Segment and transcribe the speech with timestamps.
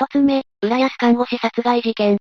[0.00, 2.16] 一つ目、浦安看護師殺害事件。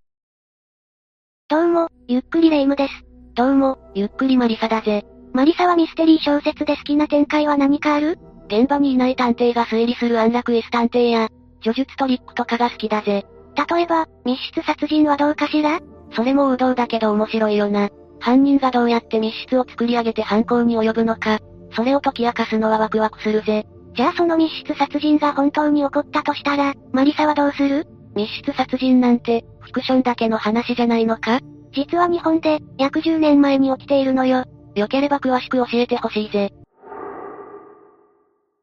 [1.48, 2.94] どうも、ゆっくりレ夢ムです。
[3.36, 5.06] どうも、ゆっくりマリサだぜ。
[5.32, 8.20] マリサはミステリー小説で好きな展開は何かある？
[8.50, 11.30] 現場にいない探偵が推理する安楽椅子探偵や、
[11.64, 13.26] 叙述トリックとかが好きだぜ。
[13.72, 15.80] 例えば、密室殺人はどうかしら？
[16.14, 17.88] それも王道だけど面白いよな。
[18.20, 21.40] 犯人がどうやって密室を作り上げて犯行に及ぶのか、
[21.72, 23.66] それを解き明かすのはワクワクするぜ。
[23.96, 27.86] じゃあその密室殺人が本当に起こったとしたら、マリサはどうする？
[28.16, 31.40] 密室殺人なんて、フィクションだけの話じゃないのか？
[31.72, 34.46] 実は日本で、約10年前に起きているのよ。
[34.76, 36.52] よければ詳しく教えてほしいぜ。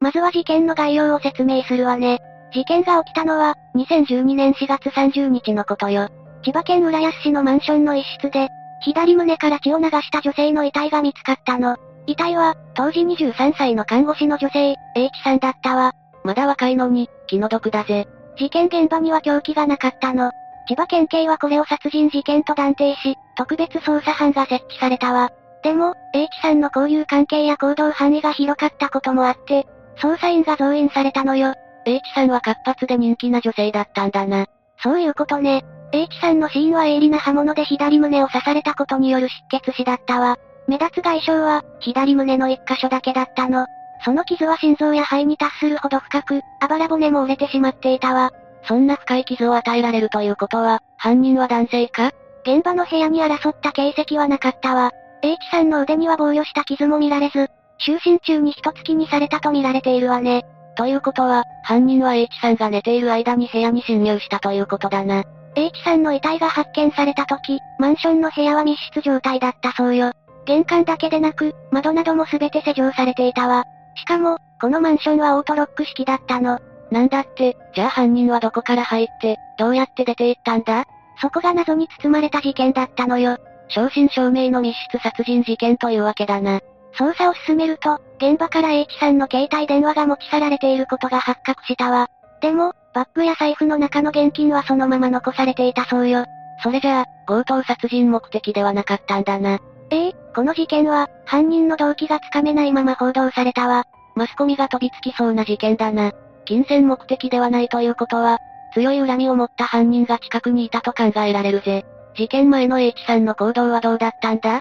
[0.00, 2.18] まずは事件の概要を説明するわね。
[2.52, 6.08] 事件が起きたのは、2012年4月30日のことよ。
[6.44, 8.48] 千葉県浦安市のマンションの一室で、
[8.82, 11.76] 左胸から血を流した女性の遺体が見つかったの。
[12.06, 15.92] 遺体は、当時23歳の看護師の女性、H さんだったわ。
[16.24, 18.06] まだ若いのに、気の毒だぜ。
[18.36, 20.30] 事件現場には凶器がなかったの。
[20.68, 25.30] 千葉県警はこれを殺人事件と断定し、特別捜査班が設置されたわ。
[25.62, 29.66] でも、H さんの交友関係や行動範囲が広かったこともあって、
[30.00, 31.54] 捜査員が増員されたのよ。
[31.86, 34.46] H さんは活発で人気な女性だったんだな。
[34.82, 35.64] そういうことね。
[35.92, 40.36] H さんの死因は鋭利な刃物で左胸を刺されたことによる失血死だったわ。
[40.68, 43.66] 目立つ外傷は、左胸の一箇所だけだったの。
[44.04, 48.30] その傷は心臓や肺に達するほど深く、あばら骨も折れてしまっていたわ。
[48.64, 52.10] そんな深い傷を与えられるということは、犯人は男性か？
[52.42, 54.90] 現場の部屋に争った形跡はなかったわ。
[55.22, 57.48] H さんの腕には防御した傷も見られず、
[57.80, 60.44] 就寝中に一突きにされたと見られているわね。
[60.76, 65.24] ということは、犯人は H さんが寝ている間に部屋に侵入したということだな。
[65.54, 70.12] H さんの遺体が発見された時、マンションの部屋は密室状態だったそうよ。
[70.46, 73.64] 玄関だけでなく、窓なども全て施錠されていたわ。
[73.96, 76.58] しかも、このマンションはオートロック式だったの。
[76.90, 80.84] なんだって、じゃあ犯人はどこから入って、どうやって出て行ったんだ？
[81.20, 83.38] そこが謎に包まれた事件だったのよ。
[83.68, 86.60] 正真正銘の密室殺人事件というわけだな。
[86.98, 92.08] 捜査を進めると、現場から H さんの携帯電話が持ち去られていることが発覚したわ。
[92.40, 96.24] でも、バッグや財布の中の現金はそのまま残されていたそうよ。
[96.62, 99.58] それじゃあ、強盗殺人目的ではなかったんだな。
[99.90, 103.84] ええこの事件は、犯人の動機がつかめないまま報道されたわ。
[104.14, 106.12] マスコミが飛びつきそうな事件だな。
[106.44, 108.38] 金銭目的ではないということは、
[108.74, 111.84] 強い恨みを持った犯人が近くにいたと考えられるぜ。
[112.14, 114.60] 事件前の H さんの行動はどうだったんだ？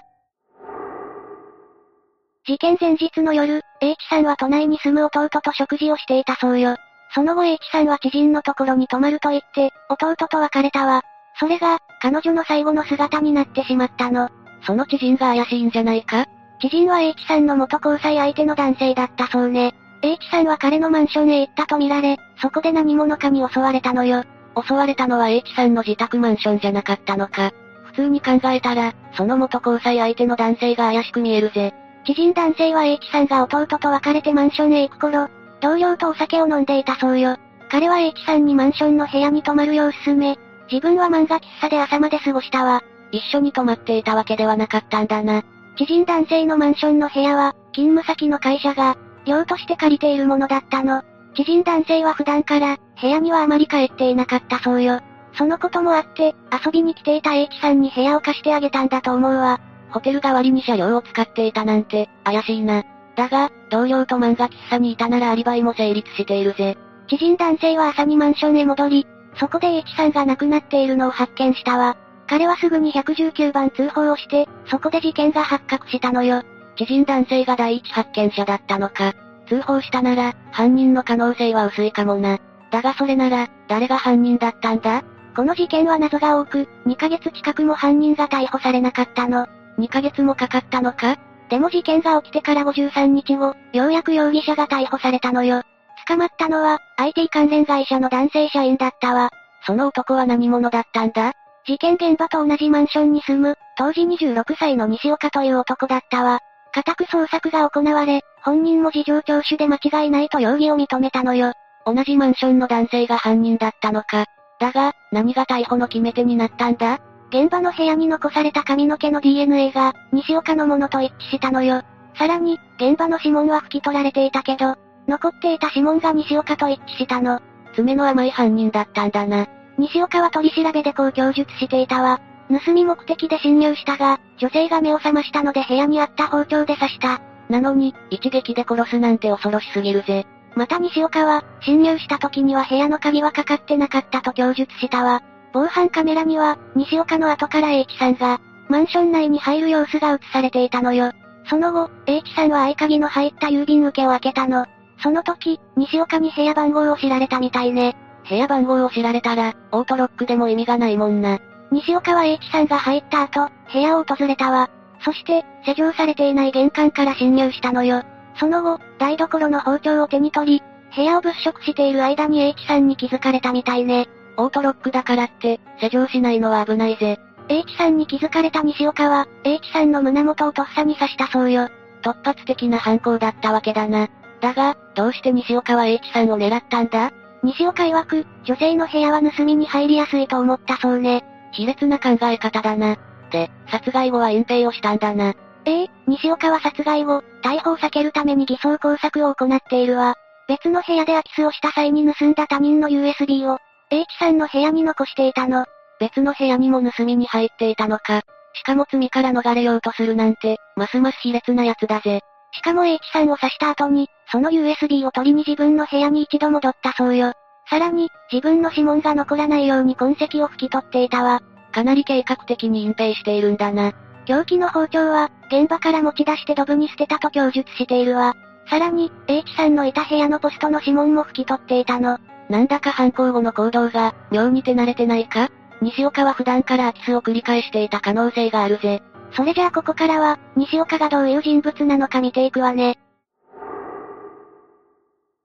[2.46, 6.76] 事件前日の夜、H さんは都内に住む弟と食事をしていたそうよ。
[7.14, 11.02] その後 H さんは知人のところに泊まると言って、弟と別れたわ。
[11.38, 14.28] それが、彼女の最後の姿になってしまったの。
[14.62, 16.26] その知人が怪しいんじゃないか？
[16.60, 19.74] 知人は H さんの元交際相手の男性だったそうね。
[20.02, 24.24] H さんは彼のマンションへ行ったとみられ、そこで何者かに襲われたのよ。
[24.66, 27.52] 襲われたのは H さんの自宅マンションじゃなかったのか。
[27.84, 31.74] 普通に考えたら、その元交際相手の男性が怪しく見えるぜ。
[32.06, 35.28] 知人男性は H さんが弟と別れてマンションへ行く頃、
[35.60, 37.36] 同僚とお酒を飲んでいたそうよ。
[37.70, 40.38] 彼は H さんにマンションの部屋に泊まるよう勧め、
[40.70, 42.82] 自分は漫画喫茶で朝まで過ごしたわ。
[43.16, 45.42] 一緒に泊まっていたわけではなかったんだな。
[45.76, 48.96] 知人男性のマンションの部屋は、勤務先の会社が、
[49.26, 51.02] 寮として借りているものだったの。
[51.34, 55.00] 知人男性は普段から、部屋にはあまり帰っていなかったそうよ。
[55.34, 56.34] そのこともあって、
[56.64, 59.60] 遊びに来ていた H さんに部屋を貸してあげたんだと思うわ。
[59.90, 62.84] ホテル代わりに車両を使っていたなんて、怪しいな。
[63.16, 66.78] だが、同僚と漫画喫茶にいたならアリバイも成立しているぜ。
[67.08, 69.06] 知人男性は朝にマンションへ戻り、
[69.38, 71.96] そこで H さんが亡くなっているのを発見したわ。
[72.28, 76.42] 彼はすぐに119番通報をして、そこで事件が発覚したのよ。
[76.76, 79.14] 知人男性が第一発見者だったのか。
[79.48, 82.38] 通報したなら、犯人の可能性は薄いかもな。
[82.70, 85.02] だがそれなら、誰が犯人だったんだ？
[85.36, 89.46] この事件は謎が多く、2ヶ月近くも犯人が逮捕されなかったの。
[89.78, 91.18] 2ヶ月もかかったのか？
[91.48, 95.62] でも事件が起きてから53日後、ようやく容疑者が逮捕されたのよ。
[96.08, 99.30] 捕まったのは、IT 関連会社の男性社員だったわ。
[99.64, 101.32] その男は何者だったんだ？
[101.66, 106.38] 事件現場と同じマンションに住む、当時26歳の西岡という男だったわ。
[106.72, 111.52] 家宅捜索が行われ、本人も事情聴取で間違いないと容疑を認めたのよ。
[111.84, 114.26] 同じマンションの男性が犯人だったのか。
[114.60, 117.00] だが、何が逮捕の決め手になったんだ？
[117.30, 121.82] 現場の部屋に残された髪の毛の DNA が、西岡のものと一致したのよ。
[122.14, 124.76] さらに、現場の指紋は拭き取られていたけど、
[125.08, 127.40] 残っていた指紋が西岡と一致したの。
[127.74, 129.46] 爪の甘い犯人だったんだな。
[129.78, 132.20] 西岡は取り調べでこう供述していたわ。
[132.48, 137.20] 盗み目的で侵入したが、女性が目を覚ましたので部屋にあった包丁で刺した。
[137.48, 140.26] なのに、一撃で殺すなんて恐ろしすぎるぜ。
[140.54, 145.22] また西岡は、侵入した時には部屋の鍵はかかってなかったと供述したわ。
[145.52, 151.12] 防犯カメラには、西岡の後から H さんが、マンション内に入る様子が映されていたのよ。
[151.48, 154.66] その後、H さんは合鍵の入った郵便受けを開けたの。
[155.02, 157.96] その時、西岡に部屋番号を知られたみたいね。
[158.28, 161.38] 部屋番号を知られたら、オートロックでも意味がないもんな。
[161.70, 164.70] 西岡は H さんが入った後、部屋を訪れたわ。
[165.00, 168.02] そして、施錠されていない玄関から侵入したのよ。
[168.38, 170.62] その後、台所の包丁を手に取り、
[170.94, 174.08] 部屋を物色している間に H さんに気づかれたみたいね。
[174.36, 177.18] オートロックだからって、施錠しないのは危ないぜ。
[177.48, 181.68] H さんに気づかれた西岡は、H さんの胸元をとっさに刺したそうよ。
[182.02, 184.08] 突発的な犯行だったわけだな。
[184.40, 187.12] だが、どうして西岡は H さんを狙ったんだ？
[187.42, 191.24] 西岡曰く、女性の部屋は盗みに入りやすいと思ったそうね。
[191.52, 192.96] 卑劣な考え方だな。
[193.30, 195.34] で、殺害後は隠蔽をしたんだな。
[195.64, 200.14] ええ西岡は殺害後、逮捕を避けるために偽装工作を行っているわ。
[200.48, 203.58] 別の部屋で空き巣をした際に盗んだ他人の USB を、
[203.90, 205.66] H さんの部屋に残していたの。
[205.98, 208.22] 別の部屋にも盗みに入っていたのか。
[208.54, 212.20] しかも罪から逃れようとするなんて、ますます卑劣な奴だぜ。
[212.52, 217.32] しかも H さんを刺した後に、その USB を取りに自分の部屋に一度戻ったそうよ。
[217.68, 221.42] さらに、自分の指紋が残らないように痕跡を拭き取っていたわ。
[221.72, 223.92] かなり計画的に隠蔽しているんだな。
[224.24, 228.34] 凶器の包丁は、現場から持ち出してドブに捨てたと供述しているわ。
[228.68, 232.18] さらに、H さんのいた部屋のポストの指紋も拭き取っていたの。
[232.48, 235.48] なんだか犯行後の行動が、妙に手慣れてないか？
[235.80, 239.02] 西岡は普段から空き巣を繰り返していた可能性があるぜ。
[239.32, 242.98] それじゃあここからは、西岡がどういう人物なのか見ていくわね。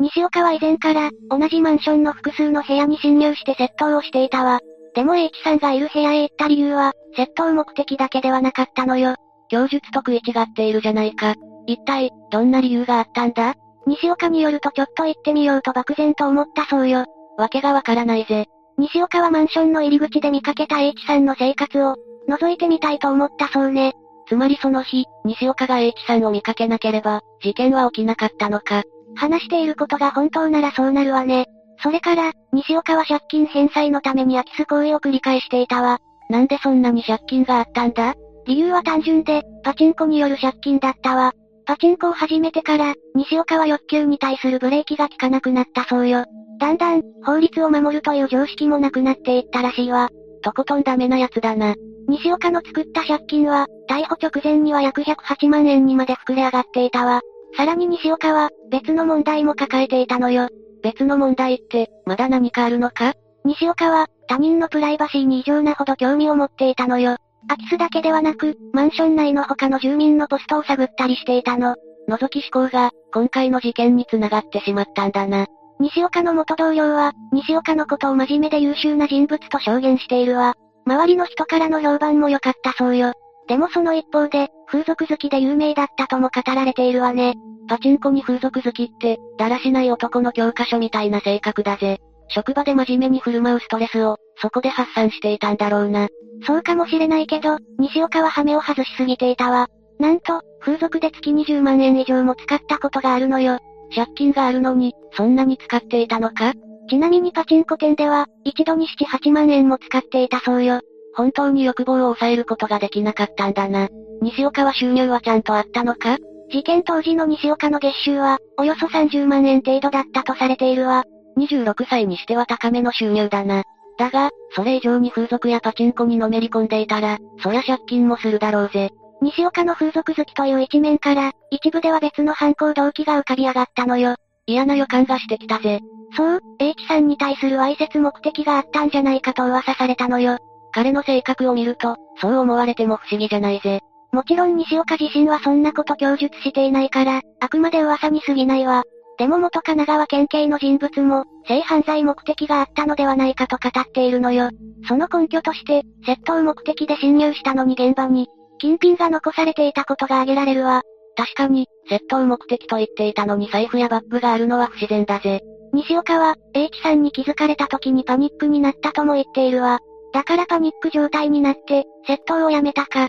[0.02, 4.60] 西岡は以前から、同じマンションの複数の部屋に侵入して窃盗をしていたわ。
[4.96, 9.16] でも H さんがいる部屋へ行った理由は、窃盗目的だけではなかったのよ。
[9.50, 11.36] 供述と食い違っているじゃないか。
[11.68, 13.54] 一体、どんな理由があったんだ？
[13.86, 17.06] 西岡によるとちょっと行ってみようと漠然と思ったそうよ。
[17.38, 18.48] わけがわからないぜ。
[18.80, 21.96] 西岡はマンションの入り口で見かけた H さんの生活を、
[22.28, 23.94] 覗いてみたいと思ったそうね。
[24.28, 28.84] つまりその日、西岡が H さんを見かけなければ、事件は起きなかったのか。
[29.16, 31.48] 話していることが本当ならそうなるわね。
[31.84, 36.00] それから、西岡は借金返済のために空き巣行為を繰り返していたわ。
[36.30, 38.14] なんでそんなに借金があったんだ？
[38.46, 41.34] 理由は単純で、パチンコによる借金だったわ。
[41.66, 46.26] パチンコを始めてから、西岡は欲求に対するブレーキが効かなくなったそうよ。
[46.60, 50.10] だんだん、法律を守るという常識もなくなっていったらしいわ。
[50.44, 51.76] とことんダメな奴だな。
[52.08, 57.22] 西岡の作った借金は、逮捕直前には約108万円にまで膨れ上がっていたわ。
[57.56, 60.50] さらに西岡は、別の問題も抱えていたのよ。
[60.84, 63.14] 別の問題って、まだ何かあるのか？
[63.46, 67.18] 西岡は、他人のプライバシーに異常なほど興味を持っていたのよ。
[67.48, 71.76] 空き巣だけではなく、マンション内の他の住民のポストを探ったりしていたの。
[72.08, 75.48] 覗き思考が、今回の事件に繋がってしまったんだな。
[75.80, 80.54] 西岡の元同僚は、西岡のことを真面目で優秀な人物と証言しているわ。
[80.86, 83.14] 周りの人からの評判も良かったそうよ。
[83.52, 87.34] でもその一方で、風俗好きで有名だったとも語られているわね。
[87.68, 91.98] パチンコに風俗好きって、だらしない男の教科書みたいな性格だぜ。
[92.30, 96.08] 職場で真面目に振る舞うストレスを、そこで発散していたんだろうな。
[96.48, 99.68] そうかもしれないけど、西岡はハメを外しすぎていたわ。
[100.00, 103.60] なんと、風俗で月20万円以上も使ったことがあるのよ。
[103.94, 106.54] 借金があるのに、そんなに使っていたのか？
[106.90, 110.80] ちなみにパチンコ店では、一度に7、8万円も使っていたそうよ。
[111.16, 113.90] 本当に欲望を抑えることができなかったんだな。
[114.22, 116.18] 西岡は収入はちゃんとあったのか？
[116.52, 121.06] 事件当時の西岡の月収は、およそ30万円程度だったとされているわ。
[121.38, 123.64] 26歳にしては高めの収入だな。
[123.98, 128.90] だが、それ以上に風俗やパチンコにのめり込んでいたら、そりゃ借金もするだろうぜ。
[129.22, 134.16] 西岡の風俗好きという一面から、一部では別の犯行動機が浮かび上がったのよ。
[134.48, 135.80] 嫌な予感がしてきたぜ。
[136.18, 140.38] そう、H さんに対するわいせつ目的があったんじゃないかと噂されたのよ。
[140.72, 143.82] 彼の性格を見ると、そう思われても不思議じゃないぜ。
[144.12, 148.84] もちろん西岡自身はそんなこと供述していないから、あくまで噂に過ぎないわ。
[149.18, 154.50] でも元神奈川県警の人物も、性犯罪目的があったのではないかと語っているのよ。
[154.88, 158.28] その根拠として、窃盗目的で侵入したのに現場に、
[158.60, 160.82] 金品が残されていたことが挙げられるわ。
[161.16, 165.42] 確かに、窃盗目的と言っていたのに財布やバッグがあるのは不自然だぜ。
[165.74, 169.80] 西岡は、H さんに気づかれた時にパニックになったとも言っているわ。
[170.14, 173.08] だからパニック状態になって、窃盗をやめたか、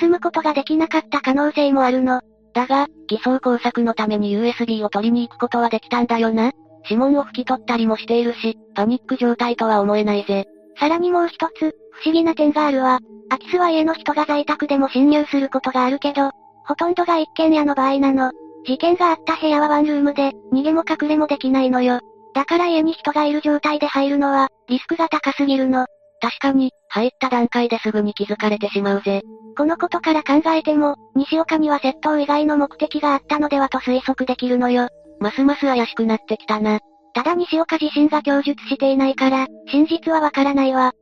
[0.00, 2.20] 盗むことができなかった可能性もあるの。
[2.54, 6.52] だが、偽装工作のために USB を取りに行くことはできたんだよな。
[6.84, 10.46] 指紋を拭き取ったりもしているし、パニック状態とは思えないぜ。
[10.78, 13.00] さらにもう一つ、不思議な点があるわ。
[13.28, 16.30] 空き巣は家の人が在宅でも侵入することがあるけど、
[16.66, 18.32] ほとんどが一軒家の場合なの。
[18.66, 22.00] 事件があった部屋はワンルームで、逃げも隠れもできないのよ。
[22.34, 25.86] だから家に人がいる状態で入るのは、リスクが高すぎるの。
[26.24, 29.20] 確かに、入った段階ですぐに気づかれてしまうぜ。
[29.58, 34.88] このことから考えても、西岡には窃盗以外の目的があったのではと推測できるのよ。
[35.20, 36.80] ますます怪しくなってきたな。
[37.12, 40.92] ただ西岡自身が供述していないから、真実はわからないわ。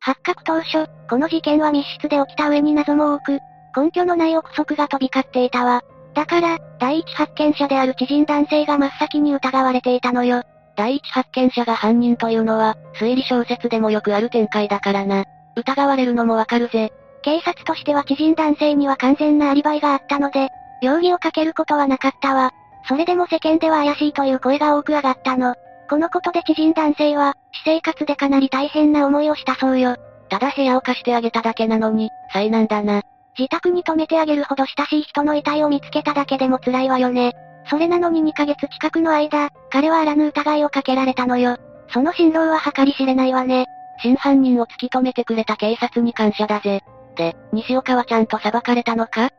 [0.00, 3.38] 発覚当初、この事件は密室で起きた上に謎も多く、
[3.76, 5.82] 根拠のない憶測が飛び交っていたわ。
[6.14, 10.42] だから、第一発見者である知人男性が真っ先に疑われていたのよ。
[10.78, 15.24] 第一発見者が犯人というのは、推理小説でもよくある展開だからな。
[15.56, 16.92] 疑われるのもわかるぜ。
[17.22, 22.52] 警察としては知人男性には完全なアリバイがあったので、容疑をかけることはなかったわ。
[22.86, 25.56] それでも世間では怪しいという声が多く上がったの。
[25.90, 29.96] このことで知人男性は、私生活でかなり大変な思いをしたそうよ。
[30.28, 33.02] ただ部屋を貸してあげただけなのに、災難だな。
[33.36, 37.34] 自宅に泊めてあげるほど親しい人の遺体を見つけただけでも辛いわよね。
[37.68, 41.56] それなのに2ヶ月近くの間、彼はあらぬ疑いをかけられたのよ。
[41.92, 43.66] その辛労は計り知れないわね。
[44.02, 46.82] 真犯人を突き止めてくれた警察に感謝だぜ。
[47.16, 49.30] で、西岡はちゃんと裁かれたのか？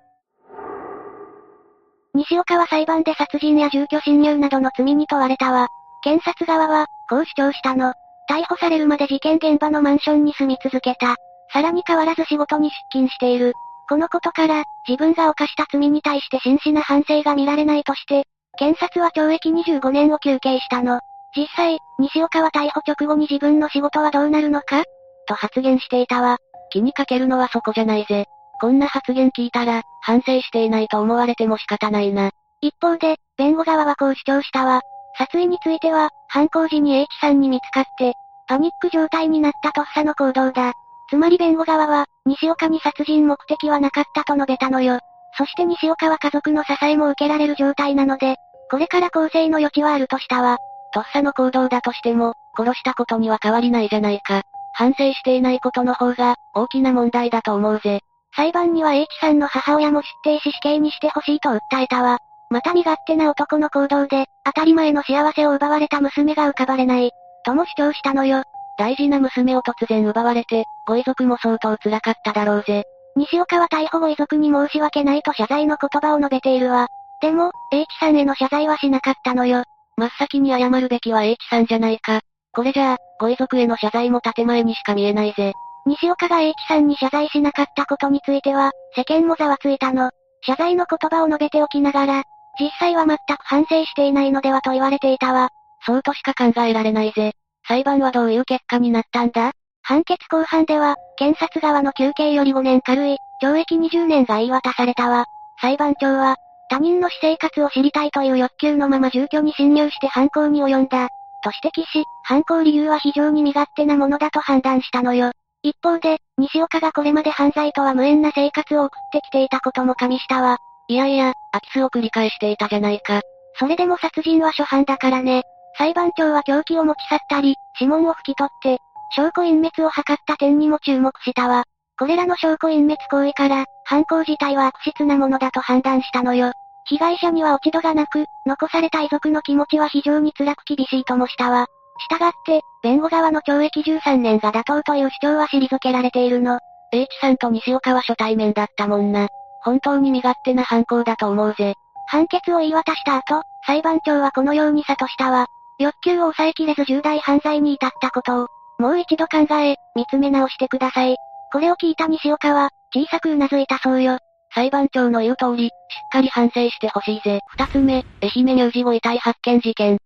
[2.14, 5.68] 西岡は裁判で殺人や住居侵入などの罪に問われたわ。
[6.04, 7.94] 検察側は、こう主張したの。
[8.30, 11.16] 逮捕されるまで事件現場のマンションに住み続けた。
[11.52, 13.54] さらに変わらず仕事に出勤している。
[13.90, 18.26] このことから、自分が犯した罪に対して真摯な反省が見られないとして、
[18.60, 21.00] 検察は懲役25年を求刑したの。
[21.36, 24.84] 実際、西岡は逮捕直後に自分の仕事はどうなるのか？
[25.28, 26.38] と発言していたわ。
[26.72, 28.26] 気にかけるのはそこじゃないぜ。
[28.62, 32.30] こんな発言聞いたら、反省していないと思われても仕方ないな。
[32.62, 34.82] 一方で、弁護側はこう主張したわ。
[35.18, 38.14] 殺意については、犯行時に H さんに見つかって、
[38.48, 40.74] パニック状態になったとっさの行動だ。
[41.10, 45.00] つまり弁護側は、西岡に殺人目的はなかったと述べたのよ。
[45.38, 48.36] そして西岡は家族の支えも受けられる状態なので、
[48.70, 50.58] これから更生の余地はあるとしたわ。
[50.94, 54.44] とっさの行動だとしても、殺したことには変わりないじゃないか。
[54.74, 58.02] 反省していないことの方が、大きな問題だと思うぜ。
[58.36, 62.20] 裁判には H さんの母親も出廷し死刑にしてほしいと訴えたわ。
[62.50, 67.12] また身勝手な男の行動で、当たり前の幸せを奪われた娘が浮かばれない、
[67.46, 68.44] とも主張したのよ。
[68.80, 72.86] 大事な娘を突然奪われて、ご遺族も相当辛かっただろうぜ。
[73.18, 76.88] 西岡は逮捕後遺族に申し訳ないと謝罪の言葉を述べているわ。
[77.22, 79.66] でも、H さんへの謝罪はしなかったのよ。
[79.98, 82.22] 真っ先に謝るべきは H さんじゃないか。
[82.54, 85.52] これじゃあ、ご遺族への謝罪も建前にしか見えないぜ。
[85.86, 90.12] 西岡が H さんに謝罪しなかったことについては、世間もざわついたの。
[90.46, 92.24] 謝罪の言葉を述べておきながら、
[92.58, 95.50] 実際は全く反省していないのではと言われていたわ。
[95.86, 97.34] そうとしか考えられないぜ。
[97.70, 99.52] 裁判はどういう結果になったんだ？
[99.84, 105.26] 判決公判では、検察側の求刑より5年軽い、懲役20年が言い渡されたわ。
[105.62, 106.38] 裁判長は、
[106.72, 111.10] 他人の私生活を知りたいという欲求のまま住居に侵入して犯行に及んだ。
[111.44, 115.32] と指摘し、犯行理由は非常に身勝手なものだと判断したのよ。
[115.62, 120.58] 一方で、西岡がこれまで犯罪とは無縁な生活を送ってきていたことも加味したわ。
[120.88, 123.22] いやいや、空き巣を繰り返していたじゃないか。
[123.60, 125.44] それでも殺人は初犯だからね。
[125.80, 128.80] 裁判長は凶器を持ち去ったり、指紋を拭き取って、
[129.16, 131.64] 証拠隠滅を図った点にも注目したわ。
[131.98, 136.52] これらの証拠隠滅行為から、犯行自体は悪質なものだと判断したのよ。
[136.84, 141.68] 被害者には落ち度がなく、残された遺族の気持ちは非常に辛く厳しいともしたわ。
[142.00, 146.60] したがって、弁護側の懲役13年が妥当という主張は退けられているの。
[146.92, 149.30] H さんと西岡は初対面だったもんな。
[149.62, 151.76] 本当に身勝手な犯行だと思うぜ。
[152.08, 155.48] 判決を言い渡した後、裁判長はこのように諭したわ。
[155.80, 158.48] 欲求を抑えきれず重大犯罪に至ったことを、
[158.80, 161.16] もう一度考え、見つめ直してください。
[161.52, 164.20] これを聞いた西岡は、小さく頷いたそうよ。
[164.54, 165.72] 裁判長の言う通り、しっ
[166.12, 167.40] かり反省してほしいぜ。
[167.48, 169.98] 二つ目、愛媛乳児後遺体発見事件。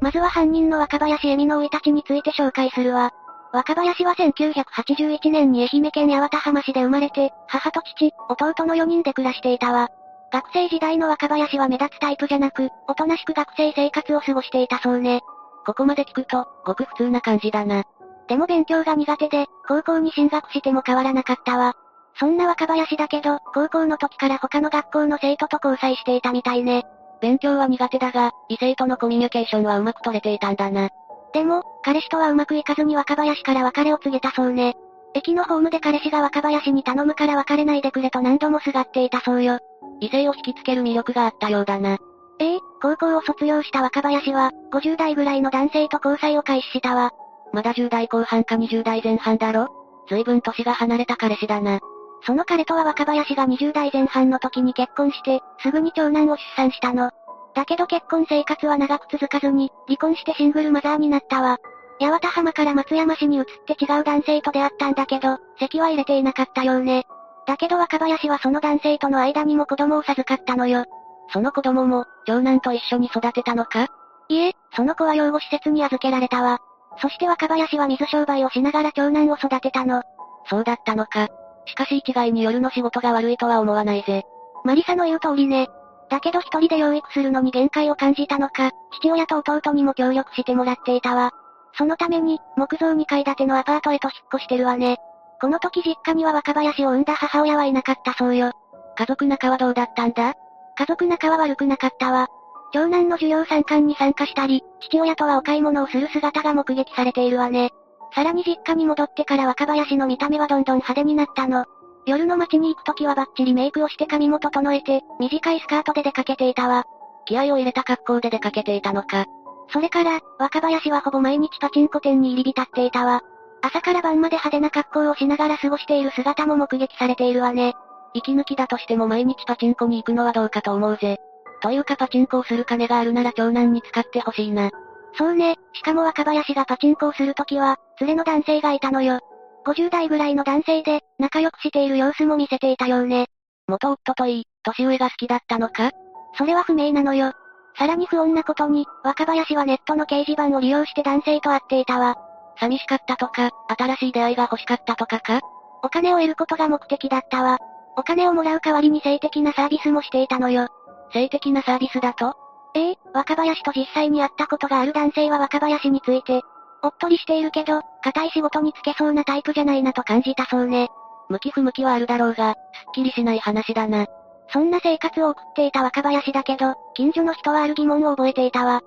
[0.00, 3.10] まずは犯人の若林恵美の生い立ちについて紹介するわ。
[3.52, 9.88] 若林は1981年に愛媛県八幡浜市で生まれて、母と父、弟の4人で暮らしていたわ。
[10.32, 15.22] 学生時代の若林は目立つタイプじゃなく、おとなしく学生生活を過ごしていたそうね。
[15.64, 17.84] ここまで聞くと、ごく普通な感じだな。
[18.28, 21.74] でも勉強が苦手で、高校に進学しても変わらなかったわ。
[22.18, 26.84] そんな若林だけど、高校の時から他の学校の生徒と交際していたみたいね。
[27.20, 30.90] 勉強は苦手だが、異性とのコミュニケーションはうまく取れていたんだな。
[31.32, 34.76] でも、彼氏とはうまくいかずに若林から別れを告げたそうね。
[35.14, 39.58] 駅のホームで彼氏が若林に頼むから別れないでくれと何度もすがっていたそうよ。
[40.00, 41.98] 異性を引きつける魅力があったようだな。
[42.40, 47.12] ええ高校を卒業した若林は、50代ぐらいの男性と交際を開始したわ。
[47.52, 49.68] まだ10代後半か20代前半だろ？
[50.08, 51.80] 随分年が離れた彼氏だな。
[52.22, 57.10] その彼とは若林が20代前半の時に結婚して、すぐに長男を出産したの。
[57.54, 61.58] だけど結婚生活は長く続かずに、離婚してシングルマザーになったわ。
[62.00, 67.06] 八幡浜から松山市に移って違う男性と出会ったんだけど、籍は入れていなかったようね。
[67.46, 70.84] だけど若林はその男性との間にも子供を授かったのよ。
[71.32, 73.88] その子供も、長男と一緒に育てたのか？
[74.28, 76.58] いえ、その子は養護施設に預けられたわ。
[77.00, 80.02] そして若林は水商売をしながら長男を育てたの。
[80.48, 81.28] そうだったのか。
[81.66, 84.24] しかし一概に夜の仕事が悪いとは思わないぜ。
[84.64, 85.68] マリサの言う通りね。
[86.10, 91.32] だけど一人で養育するのに限界を感じたのか、父親と弟にも協力してもらっていたわ。
[91.78, 94.98] そのために、木造2階建てのアパートへと引っ越してるわね。
[95.40, 98.50] この時実家には若林を産んだ母親はいなかったそうよ。
[98.96, 100.34] 家族仲はどうだったんだ？
[100.76, 102.26] 家族仲は悪くなかったわ。
[102.72, 107.70] 長男の授業参観に参加したり、父親とはお買い物をする姿が目撃されているわね。
[108.12, 111.64] さらに実家に戻ってから若林の見た目はどんどん派手になったの。
[112.06, 116.84] 夜の街に行くときはバッチリメイクをして髪も整えて、短いスカートで出かけていたわ。
[117.26, 119.26] 気合を入れた格好で出かけていたのか。
[119.70, 123.22] それから、若林はほぼ毎日パチンコ店に入り浸っていたわ。
[123.60, 127.74] 朝から晩まで派手な格好をしながら過ごしている姿も目撃されているわね。
[128.14, 131.18] 息抜きだとしても毎日パチンコに行くのはどうかと思うぜ。
[131.60, 134.70] というかパチンコをする金があるなら長男に使ってほしいな。
[135.18, 139.18] そうね、しかも若林がパチンコをするときは、連れの男性がいたのよ。
[139.66, 143.26] 50代ぐらいの男性で、仲良くしている様子も見せていたようね。
[143.66, 145.90] 元夫といい、年上が好きだったのか？
[146.38, 147.32] それは不明なのよ。
[147.78, 152.16] さらに不穏なことに、若林はネットの掲示板を利用して男性と会っていたわ。
[152.58, 155.40] 寂しかったとか、新しい出会いが欲しかったとかか？
[155.84, 157.58] お金を得ることが目的だったわ。
[157.96, 160.66] お金をもらう代わりに性的なサービスもしていたのよ。
[161.12, 162.34] 性的なサービスだと？
[162.74, 166.42] ええ若林と実際に会ったことがある男性は若林について、
[166.82, 170.88] おっとりしているけど、硬い仕事につけそうなタイプじゃないなと感じたそうね。
[171.28, 172.58] 向き不向きはあるだろうが、すっ
[172.94, 174.06] きりしない話だな。
[174.52, 178.82] そんな生活を送っていた若林だけど、近所の人はある疑問を覚えていたわ。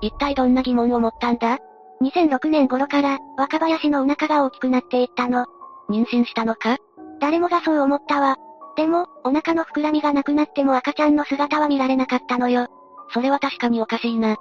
[0.00, 1.58] 一体どんな疑問を持ったんだ
[2.02, 5.46] ?2006 年頃から、若林のお腹が大きくなっていったの。
[5.90, 6.78] 妊娠したのか？
[7.20, 8.36] 誰もがそう思ったわ。
[8.76, 12.68] でも、お腹の膨らみがなくなっても赤ちゃんの姿は見られなかったのよ。
[13.12, 14.36] それは確かにおかしいな。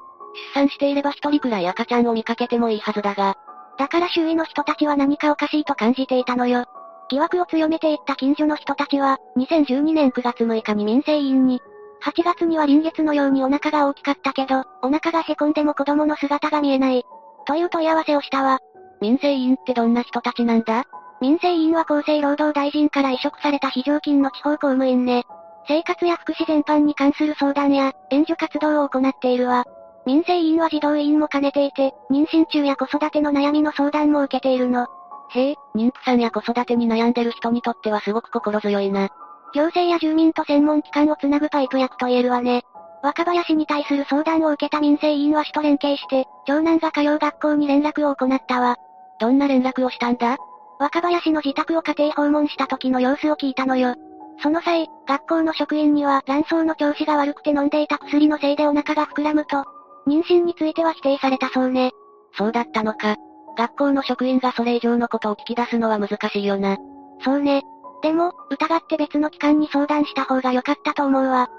[0.55, 3.35] 出産していれば一人くらい赤ちゃんを見かけてもいいはずだが。
[3.77, 6.65] だから周囲の人たちは何かおかしいと感じていたのよ。
[7.11, 11.61] 疑惑を強めていった近所の人たちは、2012年9月6日に民生委員に、
[12.03, 17.03] 8月には臨月のようにお腹が大きかったけど、お腹が凹んでも子供の姿が見えない。
[17.45, 18.59] という問い合わせをしたわ。
[19.01, 20.85] 民生委員ってどんな人たちなんだ？
[21.19, 25.25] 民生委員は厚生労働大臣から移植された非常勤の地方公務員ね。
[25.67, 29.65] 生活や福祉全般に関する相談や、援助活動を行っているわ。
[30.05, 34.87] 民生委員は児童委員も兼ねていて、妊娠中や子育ての悩みの相談も受けているの。
[35.33, 39.09] へえ、妊婦さんや子育てに悩んでる人にとってはすごく心強いな。
[39.53, 42.63] 行政や住民と専門機関をつなぐパイプ役と言えるわね。
[43.03, 48.75] 若林に対する相談を受けた民生委員は市と連携して、長男が通う学校に連絡を行ったわ。
[49.19, 50.37] どんな連絡をしたんだ？
[50.79, 53.95] 若林の自宅を家庭訪問した時の様子を聞いたのよ。
[54.41, 59.63] その際、学校の職員には卵巣の調子が悪くて飲んでいた薬のせいでお腹が膨らむと、
[60.07, 61.91] 妊娠については否定されたそうね。
[62.35, 63.15] そうだったのか。
[63.57, 66.77] 学校の職員がそれ以上のことを聞き出すのは難しいよな。
[67.23, 67.61] そうね。
[68.01, 71.49] でも、疑って別の機関に相談した方が良かったと思うわ。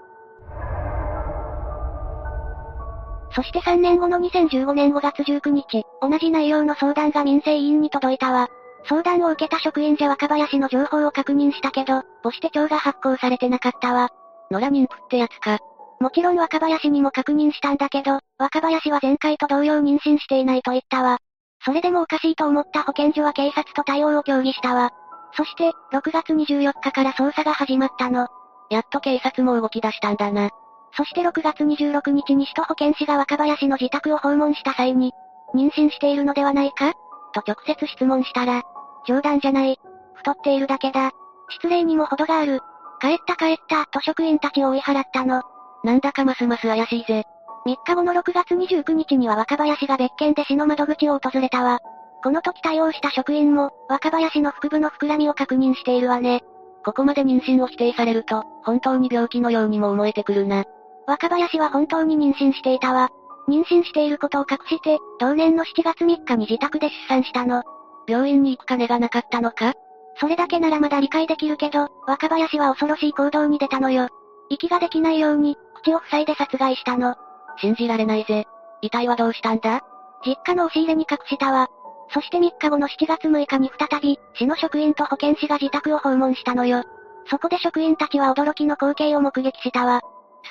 [3.34, 8.48] そして3年後の2015年5月19日、同じ内容の相談が民生委員に届いたわ。
[8.88, 14.10] 相談を受けた職員じゃ若林の情報を確認したけど、母子手帳が発行されてなかったわ。
[14.50, 15.58] 野良妊婦ってやつか。
[16.00, 21.18] もちろん若林にも確認したんだけど、若林は前回と同様妊娠していないと言ったわ。
[21.64, 24.90] それでもおかしいと思った保健所は警察と対応を協議したわ。
[25.34, 28.26] そして、6月24日から捜査が始まったの。
[28.68, 30.50] やっと警察も動き出したんだな。
[30.96, 35.12] そして6月26日に首都保健師が若林の自宅を訪問した際に、
[35.54, 36.92] 妊娠しているのではないか？
[37.32, 38.62] と直接質問したら、
[39.06, 39.78] 冗談じゃない。
[40.14, 41.12] 太っているだけだ。
[41.48, 42.60] 失礼にも程がある。
[43.00, 45.42] 帰った帰った、と職員たちを追い払ったの。
[45.84, 47.24] なんだかますます怪しいぜ。
[47.66, 51.78] 3日後の6月29日には若林が別件で市の窓口を訪れたわ。
[52.22, 56.42] この時対応した職員も、若林の腹部の膨らみを確認しているわね。
[56.84, 60.64] ここまで妊娠を否定されると、本当に病気のようにも思えてくるな。
[61.06, 63.10] 若林は本当に妊娠していたわ。
[63.48, 67.62] 妊娠していることを隠して、同年の7月3日に自宅で出産したの。
[68.08, 69.74] 病院に行く金がなかったのか？
[70.16, 74.08] それだけならまだ理解できるけど、若林は恐ろしい行動に出たのよ。
[74.48, 77.16] 息ができないように、口を塞いで殺害したの。
[77.58, 78.46] 信じられないぜ。
[78.80, 79.82] 遺体はどうしたんだ？
[80.24, 81.68] 実家の押し入れに隠したわ。
[82.14, 86.84] そして3日後の7月6日に再び、市の職員と保健師が自宅を訪問したのよ。
[87.30, 90.00] そこで職員たちは驚きの光景を目撃したわ。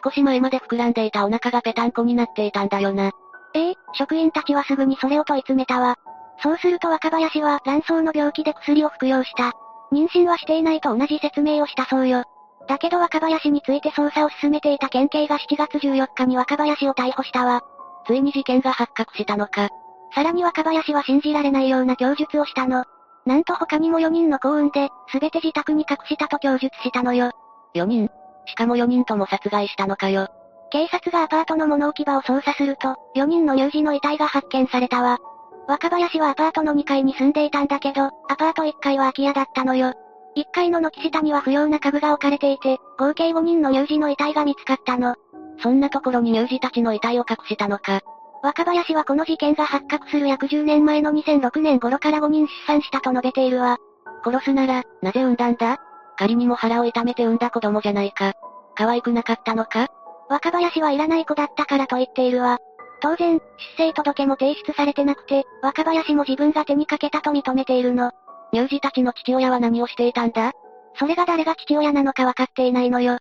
[0.03, 3.11] 少し前まで膨らんでいたお腹がぺたんこになっていたんだよな。
[3.53, 5.97] ええ職員たちはすぐにそれを問い詰めたわ。
[6.41, 9.51] そうすると若林は卵巣の病気で薬を服用した。
[9.91, 12.23] 妊娠はしていないと同じ説明をしたそうよ。
[12.67, 17.62] だけど若林について捜査を進めていた県警が7月14日に若林を逮捕したわ。
[18.08, 19.69] ついに事件が発覚したのか。
[20.13, 22.86] さらに若林は信じられないような供述をしたの。
[23.26, 27.32] なんと他にも4人の幸運で、すべて自宅に隠したと供述したのよ。
[27.76, 28.10] 4人？
[28.45, 30.28] しかも4人とも殺害したのかよ。
[30.71, 35.19] 警察がアパートの物置場を捜査すると、4人の乳児の遺体が発見されたわ。
[35.67, 39.93] 若林はアパートの2階に住んでいたんだけど、アパート1階は空き家だったのよ。
[40.38, 45.15] 1階の軒下には不要な家具が置かれていて、合計5人の乳児の遺体が見つかったの。
[45.62, 48.02] そんなところに乳児たちの遺体を隠したのか。
[48.44, 53.78] 若林はこの事件が発覚する約10年前の2006年頃から5人出産したと述べているわ。
[54.24, 55.50] 殺すなら、なぜ産んだ？
[55.50, 55.78] んだ
[56.17, 58.34] 仮にも腹を痛めて産んだ子供じゃないか。
[58.76, 59.88] 可愛くなかったのか？
[60.30, 62.58] 若林はいらない子だったからと言っているわ。
[63.02, 63.41] 当然、出
[63.78, 68.12] 生届も提出されてなくて、若林も自分が手にかけたと認めているの。
[68.53, 70.51] 乳児たちの父親は何をしていたんだ？
[70.95, 73.17] それが誰が父親なのか分かっていないのよ。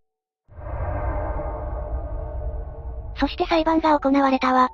[3.17, 4.71] そして裁判が行われたわ。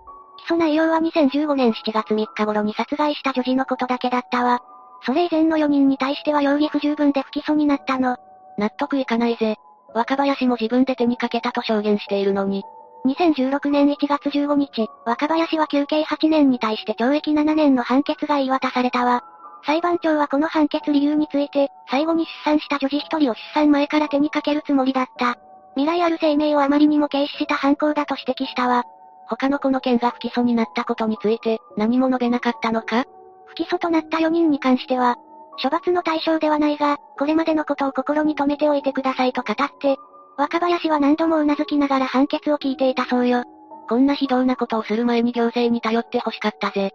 [0.46, 4.60] 起訴内容は2015年7月3日頃に殺害した女児のことだけだったわ。
[5.04, 8.16] それ以前の4人に対しては容疑不十分で不起訴になったの。
[8.56, 9.56] 納得いかないぜ。
[9.94, 12.64] 若林も自分で手にかけたと証言しているのに。
[13.06, 19.24] 2016年1月15日、若林は休刑8年に対して懲役7年の判決が言い渡されたわ。
[19.66, 25.36] 裁判長はこの判決理由について、最後に出産した女児一人を出産前から手にかけるつもりだった。
[25.74, 28.84] 未来ある生命をあまりにも軽視した犯行だと指摘したわ。
[29.28, 33.04] 他の子の件が不起訴になったことについて、何も述べなかったのか？
[33.46, 35.16] 不起訴となった4人に関しては、
[35.60, 39.96] 処罰の対象ではないが、これまでのことを心に留めておいてくださいと語って、
[40.36, 43.42] 若林は何度も頷きながら判決を聞いていたそうよ。
[43.88, 46.92] こんな非道なことをする前に行政に頼って欲しかったぜ。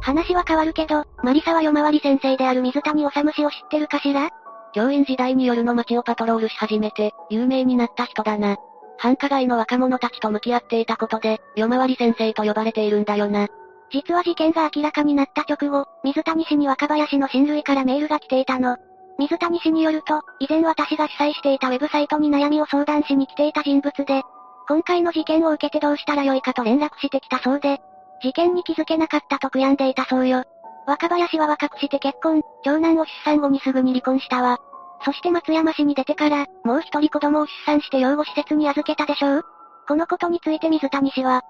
[0.00, 4.30] 話は変わるけど、マリサは夜回り先生である水谷治氏を知ってるかしら？
[4.72, 8.56] 教員時代に夜の街をパトロールし始めて、有名になった人だな。
[8.98, 13.48] 繁華街の若者たちと向き合っていたことで、夜回り先生と呼ばれているんだよな。
[13.92, 18.76] 実は事件が明らかになった直後、水谷氏に若林の親類からメールが来ていたの。
[19.18, 24.22] 水谷氏によると、以前私が主催していたウェブサイトに悩みを相談しに来ていた人物で、
[24.68, 27.80] 今回の事件を受けてどうしたらよいかと連絡してきたそうで、
[28.22, 30.44] 事件に気づけなかったと悔やんでいたそうよ。
[30.86, 34.58] 若林は若くして結婚、長男を出産後にすぐに離婚したわ。
[35.04, 39.44] そして松山市に出てから、もう一人子供を出産して養護施設に預けたでしょう
[39.88, 41.42] このことについて水谷氏は、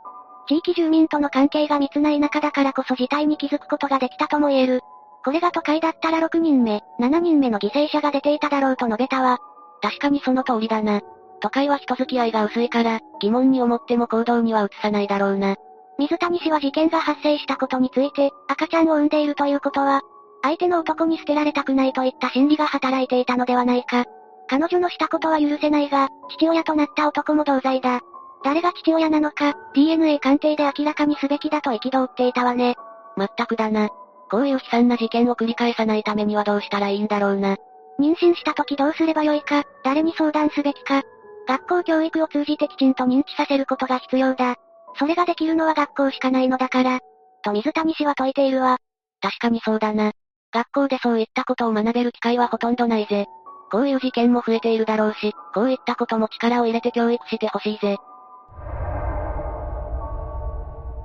[0.48, 4.80] 地域住民との関係が密ない中だからこそ事態に気づくことができたとも言える。
[5.24, 9.38] これが都会だったら6人目、7人目の犠牲者が出ていただろうと述べたわ。
[9.82, 11.00] 確かにその通りだな。
[11.40, 15.56] 都会は人付き合いが薄いから、疑問に思っても行動には移さないだろうな。
[16.00, 20.00] 水谷氏は事件が発生したことについて、赤ちゃんを産んでいるということは、
[20.42, 24.06] 相手の男に捨てられたくないといった心理が働いていたのではないか。
[24.48, 28.00] 彼女のしたことは許せないが、父親となった男も同罪だ。
[28.42, 32.76] 誰が父親なのか、DNA 鑑定で明らかにすべきだと憤っていたわね。
[33.16, 33.90] まったくだな。
[34.30, 37.58] こういう悲惨な事件を繰り返さないためにはどうしたらいいんだろうな。
[38.00, 41.02] 妊娠した時どうすればよいか、誰に相談すべきか。
[41.46, 44.56] 学校教育を通じてきちんと認知させることが必要だ。
[44.96, 47.00] それができるのは学校しかないのだから。
[47.42, 48.78] と水谷氏は説いているわ。
[49.20, 50.12] 確かにそうだな。
[50.52, 53.26] 学校でそういったことを学べる機会はほとんどないぜ。
[53.70, 57.96] こういう事件も増えているだろうし、こういったことも力を入れて教育してほしいぜ。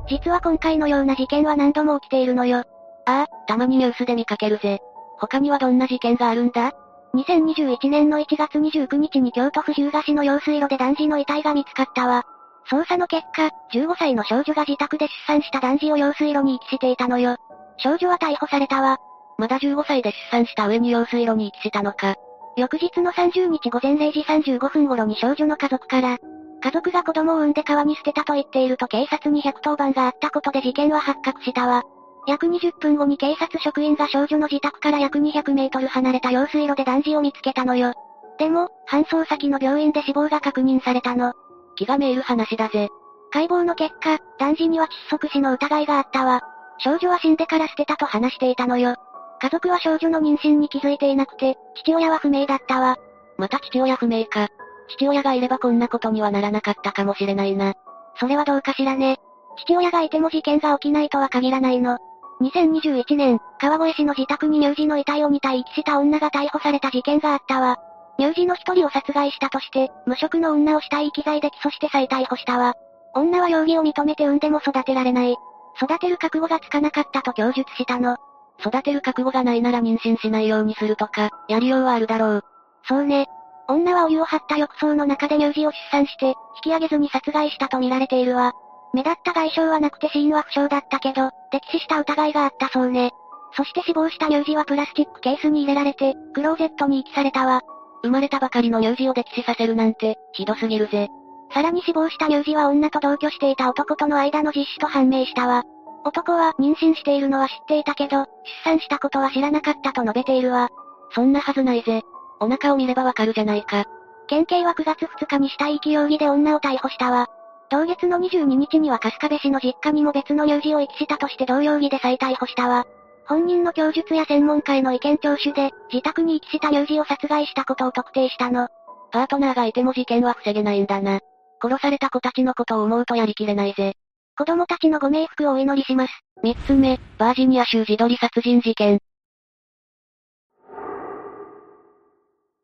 [0.10, 2.64] 実は今回のような事件は何度も起きているのよ。
[3.06, 4.80] ああ、たまにニュースで見かけるぜ。
[5.20, 6.74] 他にはどんな事件があるんだ
[7.14, 12.26] ?2021 年の1月29日に京都府日向市の用水路で男児の遺体が見つかったわ。
[12.70, 17.38] 捜査の結果、15歳の少女が自宅で出産した男児を用水路に遺棄していたのよ。
[17.78, 18.98] 少女は逮捕されたわ。
[19.38, 22.16] まだ15歳で出産した上に用水路に遺棄したのか。
[22.58, 26.18] 翌日の30日午前0時35分頃に少女の家族から、
[26.64, 31.84] 家族が子供を産んで川に捨てたと言っていると警察に110番があったことで事件は発覚したわ。
[32.28, 37.94] 約20分後に警察職員が少女の自宅から約200メートル離れた用水路で男児を見つけたのよ。
[38.40, 41.34] でも、搬送先の病院で死亡が確認されたの。
[41.76, 42.90] 気がめいる話だぜ。
[43.32, 46.42] 解剖の結果、男児には窒息死の疑いがあったわ。
[46.78, 48.96] 少女は死んでから捨てたと話していたのよ。
[49.42, 52.98] 家族は少女の妊娠に気づいていなくて、父親は不明だったわ。
[53.38, 54.48] また父親不明か。
[54.90, 57.74] 父親がいればこんなことにはならなかったかもしれないな。
[58.20, 59.18] それはどうかしらね。
[59.58, 61.98] 父親がいても事件が起きないとは限らないの。
[62.42, 67.78] 2021年、川越市の自宅に乳児の遺体を2体遺棄した女が逮捕された事件があったわ。
[68.20, 72.76] 乳児の一人を殺害したとして、無職の女を死体遺棄罪で起訴して再逮捕したわ。
[73.14, 75.36] 女は容疑を認めて産んでも育てられない。
[75.82, 78.18] 育てる覚悟がつかなかったと供述したの。
[78.60, 82.44] 育てる覚悟がないなら妊娠しないようにするとか、やりようはあるだろう。
[82.88, 83.28] そうね。
[83.68, 88.54] 女はお湯を張った浴槽の中で乳児を出産して、引き上げずに殺害したと見られているわ。
[88.94, 91.32] 目立った外傷はなくて死因は不詳だったけど、溺
[91.72, 93.12] 死した疑いがあったそうね。
[93.58, 97.62] そして死亡した乳児はプラスチックケースに入れられて、クローゼットに遺棄されたわ。
[98.06, 101.10] 生まれたばかりの乳児を溺死させるなんて、ひどすぎるぜ。
[101.52, 105.64] さらに死亡した乳児は女と同居していた男との間の実子と判明したわ。
[106.04, 108.28] 男は妊娠しているのは知っていたけど、出
[108.64, 110.70] 産したことは知らなかったと述べているわ。
[111.16, 112.04] そんなはずないぜ。
[112.40, 113.86] お腹を見ればわかるじゃないか。
[114.28, 117.28] 県警は9月2日に死体遺棄容疑で女を逮捕したわ。
[117.72, 122.86] 同月の22日には春日部市の実家にも別の乳児を遺棄したとして同容疑で再逮捕したわ。
[123.28, 128.68] 本人の供述や専門家への意見聴取で、自宅に遺棄した乳児を殺害したことを特定したの。
[129.12, 131.20] パートナーがいても事件は防げないんだな。
[131.62, 133.94] 殺された子たちのことを思うとやりきれないぜ。
[134.38, 136.14] 子供たちのご冥福をお祈りします。
[136.44, 139.00] 三つ目、バージニア州自撮り殺人事件。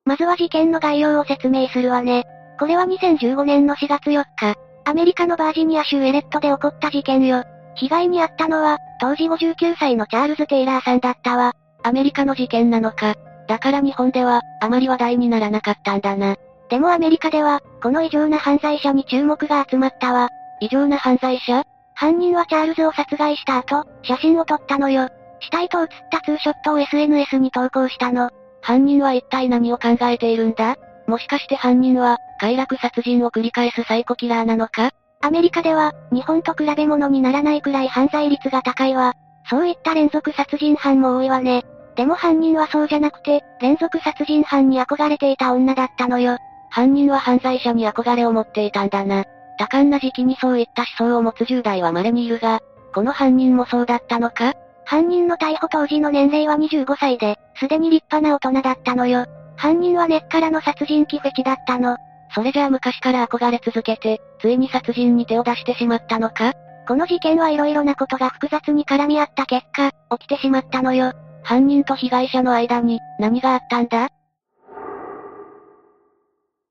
[0.05, 2.25] まずは事件の概要を説明するわね。
[2.59, 7.43] これは2015年の4月4日、アメリカのバージニア州エレットで起こった事件よ。
[7.81, 11.53] 被害に遭ったのは、当時59歳のチャールズ・テイラーさんだったわ。
[11.81, 13.15] アメリカの事件なのか。
[13.47, 16.35] だから日本では、あまり話題にならなかったんだな。
[16.69, 20.29] でもアメリカでは、この異常な犯罪者に注目が集まったわ。
[20.59, 21.63] 異常な犯罪者？
[21.95, 25.09] 犯人はチャールズを殺害した後、写真を撮ったのよ。
[25.39, 28.29] 死体と写ったツーショットを SNS に投稿したの。
[28.61, 30.75] 犯人は一体何を考えているんだ？
[31.07, 34.91] もしかして犯人は、快楽殺人を繰り返すサイコキラーなのか？
[35.21, 39.13] アメリカでは、日本と比べ物にならないくらい犯罪率が高いわ。
[39.49, 41.63] そういった連続殺人犯も多いわね。
[41.95, 46.37] でも犯人はそうじゃなくて、連続殺人犯に憧れていた女だったのよ。
[46.69, 49.25] 犯人は犯罪者に憧れを持っていたんだな。
[49.59, 52.59] 多感な時期にそういった思想を持つ10代は稀にいるが、
[52.93, 54.53] この犯人もそうだったのか？
[54.85, 59.25] 犯人の逮捕当時の年齢は25歳で、すでに立派な大人だったのよ。
[59.55, 61.97] 犯人は根っからの殺人鬼フェチだったの。
[62.33, 66.53] それじゃあ昔から憧れ続けて、ついに殺人に手を出してしまったのか？
[66.87, 71.13] この事件はいろいろなことが複雑に絡み合った結果、起きてしまったのよ。
[71.43, 74.09] 犯人と被害者の間に、何があったんだ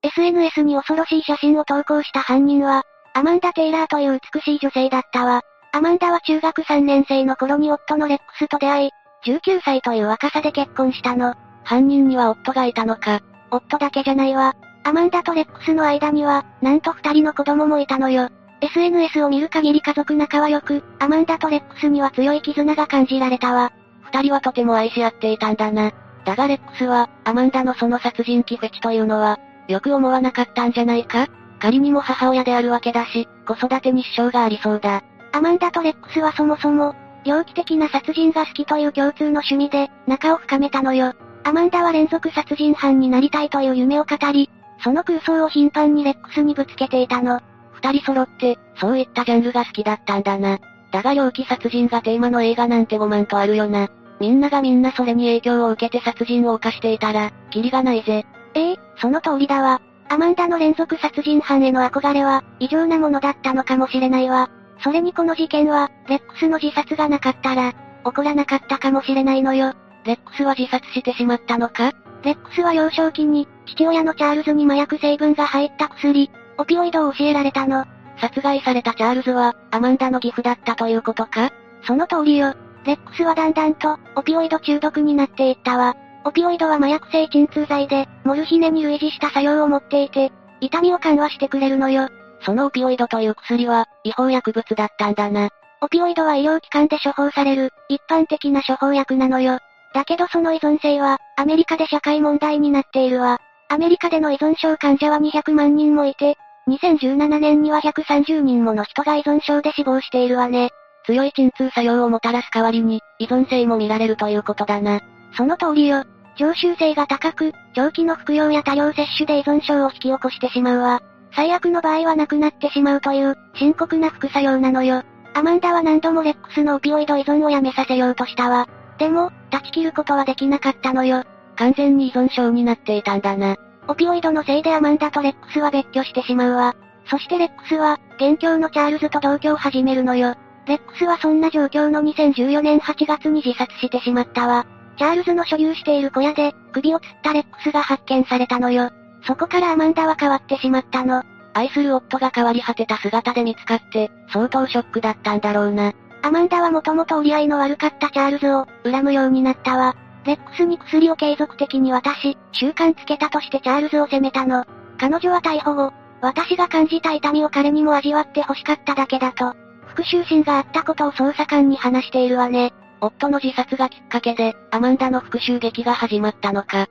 [0.02, 2.82] ?SNS に恐ろしい写真を投稿した犯人は、
[3.14, 5.42] アマンダ・テイラーという美しい女性だったわ。
[5.72, 8.90] アマンダは中学3年生の頃に夫のレックスと出会い、
[9.26, 11.34] 19歳という若さで結婚したの。
[11.64, 13.20] 犯人には夫がいたのか？
[13.50, 14.54] 夫だけじゃないわ。
[14.84, 18.28] アマンダとレックスの間には、なんと二人の子供もいたのよ。
[18.62, 23.72] SNS を見る限り家族仲は良く、アマンダとレックスには強い絆が感じられたわ。
[24.02, 25.92] 二人はとても愛し合っていたんだな。
[26.24, 29.38] だがレックスは、アマンダのその殺人鬼フェチというのは、
[29.68, 31.28] よく思わなかったんじゃないか？
[31.60, 35.02] 仮にも母親であるわけだし、子育てに支障がありそうだ。
[35.32, 41.12] アマンダとレックスはそもそも、猟奇的な殺人が好きという共通の趣味で、仲を深めたのよ。
[41.44, 44.50] アマンダは連続殺人犯になりたいという夢を語り、
[44.82, 47.40] その空想を頻繁にレックスにぶつけていたの。
[47.72, 50.58] 二人揃って、そういったジャンルが好きだったんだな。
[50.92, 53.88] だが猟奇殺人がテーマの映画なんて5万とあるよな。
[54.20, 58.26] みんながみんなそれに影響を受けて殺人を犯していたら、キリがないぜ。
[58.54, 59.80] ええその通りだわ。
[60.08, 64.50] アマンダの連続殺人犯への憧れは、異常なものだったのかもしれないわ。
[64.82, 67.72] それにこの事件は、レックスの自殺がなかったら、
[68.04, 69.74] 起こらなかったかもしれないのよ。
[70.04, 71.92] レックスは自殺してしまったのか？
[72.22, 77.84] レックスは幼少期に、父親のチャールズに麻薬成分が入った薬、オピオイドを教えられたの。
[78.20, 81.50] 殺害されたチャールズは、アマンダの義父だったということか？
[81.84, 82.54] その通りよ。
[82.84, 85.96] レックスはだんだんと、オピオイド中毒になっていったわ。
[86.24, 90.30] オピオイドは麻薬性鎮痛剤で、モルヒネに類似した作用を持っていて、
[90.60, 92.08] 痛みを緩和してくれるのよ。
[92.42, 95.48] そのオピオイドという薬は、違法薬物だったんだな。
[95.80, 99.58] オピオイドは医療機関で処方される、一般的な処方薬なのよ。
[99.94, 103.40] だけどその依存性は、アメリカで社会問題になっているわ。
[103.68, 106.36] アメリカでの依存症患者は200万人もいて、
[106.68, 110.70] 2017年には130人もの人が依存症で死亡しているわね。
[111.06, 115.00] 強い鎮痛作用をもたらす代わりに、依存性も見られるということだな。
[115.36, 116.04] その通りよ。
[116.36, 121.00] 常習性が高く、長期の服用や多量摂取で依存症を引き起こしてしまうわ。
[121.34, 125.02] 最悪の場合は亡くなってしまうという、深刻な副作用なのよ。
[125.34, 128.66] アマンダは何度もレックスのオピオイド依存をやめさせようとしたわ。
[129.00, 131.24] でも、断ち切ることはできなかったのよ。
[131.56, 133.56] 完全に依存症になっていたんだな。
[133.88, 136.76] オピオイドのせいでアマンダとレックスは別居してしまうわ。
[137.06, 140.34] そしてレックスは、現況のチャールズと同居を始めるのよ。
[140.66, 144.66] レックスはそんな状況の2014年8月に自殺してしまったわ。
[144.98, 148.90] チャールズの所有している小屋で、首を吊ったレックスが発見されたのよ。
[149.26, 151.22] そこからアマンダは変わってしまったの。
[151.54, 155.94] 愛する夫が変わり果てた姿で見つかって、相当ショックだったんだろうな。
[156.22, 159.96] アマンダはもともと折り合いの悪かったチャールズを、恨むようになったわ。
[160.24, 164.64] レックスに薬を継続的に渡し、習慣つけたとしてチャールズを責めたの。
[164.98, 169.54] 彼女は逮捕後、私が感じた痛みを彼にも味わって欲しかっただけだと、
[169.86, 172.72] 復讐心があったことを捜査官に話しているわね。
[173.00, 176.88] 夫の自殺がきっかけで、アマンダの復讐劇が始まったのか。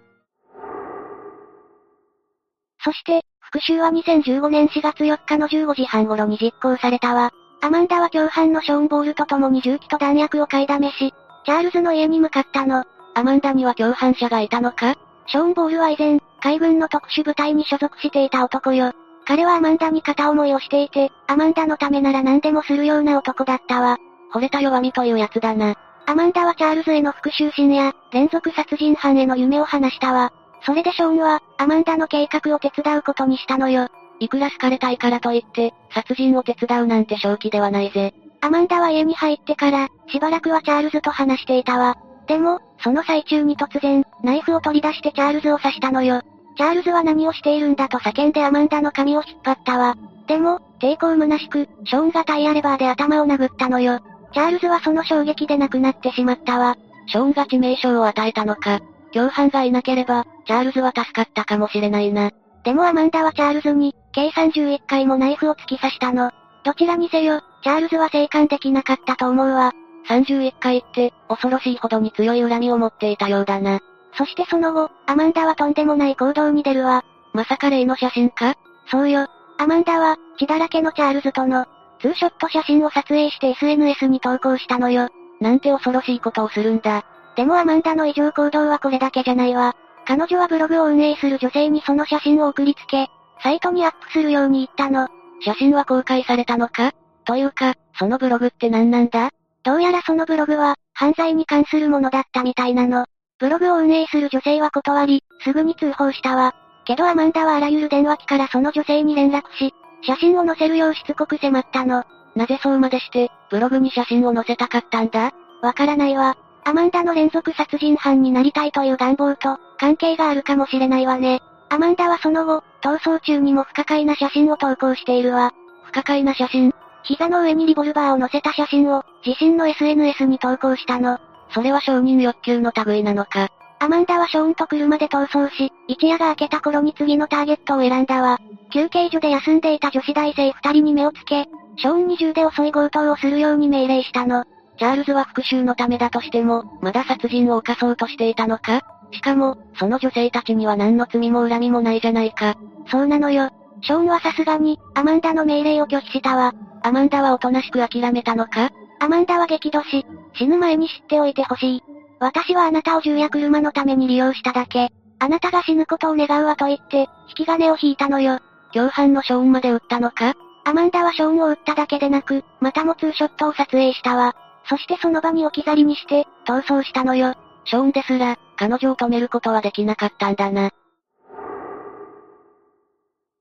[2.84, 7.32] そして、復讐は2015年4月4日の15時半頃に実行されたわ。
[7.62, 11.14] アマンダは共犯のショーン・ボールと共に銃器と弾薬を買いだめし、
[11.46, 12.86] チャールズの家に向かったの。
[13.16, 14.96] アマンダには共犯者がいたのか？
[15.28, 18.94] ショーン・ボールは以前、海軍の特殊部隊に所属していた男よ。
[19.26, 23.98] 彼はアマンダに片思いをしていて、アマンダのためなら何でもするような男だったわ。
[24.34, 25.76] 惚れた弱みというやつだな。
[26.06, 30.32] アマンダはチャールズへの復讐心や、連続殺人犯への夢を話したわ。
[30.64, 33.90] それでショーンは、アマンダの計画を手伝うことにしたのよ。
[34.20, 38.14] いくら好かれたいからといって、殺人を手伝うなんて正気ではないぜ。
[38.42, 41.98] アマンダは家に入ってから、しばらくはチャールズと話していたわ。
[42.28, 46.22] でも、その最中に突然、ナイフを取り出してチャールズを刺したのよ。
[46.58, 49.96] チャールズは何をしているんだと叫んでアマンダの髪を引っ張ったわ。
[50.28, 54.00] でも、抵抗虚しく、ショーンがタイヤレバーで頭を殴ったのよ。
[54.32, 56.78] チャールズはその衝撃で亡くなってしまったわ。
[57.08, 58.80] ショーンが致命傷を与えたのか。
[59.12, 62.32] 共犯がいなければ、チャールズは助かったかもしれないな。
[62.64, 66.32] でもアマンダはチャールズに、計31回もナイフを突き刺したの。
[66.64, 69.74] どちらにせよ、チャールズは生還できなかったと思うわ。
[70.08, 73.80] 31回って、恐ろしいほどに強い恨みを持っていたようだな。
[74.18, 77.04] そしてその後、アマンダはとんでもない行動に出るわ。
[77.34, 78.56] まさか例の写真か？
[78.90, 79.28] そうよ。
[79.58, 81.66] アマンダは、血だらけのチャールズとの、
[82.02, 85.10] ツーショット写真を撮影して SNS に投稿したのよ。
[85.40, 87.06] なんて恐ろしいことをするんだ。
[87.36, 89.76] でもアマンダの異常行動はこれだけじゃないわ。
[90.10, 93.10] 彼女はブログを運営する女性にその写真を送りつけ、
[93.44, 95.08] サイトにアップするように言ったの。
[95.46, 96.94] 写真は公開されたのか？
[97.26, 99.30] というか、そのブログって何なんだ？
[99.64, 103.06] どうやらそのブログは、犯罪に関するものだったみたいなの。
[103.38, 106.56] ブログを運営する女性は断り、すぐに通報したわ。
[106.86, 112.04] けどアマンダはあらゆる電話機からその女性に連絡し、写真を載せるようしつこく迫ったの。
[112.36, 115.34] なぜそうまでして、ブログに写真を載せたかったんだ？
[115.62, 116.36] わからないわ。
[116.64, 121.42] アマンダの連続殺人犯になりたいという願望と、関係があるかもしれないわね。
[121.70, 125.52] アマンダはその後、逃走中にも不可解な写真を投稿しているわ。
[125.84, 126.74] 不可解な写真？
[127.04, 131.20] 膝の上にリボルバーを乗せた写真を、自身の SNS に投稿したの。
[131.52, 133.50] それは承認欲求の類なのか？
[133.80, 138.38] アマンダはショーンと車で逃走し、一夜が明けた頃に次のターゲットを選んだわ。
[138.72, 144.44] 休憩所で休んでいた女子大生二人に目をつけ、ショーンに銃で襲い強盗をするように命令したの。
[144.80, 148.82] チャールズは復讐のためだとしても、まだ殺人を犯そうとしていたのか？
[149.12, 152.56] しかも、その女性たちには何の罪も恨みもないじゃないか。
[152.90, 153.50] そうなのよ。
[153.82, 156.54] ショーンはさすがに、アマンダの命令を拒否したわ。
[156.82, 158.72] アマンダはおとなしく諦めたのか？
[159.00, 161.84] アマンダは激怒し、死ぬ前に知っておいてほしい。
[162.20, 164.92] 私はあなたを銃や車のために利用しただけ。
[165.20, 168.40] あなたが死ぬことを願うわと言って、引き金を引いたのよ。
[168.74, 170.36] 共犯のショーンまで撃ったのか？
[170.66, 174.36] アマンダはショーンを撃っただけでなく、またもツーショットを撮影したわ。
[174.70, 177.34] そしてその場に置き去りにして、逃走したのよ。
[177.66, 180.70] ショーンですら、彼女を止めることはできなかったんだな。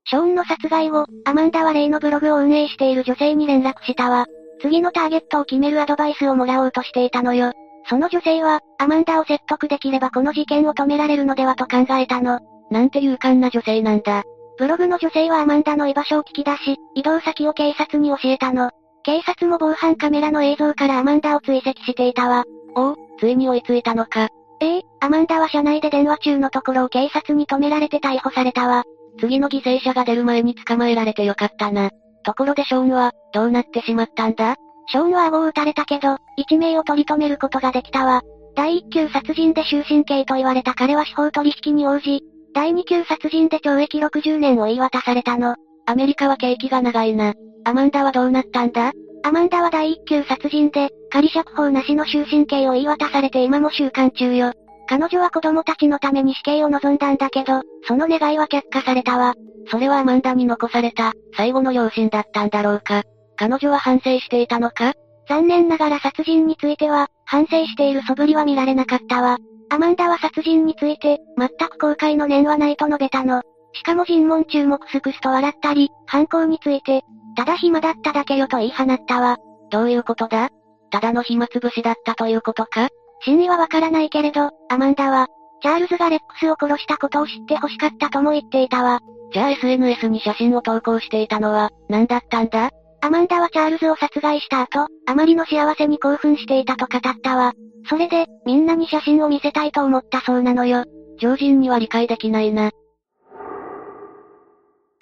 [0.05, 4.25] ショーンの殺害後、アマンダは例のブログを運営している女性に連絡したわ。
[4.59, 7.51] 次のターゲットを決めるアドバイスをもらおうとしていたのよ。
[7.87, 12.39] その女性は、アマンダを説得できればこの事件を止められるのではと考えたの。
[12.71, 14.23] なんて勇敢な女性なんだ。
[14.57, 18.71] ブログの女性はアマンダの居場所を聞き出し、移動先を警察に教えたの。
[19.03, 22.43] 警察も防犯カメラの映像からアマンダを追跡していたわ。
[22.75, 24.27] おお、ついに追いついたのか。
[24.61, 28.83] ええアマンダは車内で電話中のところを警察に止められて逮捕されたわ。
[29.19, 31.91] 次の犠牲者が出る前に捕まえられてよかったな。
[32.23, 34.55] ところでショーンは、どうなってしまったんだ？
[34.87, 38.21] ショーンは顎を撃たれたけど、一命を取り留めることができたわ。
[38.55, 42.21] 第一級殺人で終身刑と言われた彼は司法取引に応じ、
[42.53, 45.55] 第二級殺人で懲役60年を言い渡されたの。
[45.89, 47.33] アメリカは刑期が長いな。
[47.63, 48.91] アマンダはどうなったんだ？
[49.23, 54.53] アマンダは第一級殺人で、仮釈放なしの終身刑を言い渡されて今も収監中よ。
[54.87, 59.33] 彼女は子供たちのために死刑を望んだんだけど、その願いは却下されたわ。
[59.71, 63.01] それはアマンダに残された、最後の両親だったんだろうか。
[63.35, 64.93] 彼女は反省していたのか？
[65.27, 69.39] 残念ながら殺人については、反省している素振りは見られなかったわ。
[69.71, 73.41] アマンダは殺人について、全く後悔の念はないと述べたの。
[73.73, 77.03] しかも尋問中もクスクスと笑ったり、犯行について、
[77.35, 79.37] ただ暇だっただけよと言い放ったわ。
[79.69, 80.49] どういうことだ？
[80.91, 82.89] ただの暇つぶしだったということか？
[83.21, 85.27] 真意はわからないけれど、アマンダは、
[85.61, 88.99] チャールズがレックスを殺したことを知って欲しかったとも言っていたわ。
[89.31, 92.71] じゃあ SNS に写真を投稿していたのは、何だったんだ？
[93.01, 97.53] アマンダはチャールズを殺害した後、あまりの幸せに興奮していたと語ったわ。
[97.87, 100.83] それで、みんなに写真を見せたいと思ったそうなのよ。
[101.19, 102.71] 常人には理解できないな。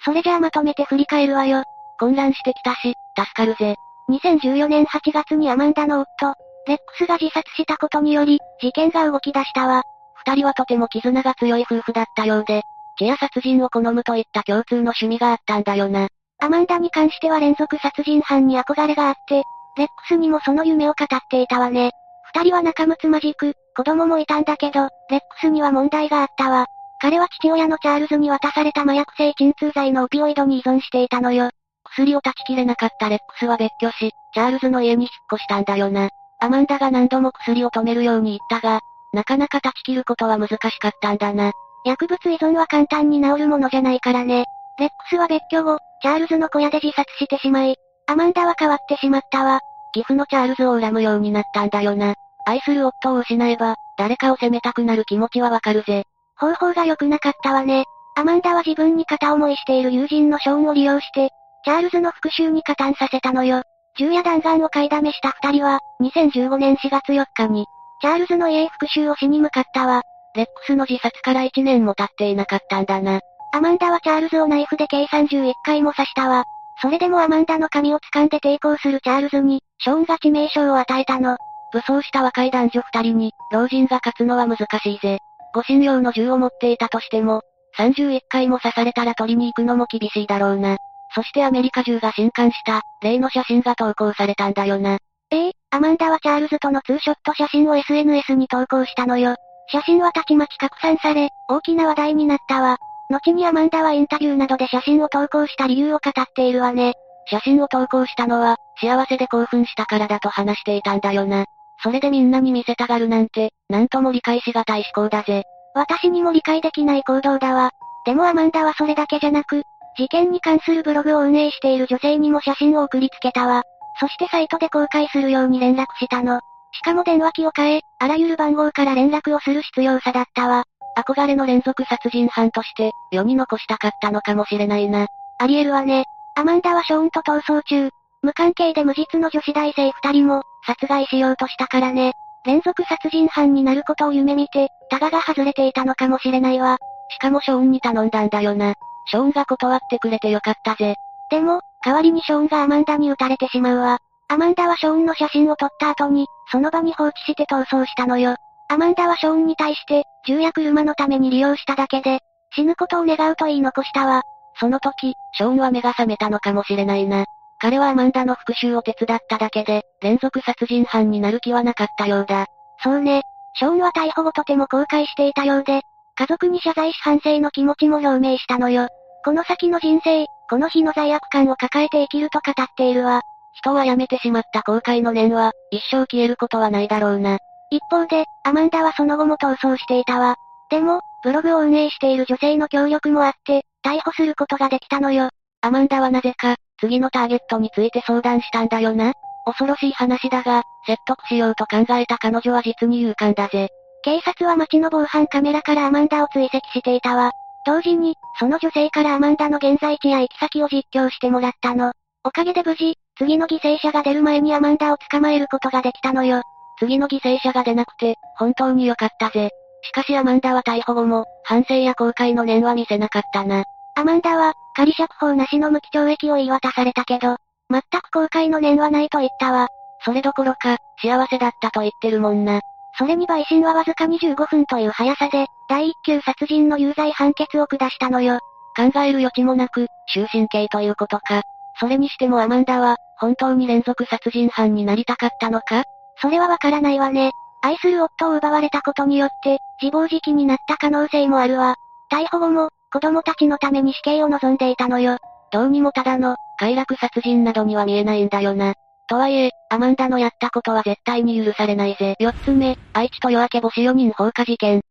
[0.08, 1.64] それじゃあまとめて振り返るわよ。
[1.98, 3.76] 混乱してきたし、助かるぜ。
[4.08, 6.34] 2014年8月にアマンダの夫、
[6.66, 9.82] レックスが自殺したことにより、事件が動き出したわ。
[10.24, 12.62] 二人はとても絆が強い夫婦だったようで、
[12.96, 16.08] 血や殺人を好むといった共通の趣味があったんだよな。
[16.40, 19.42] アマンダに関しては連続殺人犯に憧れがあって、
[19.76, 21.90] レックスにもその夢を語っていたわね。
[22.32, 26.64] 二人は仲睦まじく、子供もいたんだけど、レックスには問題があったわ。
[27.00, 31.50] 彼は父親のチャールズに渡された麻薬性鎮痛剤のオピオイドに依存していたのよ。
[31.84, 36.08] 薬を断ち切れなかったレックスは別居し、チャールズの家に引っ越したんだよな。
[36.40, 38.80] アマンダが何度も薬を止めるように言ったが、
[39.12, 41.52] なかなか断ち切ることは難しかったんだな。
[41.84, 44.44] 薬物依存は簡単に治るものじゃないからね。
[44.78, 47.76] レックスは別居後、チャールズの小屋で自殺してしまい、
[48.06, 49.60] アマンダは変わってしまったわ。
[49.94, 52.14] 義父のチャールズを恨むようになったんだよな。
[52.46, 56.04] 愛する夫を失えば、誰かを責めたくなる気持ちはわかるぜ。
[56.38, 57.84] 方法が良くなかったわね。
[58.16, 61.30] アマンダは自分に片思いしている友人のショーンを利用して、
[61.64, 63.62] チャールズの復讐に加担させたのよ。
[63.96, 67.66] 銃や弾丸を買いだめした二人は、2015年4月4日に、
[68.00, 70.02] チャールズの家へ復讐をしに向かったわ。
[70.34, 73.20] レックスの自殺から1年も経っていなかったんだな。
[73.52, 76.44] アマンダはチャールズをナイフで計31回も刺したわ。
[76.80, 81.36] それでもアマンダの髪を掴んで抵抗するチャールズに、ショーンが致命傷を与えたの。
[81.72, 85.18] 武装した若い男女二人に、老人が勝つのは難しいぜ。
[85.58, 87.42] 護身用の銃を持っていたとしても、
[87.78, 90.76] 31回も刺されたら取りに行くのも厳しいだろうな。
[91.14, 94.98] そしてアメリカ中が震撼した、例の写真が投稿されたんだよな。
[95.30, 99.34] ええアマンダはチャールズとのツーショット写真を SNS に投稿したのよ。
[99.70, 102.78] 写真はたちまち拡散され、大きな話題になったわ。
[103.10, 106.94] 後にアマンダはインタビューなどで写真を投稿した理由を語っているわね。
[107.26, 111.44] 写真を投稿したのは、幸せで興奮したからだと話していたんだよな。
[111.82, 115.44] それでみんなに見せたがるなんて、なんとも理解しがたい思考だぜ。
[115.74, 117.70] 私にも理解できない行動だわ。
[118.04, 119.62] でもアマンダはそれだけじゃなく、
[119.96, 123.62] 事件に関するブログを運営している女性にも写真を送りつけたわ。
[124.00, 126.40] そしてサイトで公開するように連絡したの。
[126.72, 130.64] しかも電話機を変え、あらゆる番号から連絡をする必要さだったわ。
[130.96, 135.06] 憧れの連続殺人犯として、世に残したかったのかもしれないな。
[135.38, 136.04] あり得るわね。
[136.36, 137.90] アマンダはショーンと逃走中。
[138.22, 142.12] 無関係で無実の女子大生二人も、殺害しようとしたからね。
[142.44, 146.78] 連続殺人犯になることを夢見て、タガが外れていたのかもしれないわ。
[147.10, 148.74] しかもショーンに頼んだんだよな。
[149.10, 150.96] ショーンが断ってくれてよかったぜ。
[151.30, 153.98] でも、代わりにショーンがアマンダに撃たれてしまうわ。
[154.28, 158.36] アマンダはショーンの写真を撮った後に、その場に放置して逃走したのよ。
[158.68, 162.20] アマンダはショーンに対して、銃や車のために利用しただけで、
[162.54, 164.22] 死ぬことを願うと言い残したわ。
[164.60, 167.24] その時、ショーンは目が覚めたのかもしれないな。
[167.60, 172.46] 彼はアマンダの復讐を手伝っただけで、連続殺人犯になる気はなかったようだ。
[172.82, 173.22] そうね。
[173.54, 175.82] ショーンは逮捕後とても後悔していたようで、
[176.14, 178.88] 家族に謝罪し反省の気持ちも表明したのよ。
[179.24, 183.22] この先の人生、この日の罪悪感を抱えて生きると語っているわ。
[183.54, 187.38] 人は辞めてしまった後悔の念は、一生消えることはないだろうな。
[187.70, 190.36] 一方で、アマンダはその後も逃走していたわ。
[190.70, 195.30] でも、ブログを運営している女性の協力もあって、逮捕することができたのよ。
[195.60, 199.12] アマンダはなぜか、次のターゲットについて相談したんだよな。
[199.44, 203.68] 恐ろしい話だが、説得しようと考えた彼女は実に勇敢だぜ。
[204.02, 207.32] 警察は街の防犯カメラからアマンダを追跡していたわ。
[207.66, 211.92] 同時に、その女性からアマンダの現在地や行き先を実況してもらったの。
[212.24, 216.42] おかげで無事、次の犠牲者が出る前にアマンダを捕まえることができたのよ。
[216.78, 219.50] 次の犠牲者が出なくて、本当に良かったぜ。
[219.82, 223.64] しかしアマンダは逮捕後も、反省や後悔の念は見せなかったな。
[223.98, 227.36] アマンダは、仮釈放なしの無期懲役を言い渡されたけど、
[227.68, 229.66] 全く後悔の念はないと言ったわ。
[230.04, 232.60] それどころか、幸せだったと言ってるもんな。
[232.96, 238.38] それに陪審はわずか25分という速さで、第一級殺人の有罪判決を下したのよ。
[238.76, 241.42] 考える余地もなく、終身刑ということか。
[241.80, 245.82] それにしてもアマンダは、本当に連続殺人犯になりたかったのか？
[246.22, 247.32] それはわからないわね。
[247.62, 251.74] 愛する夫を奪われたことによって、自暴自棄になった可能性もあるわ。
[252.12, 255.18] 逮捕後も、子供たちのために死刑を望んでいたのよ。
[255.52, 258.74] どうにもただの、快楽殺人などには見えないんだよな。
[259.08, 262.16] とはいえ、アマンダのやったことは絶対に許されないぜ。
[262.18, 264.82] 四つ目、愛知と夜明け星4人放火事件。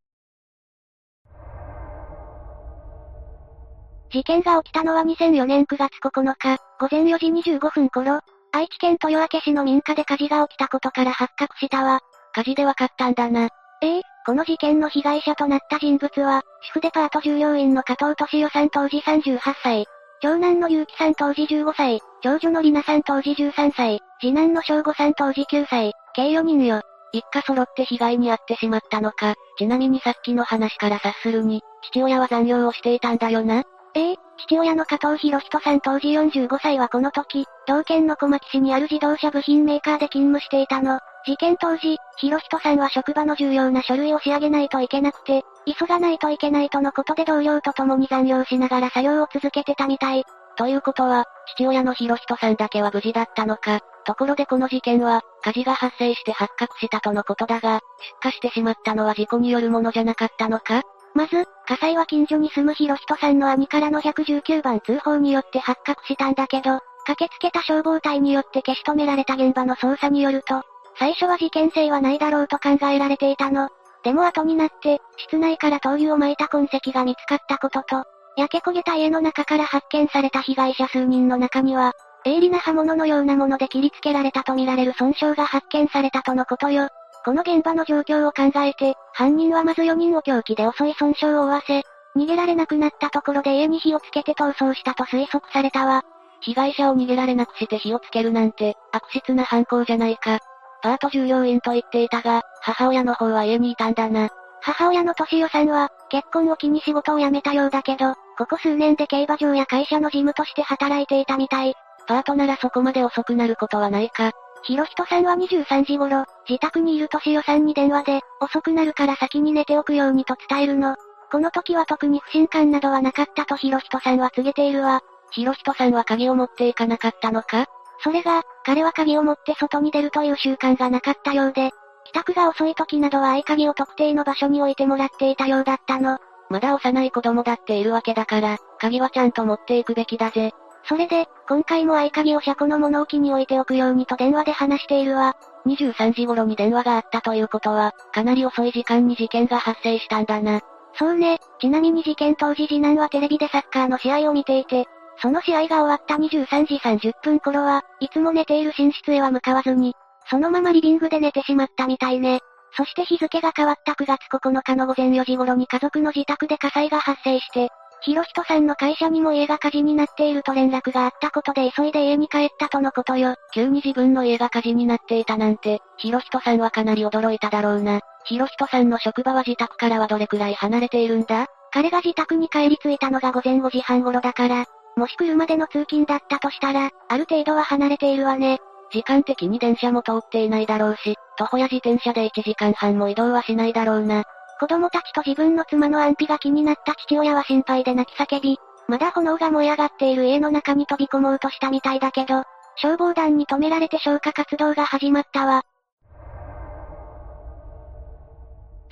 [4.11, 8.21] 事件が起きたのは2004年9月9日、午前4時25分頃、
[8.51, 11.99] 愛知県豊明市の民家で火事が起きたことから発覚したわ。
[12.33, 13.49] 火事でわかったんだな。
[13.81, 19.85] ええこの事件の被害者となった人物は、主婦デパート従業員の加藤敏夫さん当時38歳。
[20.19, 26.81] 長男の結城さん当時15歳、長女の里奈さん当時13歳、次男の翔吾さん当時9歳、計4人よ。
[27.13, 29.35] 一家揃って被害に遭ってしまったのか。
[29.57, 31.61] ちなみにさっきの話から察するに、
[31.91, 33.63] 父親は残業をしていたんだよな。
[33.93, 40.99] ええ父親の加藤博人さん当時45歳はこの時、同県の小牧市にある自動車部品メーカーで勤務していたの。
[41.27, 50.23] 事件当時、博人さんは職場の重要な書類を仕上げないといけなくて、急がないといけないとのことで同僚と共に残業しながら作業を続けてたみたい。
[50.55, 51.25] ということは、
[51.55, 53.81] 父親の博人さんだけは無事だったのか。
[54.05, 57.81] ところでこの事件は、火事が発生して発覚したとのことだが、
[58.21, 60.81] 出火してしまったのは事故によるものじゃなかったのか？
[61.13, 70.61] まず、火災は近所に住む博人さんの兄からの119番通報によって発覚したんだけど、駆けつけた消防隊によって消し止められた現場の捜査によると、
[70.99, 73.69] 最初は事件性はないだろうと考えられていたの。
[74.03, 78.03] でも後になって、室内から灯油を撒いた痕跡が見つかったことと、
[78.35, 81.93] 焼け焦げた家の中から発見された被害者数人の中には、
[82.23, 86.89] 鋭利な刃物のようなもので切りつけられたとみられる損傷が発見されたとのことよ。
[87.25, 91.83] この現場の状況を考えて、犯人はまず4人を凶器で襲い損傷を負わせ、
[92.15, 96.03] 逃げられなくなったところで家に火をつけて逃走したと推測されたわ。
[96.41, 100.39] 被害者を逃げられなくして火をつけるなんて、悪質な犯行じゃないか。
[100.87, 104.29] パート従業員と言っていたが、母親の方は家にいたんだな。
[104.61, 111.73] 母親の敏代さんは、結婚を機に仕事を辞めたようだけど、ここ数年で競馬場や会社の事務として働いていたみたい。
[112.07, 114.31] パートならそこまで遅くなることはないか。
[114.63, 120.95] ひろひとさんは23時頃、自宅にいる敏代さんに電話で、遅くなるから先に寝ておくようにと伝えるの。
[121.29, 125.01] この時は特に不信感などはなかったとひろひとさんは告げているわ。
[125.31, 127.65] ひろひとさんは鍵を持っていかなかったのか？
[127.99, 131.71] それが、彼は鍵を持って外に出るという習慣がなかったようで、
[132.05, 136.19] 帰宅が遅い時などは合鍵を特定の場所に置いてもらっていたようだったの。
[136.49, 140.51] まだ幼い子供だっているわけだから、鍵はちゃんと持っていくべきだぜ。
[140.87, 145.35] それで、今回も合鍵を車庫の物置に置いておくようにと電話で話しているわ。
[145.65, 150.61] 23時頃に電話があったということは、かなり遅い時間に事件が発生したんだな。
[150.93, 154.85] そうね、ちなみに事件当時次男はテレビでサッカーの試合を見ていて、
[155.21, 159.93] その試合が終わった23時30分頃は、いつも寝ている寝室へは向かわずに、
[160.29, 162.39] そのままリビングで寝てしまったみたいね。
[162.75, 167.69] そして日付が変わった9月9日の午前4時頃に家族の自宅で火災が発生して、
[168.01, 173.35] ひろひとさんの会社にも家が火事になっていると連絡があったことで急いで家に帰ったとのことよ。
[173.53, 178.01] 急に自分の家が火事になっていたなんて、ひろひとさんはかなり驚いただろうな。
[178.25, 181.47] ひろひとさんの職場は自宅からはどれくらい離れているんだ？
[181.71, 184.65] 彼が自宅に帰り着いたのが午前5時半頃だから、
[184.97, 188.57] もし車での通勤だったとしたら、ある程度は離れているわね。
[188.91, 194.23] 時間的に電車も通っていないだろうし、徒歩や自転車で1時間半も移動はしないだろうな。
[194.59, 202.43] 子供たちと自分の妻の安否が気になった父親は心配で泣き叫び、まだ炎が燃え上がっている家の中に飛び込もうとしたみたいだけど、
[202.77, 205.61] 消防団に止められて消火活動が始まったわ。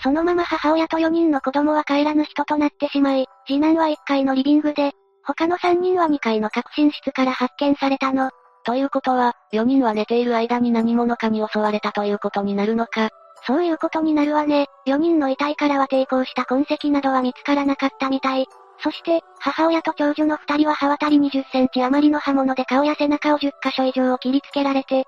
[0.04, 4.92] そのまま母親と4人の子供は帰らぬ人となってしまい、次男は1階のリビングで、
[5.26, 8.30] 他の3人は2階の革新室から発見されたの。
[8.64, 13.10] ということは、4人は寝ている間に何者かに襲われたということになるのか。
[13.46, 14.68] そういうことになるわね。
[14.88, 18.48] 4人の遺体からは抵抗した痕跡などは見つからなかったみたい。
[18.80, 25.06] そして、母親と長女の2人は刃渡り20センチ余りの刃物で顔や背中を10箇所以上を切りつけられて、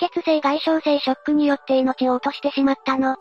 [0.00, 3.16] 出血性外傷性ショックによって命を落としてしまったの。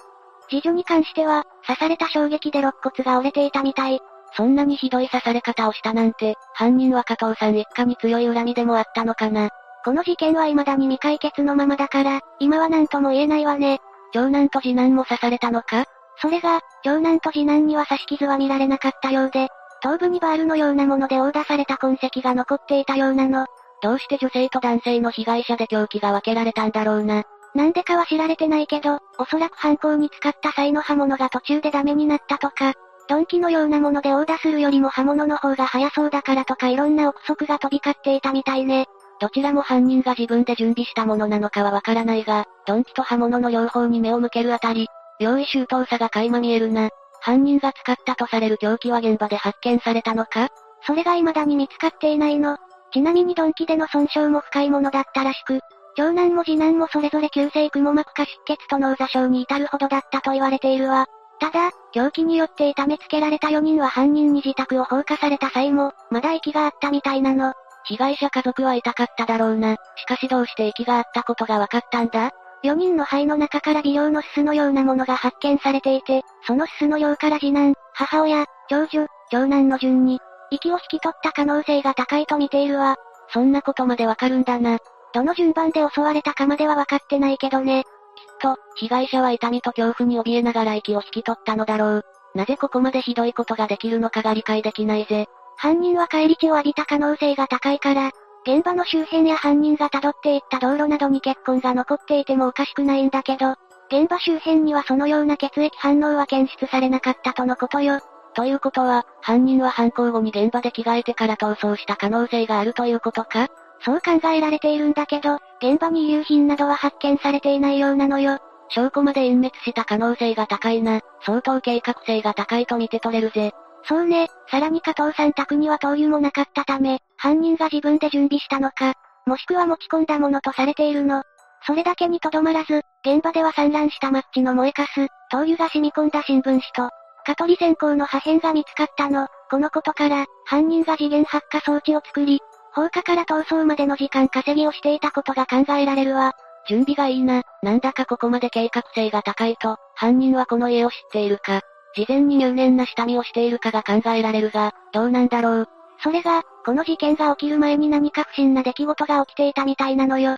[0.49, 3.99] 次女に関しては、刺された衝撃で肋骨が折れていたみたい。
[4.35, 9.49] そんなにひどい刺され方をしたなんて、犯人は加藤さん一家に強い恨みでもあったのかな。
[9.83, 13.79] この事件は未だに未解決のままだから、今は何とも言えないわね。
[14.13, 15.85] 長男と次男も刺されたのか？
[16.21, 19.49] それが、長男と次男には刺し傷は見られなかったようで、
[19.81, 23.45] 頭部にバールのようなもので殴打された痕跡が残っていたようなの。
[23.81, 27.23] どうして女性と男性の被害者で凶器が分けられたんだろうな。
[27.53, 32.73] なんでかは知られてないけど、おそらく犯行に使った際の刃物が途中でダメになったとか、
[33.09, 38.87] 鈍器のようなもので殴打するよりも刃物の方が早そうだからとかいろんな憶測が飛び交っていたみたいね。
[39.21, 44.87] どちらも犯人が自分で準備したものなのかはわからないが、鈍器と刃物の両方に目を向けるあたり、
[45.19, 46.89] 用意周到さが垣間見えるな。
[47.21, 50.49] 犯人が使ったとされる凶器は現場で発見されたのか？
[50.85, 52.57] それが未だに見つかっていないの。
[52.91, 55.59] ちなみに鈍器での損傷も深いものだったらしく、
[55.95, 61.07] 長男も次男もそれぞれ急性雲膜下出血と脳挫傷に至るほどだったと言われているわ。
[61.39, 67.53] ただ、凶器によって痛めつけられた4人は犯人に自宅を放火された際も、まだ息があったみたいなの。
[67.85, 69.75] 被害者家族は痛かっただろうな。
[69.95, 72.31] しかしどうして息があったことが分かったんだ
[72.63, 80.19] ？4人の肺の中から微量のすすのようなものが発見されていて、そのすすの量から次男、母親、長女、長男の順に、
[80.49, 82.95] 息を引き取った可能性が高いと見ているわ。
[83.29, 84.79] そんなことまでわかるんだな。
[85.13, 87.83] どの順番で襲われたかまでは分かってないけどね。
[88.15, 92.05] きっと、被害者は痛みと恐怖に怯えながら息を引き取ったのだろう。
[92.33, 95.27] なぜここまでひどいことができるのかが理解できないぜ。
[95.57, 98.11] 犯人は帰り血を浴びた可能性が高いから、
[98.45, 103.55] 現場の周辺や犯人が辿っていった道路などに血痕が残っていてもおかしくないんだけど、
[103.89, 107.99] 現場周辺にはそのような血液反応は検出されなかったとのことよ。
[108.35, 113.47] ということは、犯人は犯行後に現場で着替えてから逃走した可能性があるということか？
[113.81, 118.39] そう考えられているんだけど、現場に遺留品などは発見されていないようなのよ。
[118.69, 121.01] 証拠まで隠滅した可能性が高いな。
[121.21, 123.51] 相当計画性が高いと見て取れるぜ。
[123.87, 128.93] そうね、さらに加藤さん宅には灯油もなかったため、犯人が自分で準備したのか、
[129.27, 131.23] もしくは持ち込んだものとされているの。
[131.67, 136.89] それだけにとどまらず、現場では散乱したマッチの燃えかす、灯油が染み込んだ新聞紙と、
[137.25, 139.27] 蚊取り線香の破片が見つかったの。
[139.49, 142.39] このことから、犯人が次元発火装置を作り、
[142.75, 146.33] 放火から逃走までの時間稼ぎをしていたことが考えられるわ。
[146.67, 147.43] 準備がいいな。
[147.63, 151.61] なんだかここまで計画性が高いと、犯人はこの家を知っているか。
[151.95, 155.69] 事前に入念な下見をしているかが考えられるが、どうなんだろう。
[156.03, 160.35] それが、この事件が起きる前に何か不審な出来事が起きていたみたいなのよ。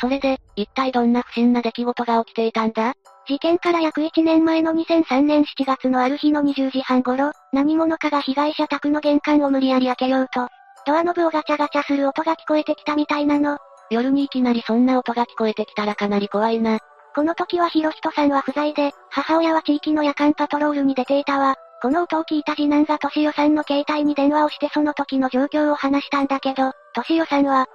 [0.00, 2.94] それで、一体どんな不審な出来事が起きていたんだ？
[3.26, 10.48] 事件から約1年前の2003年7月のある日の20時半頃、何者かが被害者宅の玄関を無理やり開けようと、
[10.86, 13.58] ドアノブをガチャガチャする音が聞こえてきたみたいなの。
[13.90, 16.78] 夜にいきなりそんな音が聞こえてきたらかなり怖いな。
[17.14, 21.54] この時はヒロヒトさんは不在で、母親は地域の夜間パトロールに出ていたわ。
[21.80, 27.66] この音を聞いた次男がトシヨさんの携帯に電話をしてその時の状況を話したんだけど、トシヨさんは、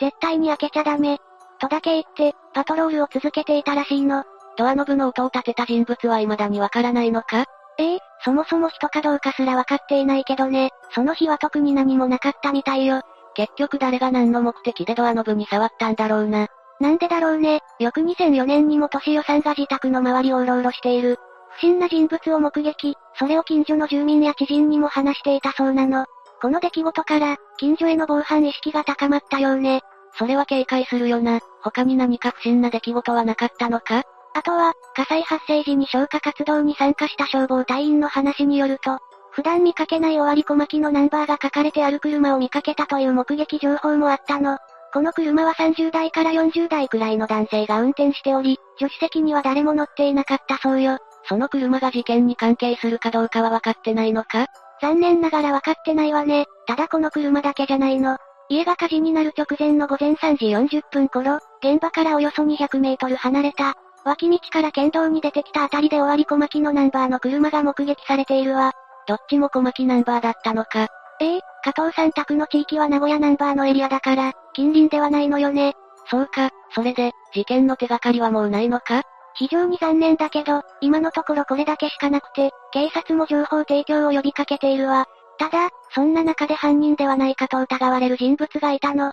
[0.00, 1.18] 絶対に開けちゃダメ、
[1.60, 4.24] とだけ言って、パトロールを続けていたらしいの。
[4.56, 7.44] ドアノブの音を立てた人物は未だにわからないのか？
[7.78, 13.00] ええそもそも人かどうかすらわかっていないけどね、その日は特に何もなかったみたいよ。
[13.34, 16.48] 結局誰が何の目的でドアノブに触ったんだろうな。
[16.80, 21.16] なんでだろうね、翌2004年にも年代さんが自宅の周りをうろうろしている。
[21.56, 26.06] 不審な人物を目撃、それを近所の住民や知人にも話していたそうなの。
[26.40, 29.80] この出来事から、近所への防犯意識が高まったようね。
[30.18, 31.40] それは警戒するよな。
[31.62, 34.02] 他に何か不審な出来事はなかったのか？
[34.34, 38.98] あとは、火災発生時に消火活動に参加した消防隊員の話によると、
[39.30, 44.58] 普段見かけない終わり小巻きのナンバーが書かれてある車を見かけたという目撃情報もあったの。
[44.92, 50.98] この車は30代から40代くらいの男性が運転しており、助手席には誰も乗っていなかったそうよ。
[51.24, 54.48] その車が事件に関係するかどうかは分かってないのか？
[54.82, 56.46] 残念ながら分かってないわね。
[56.66, 58.18] ただこの車だけじゃないの。
[58.48, 63.74] 家が火事になる直前の午前3時40分頃、現場からおよそ200メートル離れた、
[64.04, 68.72] 脇道から県道に出てきたあたりで終わり小巻のナンバーの車が目撃されているわ。
[69.06, 70.88] どっちも小巻ナンバーだったのか。
[71.20, 75.74] ええ加藤さん宅の地域は名古屋ナンバーのエリアだから、近隣ではないのよね。
[76.10, 79.02] そうか、それで、事件の手がかりはもうないのか？
[79.34, 85.06] 非常に残念だけど、今のところこれだけしかなくて、警察も情報提供を呼びかけているわ。
[85.38, 89.12] ただ、そんな中で犯人ではないかと疑われる人物がいたの。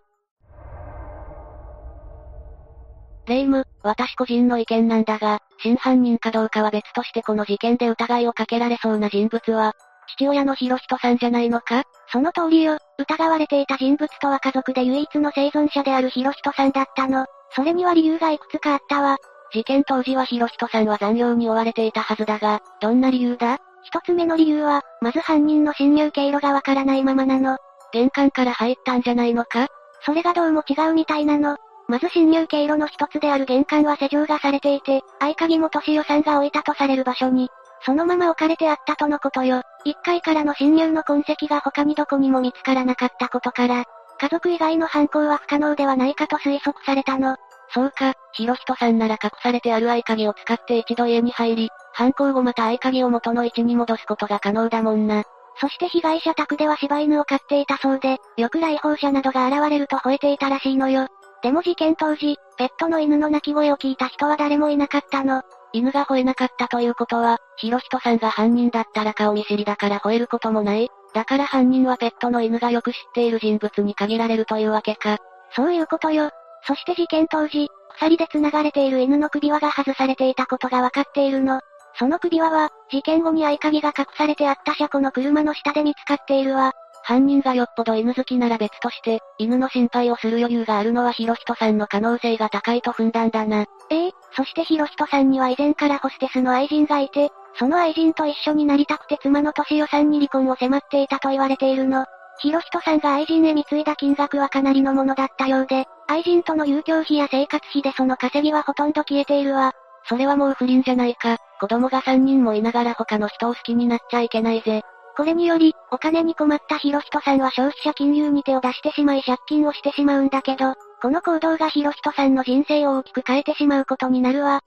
[3.30, 9.74] レイム、私個人の意見なんだが、真犯人かどうかは別としてこの事件で疑いをかけられそうな人物は、
[10.18, 11.84] 父親のヒロヒトさんじゃないのか？
[12.12, 17.28] その通りよ、疑われていた人物とは家族で唯一の生存者であるヒロヒトさんだったの。
[17.56, 19.18] それには理由がいくつかあったわ。
[19.54, 23.60] 事件当時はヒロヒトさんは残業に追われていたはずだが、どんな理由だ？
[23.84, 27.58] 一つ目の理由は、まず犯人の侵入経路がわからないままなの。
[27.94, 29.68] 玄関から入ったんじゃないのか？
[30.04, 31.58] それがどうも違うみたいなの。
[31.90, 37.50] まず侵入経路の一つである玄関は施錠がされていて、合鍵も年代さんが置いたとされる場所に、
[37.84, 39.64] そのまま置かれてあったとのことよ。
[39.86, 43.86] 1階からの侵入の痕跡が他にどこにも見つからなかったことから、
[44.22, 47.38] 家族以外の犯行は不可能ではないかと推測されたの。
[47.74, 55.24] そうか、ヒロヒトさんなら隠されてある合鍵を使って一度家に入り、犯行後また合鍵を元の位置に戻すことが可能だもんな。
[55.60, 61.08] そして被害者宅では柴犬を飼っていたそうで、よく来訪者などが現れると吠えていたらしいのよ。
[61.42, 65.44] でも事件当時、ペットの犬の鳴き声を聞いた人は誰もいなかったの。
[65.72, 70.90] 犬が吠えなかったということは、ヒロヒトさんが犯人だったら顔見知りだから吠えることもない。
[71.14, 75.18] だから犯人はペットの犬がよく知っている人物に限られるというわけか。
[75.56, 76.32] そういうことよ。
[76.64, 81.62] そして事件当時、鎖で繋がれている犬の首輪が外されていたことがわかっているの。
[81.98, 86.74] その首輪は、事件後に合鍵が隠されてあった車庫の車の下で見つかっているわ。
[87.04, 93.66] 犯人がよっぽど犬好きなら別として、犬の心配をする余裕があるのはヒロヒトさんの可能性が高いと踏んだんだな。
[93.89, 102.06] ええそしてヒロヒトさんには以前からホステスの愛人がいて、その愛人と一緒になりたくて妻の年代さんに離婚を迫っていたと言われているの。
[102.39, 109.74] ヒロヒトさんが愛人へ貢いだ金額はかなりのものだったようで、愛人との遊興費や生活費でその稼ぎはほとんど消えているわ。
[110.06, 111.38] それはもう不倫じゃないか。
[111.60, 114.84] 子供が3人もいながら他の人を好きになっちゃいけないぜ。
[115.20, 124.62] これにより、お金に困ったヒロヒトさんは消費者金融に手を出してしまい借金をしてしまうんだけど、この行動がヒロヒトさんの人生を大きく変えてしまうことになるわ。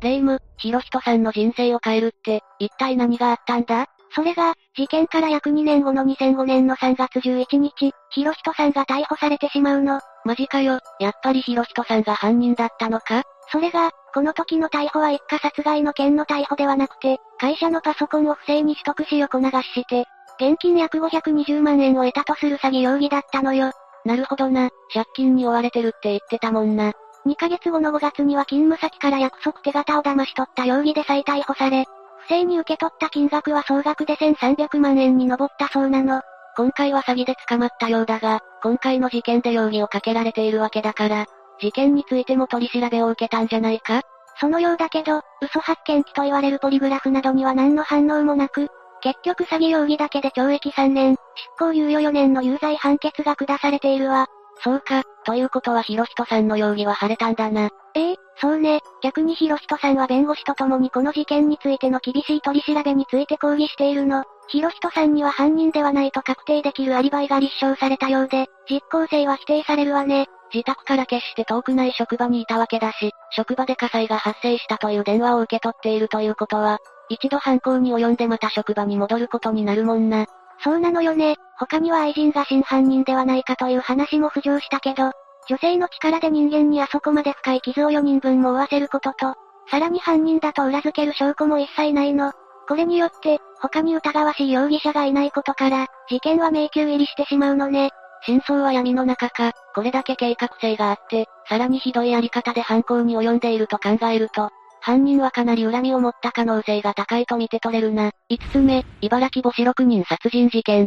[0.00, 3.84] レイム、ヒロヒトさんの人生を変えるって、一体何があったんだ？
[4.14, 10.00] それが、事件から約2年後の2005年の3月11日、ヒロヒトさんが逮捕されてしまうの。
[10.24, 13.24] マジかよ、やっぱりヒロヒトさんが犯人だったのか？
[13.52, 20.06] それが、この時の逮捕は一家殺害の件の逮捕ではなくて、会社のパソコンを不正に取得し横流しして、
[20.40, 23.72] 現金約520万円を得たとする詐欺容疑だったのよ。
[24.06, 26.92] なるほどな、借金に追われてるって言ってたもんな。
[27.26, 31.84] 2ヶ月後の5月には勤務先から約束手形を騙し取った容疑で再逮捕され、
[32.26, 36.22] 不正に受け取った金額は総額で1300万円に上ったそうなの。
[36.56, 41.26] 今回は詐欺で捕まったようだが、今回の事件で容疑をかけられているわけだから、
[41.60, 44.02] 事件についても取り調べを受けたんじゃないか？
[44.40, 48.68] そのようだけど、嘘発見器と言われるポリグラフなどには何の反応もなく、
[49.00, 54.26] 結局詐欺容疑だけで懲役3年、執行猶予4年の有罪判決が下されているわ。
[54.64, 57.68] そうか、ということはヒロヒトさんの容疑は晴れたんだな。
[57.94, 58.80] ええそうね。
[59.02, 64.24] 逆にヒロヒトさんは弁護士と共にこの事件についての厳しい取り調べについて抗議しているの。
[64.48, 70.26] ヒロヒトさんには犯人ではないと確定できるアリバイが立証されたようで、実効性は否定されるわね。
[70.52, 76.78] 自宅から決して遠くない職場にいたわけだし、職場で火災が発生したという電話を受け取っているということは、
[77.08, 80.26] 一度犯行に及んでまた職場に戻ることになるもんな。
[80.62, 81.36] そうなのよね。
[81.58, 85.12] 他には愛人が真犯人ではないかという話も浮上したけど、
[85.48, 89.34] 女性の力で人間にあそこまで深い傷を4人分も負わせることと、
[89.70, 92.32] さらに犯人だと裏付ける証拠も一切ないの。
[92.68, 97.90] これによって、他に疑わしい容疑者がいないことから、事件は迷宮入りしてしまうのね。
[98.24, 104.50] 真相は闇の中か、これだけ計画性があって、さらにひどいやり方で犯行に及んでいると考えると、
[104.80, 108.10] 犯人はかなり恨みを持った可能性が高いと見て取れるな。
[108.30, 110.86] 5つ目、茨城母子6人殺人事件。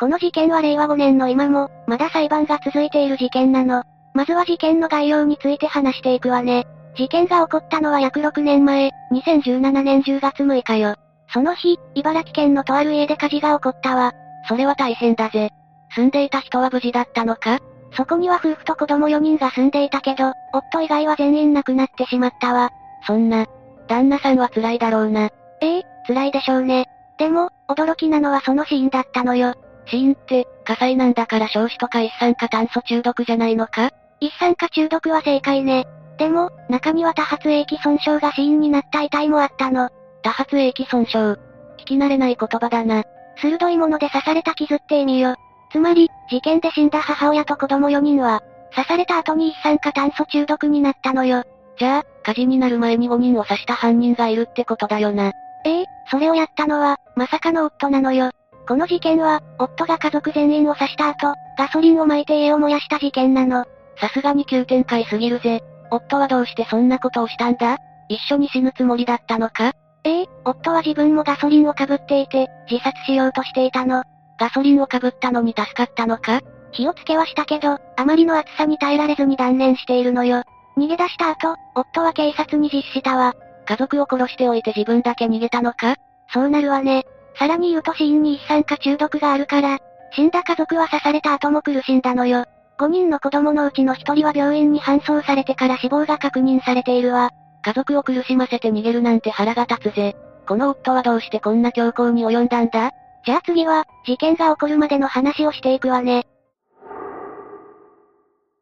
[0.00, 3.82] この事件は令和5年の今も、まだ裁判が続いている事件なの。
[4.14, 6.66] まずは事件の概要について話していくわね。
[6.96, 10.94] 事件が起こったのは約6年前、2017年10月6日よ。
[11.32, 14.12] その日、茨城県のとある家で火事が起こったわ。
[14.48, 15.50] それは大変だぜ。
[15.94, 17.58] 住んでいた人は無事だったのか？
[17.92, 22.70] そこには夫婦と子供4人が住んでいたけど、夫以外は全員亡くなってしまったわ。
[23.06, 23.46] そんな、
[23.88, 25.30] 旦那さんは辛いだろうな。
[25.60, 26.86] ええ辛いでしょうね。
[27.18, 29.54] でも、驚きなのはその死因だったのよ。
[29.86, 33.90] 死因って、火災なんだから焼死とか一酸化炭素中毒じゃないのか？
[34.20, 35.86] 一酸化中毒は正解ね。
[36.18, 39.88] でも、中には多発液損傷が死因になった遺体もあったの。
[40.22, 41.38] 多発液損傷。
[41.78, 43.04] 聞き慣れない言葉だな。
[43.40, 45.36] 鋭いもので刺された傷って意味よ。
[45.70, 48.42] つまり、事件で死んだ母親と子供4人は、
[48.74, 51.44] 刺された後に一酸化炭素中毒になったのよ。
[51.78, 55.32] じゃあ、火事になる前に5人を刺した犯人がいるってことだよな。
[55.64, 58.30] ええそれをやったのは、まさかの夫なのよ。
[58.66, 63.64] この事件は、夫が家族全員を刺した後、ガソリンを撒いて家を燃やした事件なの。
[64.00, 65.62] さすがに急展開すぎるぜ。
[65.90, 67.78] 夫はどうしてそんなことをしたんだ？
[68.08, 69.72] 一緒に死ぬつもりだったのか？
[70.04, 74.04] ええ夫は自分もガソリンをかぶっていて、自殺しようとしていたの。
[74.38, 76.40] ガソリンをかぶったのに助かったのか？
[76.72, 80.42] 火をつけはしたけど、あまりの暑さに耐えられずに断念しているのよ。
[80.76, 83.34] 逃げ出した後、夫は警察に実施したわ。
[83.66, 85.96] 家族を殺しておいて自分だけ逃げたのか？
[86.32, 87.04] そうなるわね。
[87.38, 89.78] さらに言うと死因に一酸化中毒があるから、
[90.12, 92.44] 死んだ家族は刺された後も苦しんだのよ。
[92.78, 97.30] 5人の子供のうちの1人は病院に搬送されてから死亡が確認されているわ。
[97.68, 100.16] 家族を苦しませて逃げるなんて腹が立つぜ。
[100.46, 102.92] この夫はどうしてこんな強行に及んだんだ？
[103.26, 106.26] じゃあ次は、事件が起こるまでの話をしていくわね。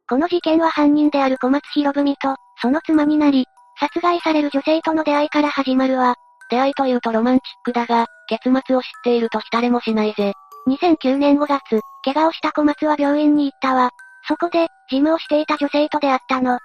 [0.09, 3.47] この事件は犯人である小松博文と、その妻になり、
[3.79, 6.17] 殺害される女性との出会いから始まるわ。
[6.51, 10.33] 出会いというとロマンチックだが、結末を知っていると浸れもしないぜ。
[10.67, 13.91] 2009年5月、怪我をした小松は病院に行ったわ。
[14.27, 16.59] そこで、事務をしていた女性と出会ったの。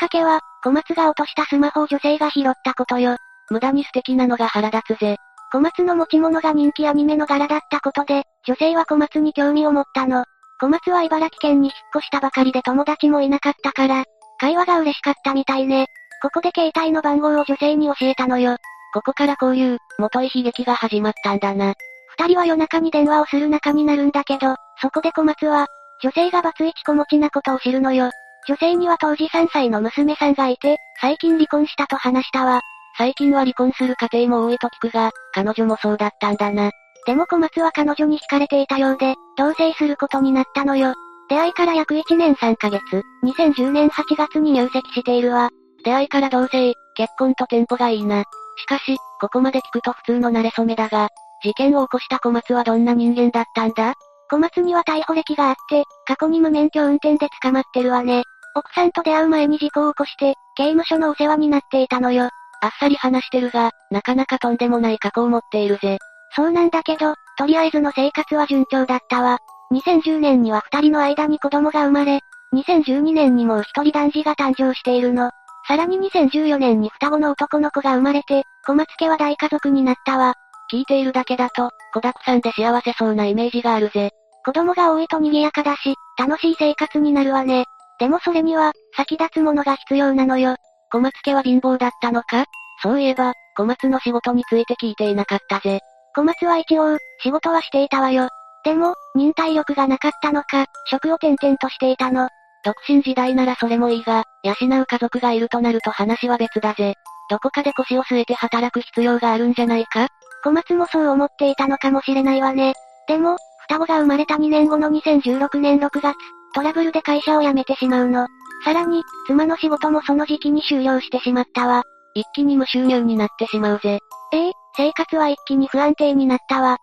[0.00, 3.16] きっかけは、小松が落としたスマホを女性が拾ったことよ。
[3.50, 5.16] 無駄に素敵なのが腹立つぜ。
[5.52, 10.24] 小松の持ち物が人気アニメの柄だったことで、女性は小松に興味を持ったの。
[10.60, 14.04] 小松は茨城県に引っ越したばかりで友達もいなかったから、
[14.38, 15.86] 会話が嬉しかったみたいね。
[16.22, 18.56] ここで携帯の番号を女性に教えたのよ。
[18.94, 21.74] ここからこういう、元い悲劇が始まったんだな。
[22.18, 25.66] 二人は夜中に電話をする仲になるんだけど、そこで小松は、
[26.02, 28.10] 女性がバツイチ子持ちなことを知るのよ。
[28.48, 32.60] 女性には当時3歳の娘さんがいて、最近離婚したと話したわ。
[32.98, 36.70] 最近は離婚する家庭も多いと聞くが、彼女もそうだったんだな。
[37.06, 40.94] でも小松は彼女に惹かれていたようで、同棲することになったのよ。
[41.28, 42.80] 出会いから約1年3ヶ月、
[43.24, 45.50] 2010年8月に入籍しているわ。
[45.84, 48.24] 出会いから同棲、結婚とテンポがいいな。
[48.56, 51.08] しかし、ここまで聞くと普通の慣れ初めだが、
[51.42, 53.94] 事件を起こした小松はどんな人間だったんだ？
[54.30, 58.22] 小松には逮捕歴があって、過去に無免許運転で捕まってるわね。
[58.54, 62.28] 奥さんと出会う前に事故を起こして、刑務所のお世話になっていたのよ。
[62.60, 65.98] あっさり話してるが、なかなかとんでもない過去を持っているぜ。
[66.34, 69.38] そうなんだけど、とりあえずの生活は順調だったわ。
[69.72, 72.20] 2010年には二人の間に子供が生まれ、
[72.54, 75.30] 2012年にもう一人男児が誕生しているの。
[75.66, 80.34] さらに2014年に双子の男の子が生まれて、小松家は大家族になったわ。
[80.70, 84.10] 聞いているだけだと、子沢山で幸せそうなイメージがあるぜ。
[84.44, 87.66] 子供が多いと賑やかだし、楽しい生活になるわね。
[87.98, 90.56] でもそれには、先立つものが必要なのよ。
[90.90, 92.44] 小松家は貧乏だったのか？
[92.82, 95.80] そういえば、小松の仕事について聞いていなかったぜ。
[96.14, 98.28] 小松は一応、仕事はしていたわよ。
[98.64, 102.28] でも、忍耐力がなかったのか、職を転々としていたの。
[102.64, 106.94] 独身時代ならそれもいいが、養う家族がいるとなると話は別だぜ。
[107.30, 110.08] どこかで腰を据えて働く必要があるんじゃないか？
[110.44, 112.74] 小松もそう思っていたのかもしれないわね。
[113.08, 113.36] でも、
[113.68, 116.14] 双子が生まれた2年後の2016年6月、
[116.54, 118.26] トラブルで会社を辞めてしまうの。
[118.64, 121.82] さらに、妻の仕事もその時期に終了してしまったわ。
[122.14, 123.98] 一気に無収入になってしまうぜ。
[124.32, 126.78] ええ、生活は一気に不安定になったわ。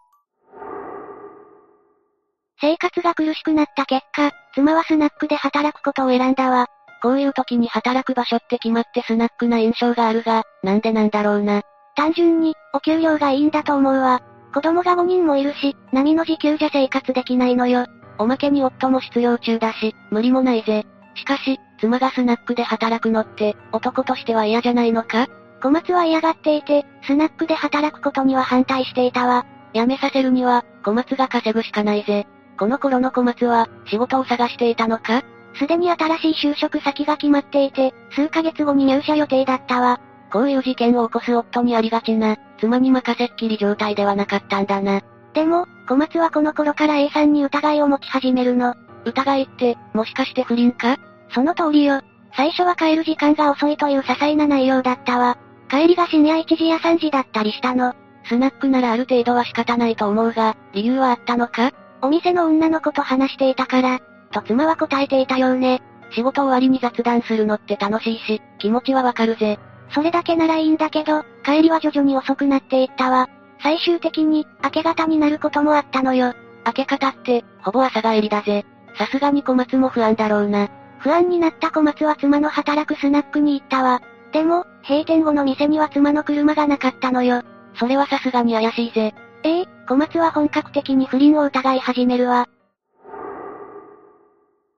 [2.62, 6.68] 生活が苦しくなった結果、妻はスナックで働くことを選んだわ。
[7.02, 11.62] こういう時に働く場所って決まってスナックな印象があるが、なんでなんだろうな。
[11.96, 14.22] 単純に、お給料がいいんだと思うわ。
[14.54, 17.86] 子供が5人もいるし、波の時給じゃ生活できないのよ。
[18.20, 20.86] おまけに夫も失業中だし、無理もないぜ。
[21.16, 25.28] しかし、妻がスナックで働くのって、男としては嫌じゃないのか？
[25.64, 29.46] 小松は嫌がっていて、スナックで働くことには反対していたわ。
[29.74, 32.28] 辞めさせるには、小松が稼ぐしかないぜ。
[32.58, 35.24] この頃の小松は、仕事を探していたのか？
[35.56, 40.02] すでに新しい就職先が決まっていて、数ヶ月後に入社予定だったわ。
[40.32, 45.02] こういう事件を起こす夫にありがちな、妻に任せっきり状態ではなかったんだな。
[45.34, 48.76] でも、小松はこの頃から A さんに疑いを持ち始めるの。
[49.06, 50.98] 疑いって、もしかして不倫か？
[51.34, 52.02] その通りよ。
[52.36, 55.38] 最初は帰る時間が遅いという些細な内容だったわ。
[55.70, 57.94] 帰りが深夜1時や3時だったりしたの。
[58.26, 61.72] スナックならある程度は仕方ないと思うが、理由はあったのか？
[62.02, 64.00] お店の女の子と話していたから、
[64.32, 65.82] と妻は答えていたようね。
[66.12, 69.60] 仕事終わりに雑談するのって楽しいし、気持ちはわかるぜ。
[69.92, 73.30] それだけならいいんだけど、帰りは徐々に遅くなっていったわ。
[73.62, 76.34] 最終的に、明け方になることもあったのよ。
[76.66, 78.66] 明け方って、ほぼ朝帰りだぜ。
[78.98, 80.70] さすがに小松も不安だろうな。
[81.00, 84.02] 不安になった小松は妻の働くスナックに行ったわ。
[84.32, 87.42] でも、閉店後の店には妻の車がなかったのよ。
[87.76, 89.14] それはさすがに怪しいぜ。
[89.44, 92.48] ええ小松は本格的に不倫を疑い始めるわ。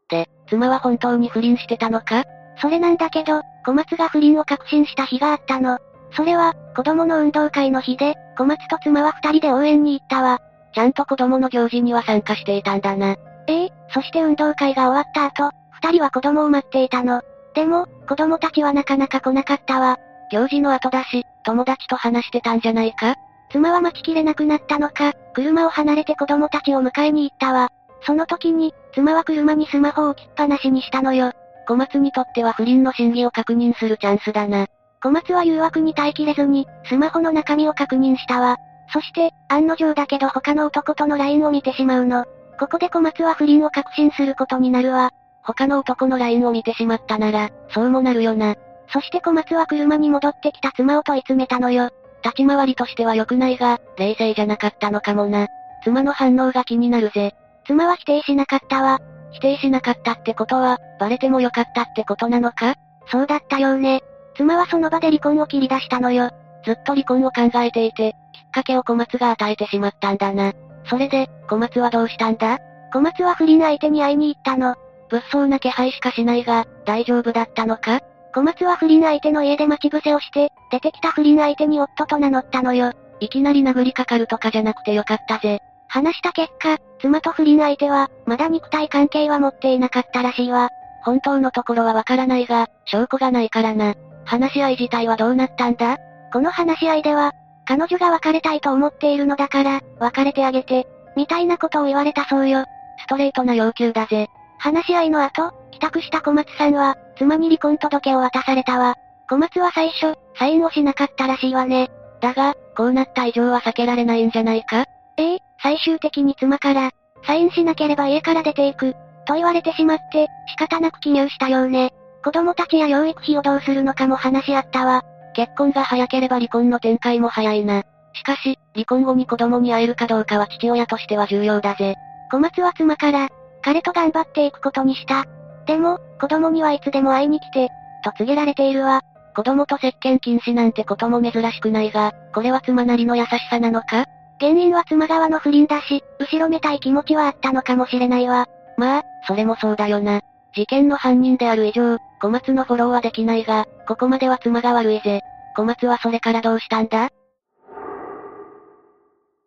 [0.09, 2.23] で、妻は本当に不倫してたのか？
[2.61, 5.79] それなんだけど、小松が不倫を確信した日があったの。
[6.15, 10.39] それは、子供の運動会の日で、小松と妻は二人で応援に行ったわ。
[10.73, 13.15] ちゃんと子供の行事には参加していたんだな。
[13.47, 17.21] ええそして運動会が終わった後、二人は子供を待っていたの。
[17.53, 19.97] でも、子供たちはなかなか来なかったわ。
[20.31, 23.15] 行事の後だし、友達と話してたんじゃないか？
[23.51, 27.69] 妻は待ちきれなくなったのか、車を離れて子供たちを迎えに行ったわ。
[28.05, 31.33] その時に、妻は車にスマホを置きっぱなしにしたのよ。
[31.67, 34.67] 小松にとっては不倫の真偽を確認するチャンスだな。
[35.01, 38.57] 小松は誘惑に耐えきれずに、スマホの中身を確認したわ。
[38.93, 42.25] そして、案の定だけど他の男との LINE を見てしまうの。
[42.59, 45.11] ここで小松は不倫を確信することになるわ。
[45.43, 48.55] 他の男の LINE を見てしまったなら、そうもなるよな。
[48.93, 51.89] そして小松は車に戻ってきた妻を問い詰めたのよ。
[52.23, 55.47] 立ち回りとしては良くないが、冷静じゃなかったのかもな。
[55.83, 57.33] 妻の反応が気になるぜ。
[57.65, 58.99] 妻は否定しなかったわ。
[59.31, 62.75] 否定しなかったってことは、バレてもよかったってことなのか？
[63.07, 64.03] そうだったようね。
[64.41, 66.31] 妻はその場で離婚を切り出したのよ。
[66.65, 70.53] ずっと離婚を考えていて、きっかけを小松が与えてしまったんだな。
[70.85, 72.57] それで、小松はどうしたんだ？
[72.91, 74.75] 小松は不倫相手に会いに行ったの。
[75.09, 77.99] 物騒な気配しかしないが、大丈夫だったのか？
[78.33, 82.93] 小松は不倫相手の家で待ち伏せをして、出てきた不倫相手に夫と名乗ったのよ。
[83.19, 85.59] いきなり殴りかかるとかじゃなくてよかったぜ。
[85.87, 90.69] 話した結果、妻と不倫相手は、まだ肉体関係は持っていなかったらしいわ。
[91.03, 93.93] 本当のところはわからないが、証拠がないからな。
[94.31, 95.97] 話し合い自体はどうなったんだ？
[96.31, 97.33] この話し合いでは、
[97.65, 102.63] 彼女が別れたいと思っているのだから、別れてあげて、みたいなことを言われたそうよ。
[102.99, 104.27] ストレートな要求だぜ。
[104.57, 108.95] 話し合いの後、帰宅した小松さんは、妻に離婚届を渡されたわ。
[109.29, 111.89] 小松は最初、サインをしなかったらしいわね。
[112.21, 114.85] だが、こうなった以上は避けられないんじゃないか？
[115.17, 116.91] ええ、最終的に妻から、
[117.27, 118.93] サインしなければ家から出ていく、
[119.27, 121.91] と言われてしまって、仕方なく記入したようね。
[122.23, 125.03] 子供たちや養育費をどうするのかも話し合ったわ。
[125.33, 127.83] 結婚が早ければ離婚の展開も早いな。
[128.13, 131.95] しかし、離婚後に子供に会えるかどうかは父親としては重要だぜ。
[132.31, 133.29] 小松は妻から、
[133.61, 135.25] 彼と頑張っていくことにした。
[135.65, 137.69] でも、子供にはいつでも会いに来て、
[138.03, 139.01] と告げられているわ。
[139.35, 144.05] 子供と接見禁止なんてことも珍しくないが、これは妻なりの優しさなのか？
[144.39, 148.47] 原因は妻側の不倫だし、後ろめたい気持ちはあったのかもしれないわ。
[148.77, 150.21] まあ、それもそうだよな。
[150.53, 155.21] 事件の犯人である以上、小松のフォローはできないが、ここまでは妻が悪いぜ。
[155.55, 157.09] 小松はそれからどうしたんだ？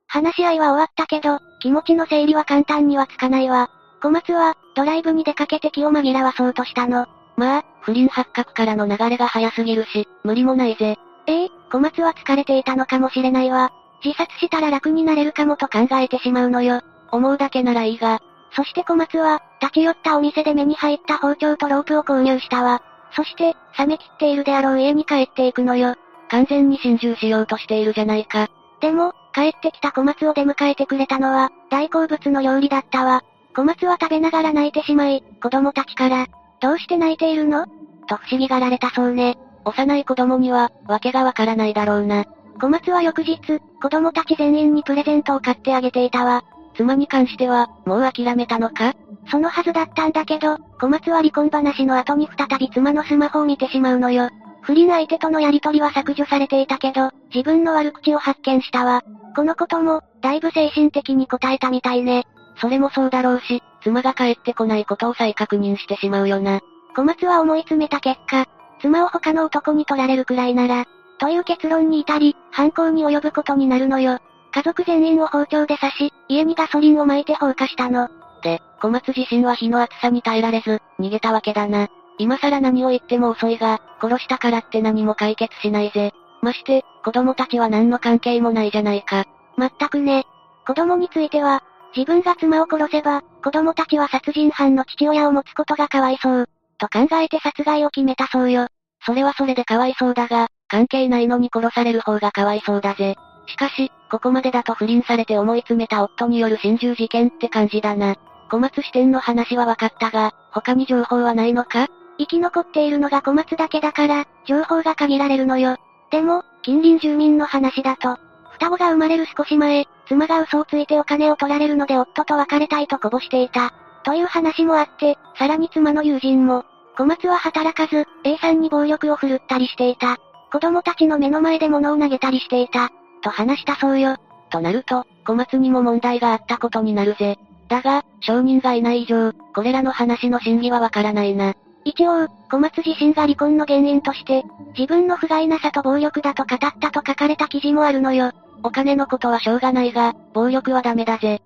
[0.07, 3.71] 話し合いは終わったけど、気持ちの整理は簡単にはつかないわ。
[4.03, 7.07] 小松は、ドライブに出かけて気を紛らわそうとしたの。
[7.37, 10.97] まあ、不倫発覚からの流れが早すぎるし、無理もないぜ。
[11.27, 13.73] ええ小松は疲れていたのかもしれないわ。
[14.05, 16.83] 自殺したら楽になれるかもと考えてしまうのよ。
[17.11, 18.21] 思うだけならいいが。
[18.57, 22.83] そして小松は、立ち寄ったお店で目に入った包丁とロープを購入したわ。
[23.13, 25.97] そして、冷め切っているであろう家に帰っていくのよ。
[26.29, 28.49] 完全に心中しようとしているじゃないか。
[28.81, 33.23] でも、帰ってきた小松を出迎えてくれたのは、大好物の料理だったわ。
[33.57, 36.27] 小松は食べながら泣いてしまい、子供たちから、
[36.61, 37.67] どうして泣いているの？
[38.07, 39.37] と不思議がられたそうね。
[39.65, 42.25] 幼い子供には、わけがわからないだろうな。
[42.61, 43.39] 小松は翌日、
[43.83, 46.45] 子供たち全員にプレゼントを買ってあげていたわ。
[46.77, 48.95] 妻に関しては、もう諦めたのか？
[49.31, 54.29] そのはずだったんだけど、小松は離婚話の後に再び妻のスマホを見てしまうのよ。
[54.63, 59.03] 不倫相手とのやりとりは削除されていたけど、自分の悪口を発見したわ。
[59.37, 62.25] このことも、だいぶ精神的に答えたみたいね。
[62.61, 66.61] それもそうだろうし、妻が帰ってこないことを再確認してしまうよな。
[66.97, 68.47] 小松は思い詰めた結果、
[68.81, 70.85] 妻を他の男に取られるくらいなら、
[71.19, 74.19] という結論に至り、犯行に及ぶことになるのよ。
[74.55, 78.09] 家族全員を包丁で刺し、家にガソリンを撒いて放火したの。
[78.41, 81.89] で、小松自身は火の熱さに耐えられず、逃げたわけだな。
[82.19, 86.13] 今更何を言っても遅いが、殺したからって何も解決しないぜ。
[86.41, 89.25] まして、子供たちは何の関係もないじゃないか。
[89.57, 90.25] まったくね。
[90.65, 91.65] 子供については、
[91.97, 96.49] 自分が妻を殺せば、子供たちは殺人犯の父親を持つことがかわいそう。
[96.79, 98.69] と考えて殺害を決めたそうよ。
[99.05, 103.17] それはそれでかわいそうだが、関係ないのに殺される方がかわいそうだぜ。
[103.47, 108.15] しかし、ここまでだと不倫されて思い詰めた夫による心中事件って感じだな。
[108.49, 111.89] 小松支店の話は分かったが、他に情報はないのか？
[112.19, 115.79] 生き残っているのが小松だけだから、情報が限られるのよ。
[116.13, 118.17] でも、近隣住民の話だと、
[118.53, 123.75] 双子が生まれる少し前、妻が嘘をついてお金を取られるので夫と別れたいとこぼしていた。
[124.05, 126.65] という話もあって、さらに妻の友人も、
[126.97, 130.19] 小松は働かず、A さんに暴力を振るったりしていた。
[130.53, 132.93] 子供たちの目の前で物を投げたりしていた。
[133.25, 134.17] と話したそうよ。
[134.51, 137.39] となると、小松にも問題があったことになるぜ。
[137.69, 141.55] だが、証人がいない以上、これらの話の真偽はわからないな。
[141.85, 144.45] 一応、小松自身が離婚の原因として、
[144.77, 148.31] 自分の不甲斐なさと暴力だと語ったと書かれた記事もあるのよ。
[148.63, 151.41] お金のことはしょうがないが、暴力はダメだぜ。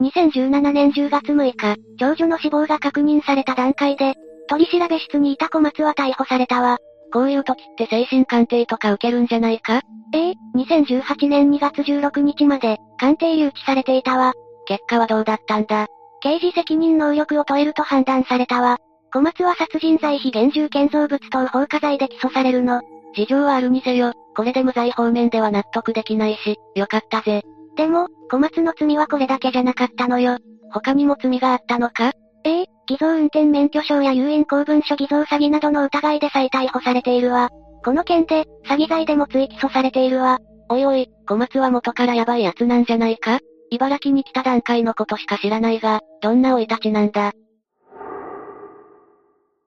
[0.00, 4.14] 2017年10月6日、長女の死亡が確認された段階で、
[4.48, 6.78] 取り調べ室にいた小松は逮捕されたわ。
[7.12, 9.80] こういう時って精神鑑定とか受けるんじゃないか？
[10.14, 14.32] ええ2018年2月16日まで、鑑定留置されていたわ。
[14.66, 15.86] 結果はどうだったんだ？
[16.20, 18.78] 刑事責任能力を問えると判断されたわ。
[19.12, 22.82] 小松は殺人罪非現住建造物等放火罪で起訴されるの。
[23.14, 27.42] 事情はあるにせよ、これで無罪方面では納得できないし、よかったぜ。
[27.76, 30.36] でも、小松の罪はこれだけじゃなかったのよ。
[30.70, 32.12] 他にも罪があったのか？
[32.44, 37.50] ええ偽造運転免許証や有印公文書偽造詐欺などの疑いで再逮捕されているわ。
[37.84, 40.38] この件で、詐欺罪でも追起訴されているわ。
[40.70, 43.40] おいおい、小松は元からヤバい奴なんじゃないか？
[43.70, 47.32] 茨城に来た段階のことしか知らないが、どんな生い立ちなんだ？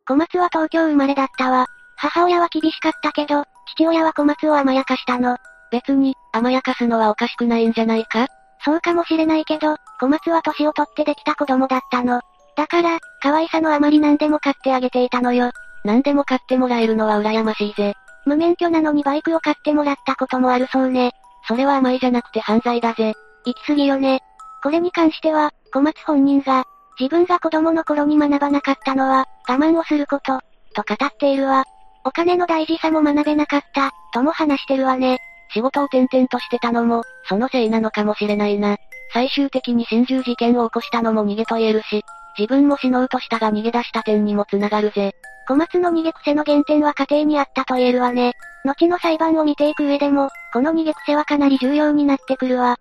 [0.07, 1.67] 小松は東京生まれだったわ。
[1.97, 3.43] 母親は厳しかったけど、
[3.75, 5.37] 父親は小松を甘やかしたの。
[5.71, 8.25] 別に、甘やかすのはおかしくないんじゃないか？
[8.65, 12.19] そうかもしれないけど、小松は年を取ってできた子供だったの。
[12.55, 15.51] だから、可愛さのあまり何でも買ってあげていたのよ。
[15.83, 17.93] 何でも買ってもらえるのは羨ましいぜ。
[18.25, 21.11] 無免許なのにバイクを買ってもらったこともあるそうね。
[21.47, 23.13] それは甘いじゃなくて犯罪だぜ。
[23.45, 24.21] 行き過ぎよね。
[24.61, 26.65] これに関しては、小松本人が、
[26.99, 30.39] 自分が子供の頃に学ばなかったのは、我慢をすること、
[30.75, 31.63] と語っているわ。
[32.03, 35.17] お金の大事さも学べなかった、とも話してるわね。
[35.53, 38.77] 仕事を転々としてたのも、そのせいなのかもしれないな。
[39.13, 42.03] 最終的に心中事件を起こしたのも逃げと言えるし、
[42.37, 45.11] 自分も死のうとしたが逃げ出した点にも繋がるぜ。
[45.47, 48.33] 小松の逃げ癖の原点は家庭にあったと言えるわね。
[48.63, 52.77] 後の裁判を見ていく上でも、この逃げ癖はかなり重要になってくるわ。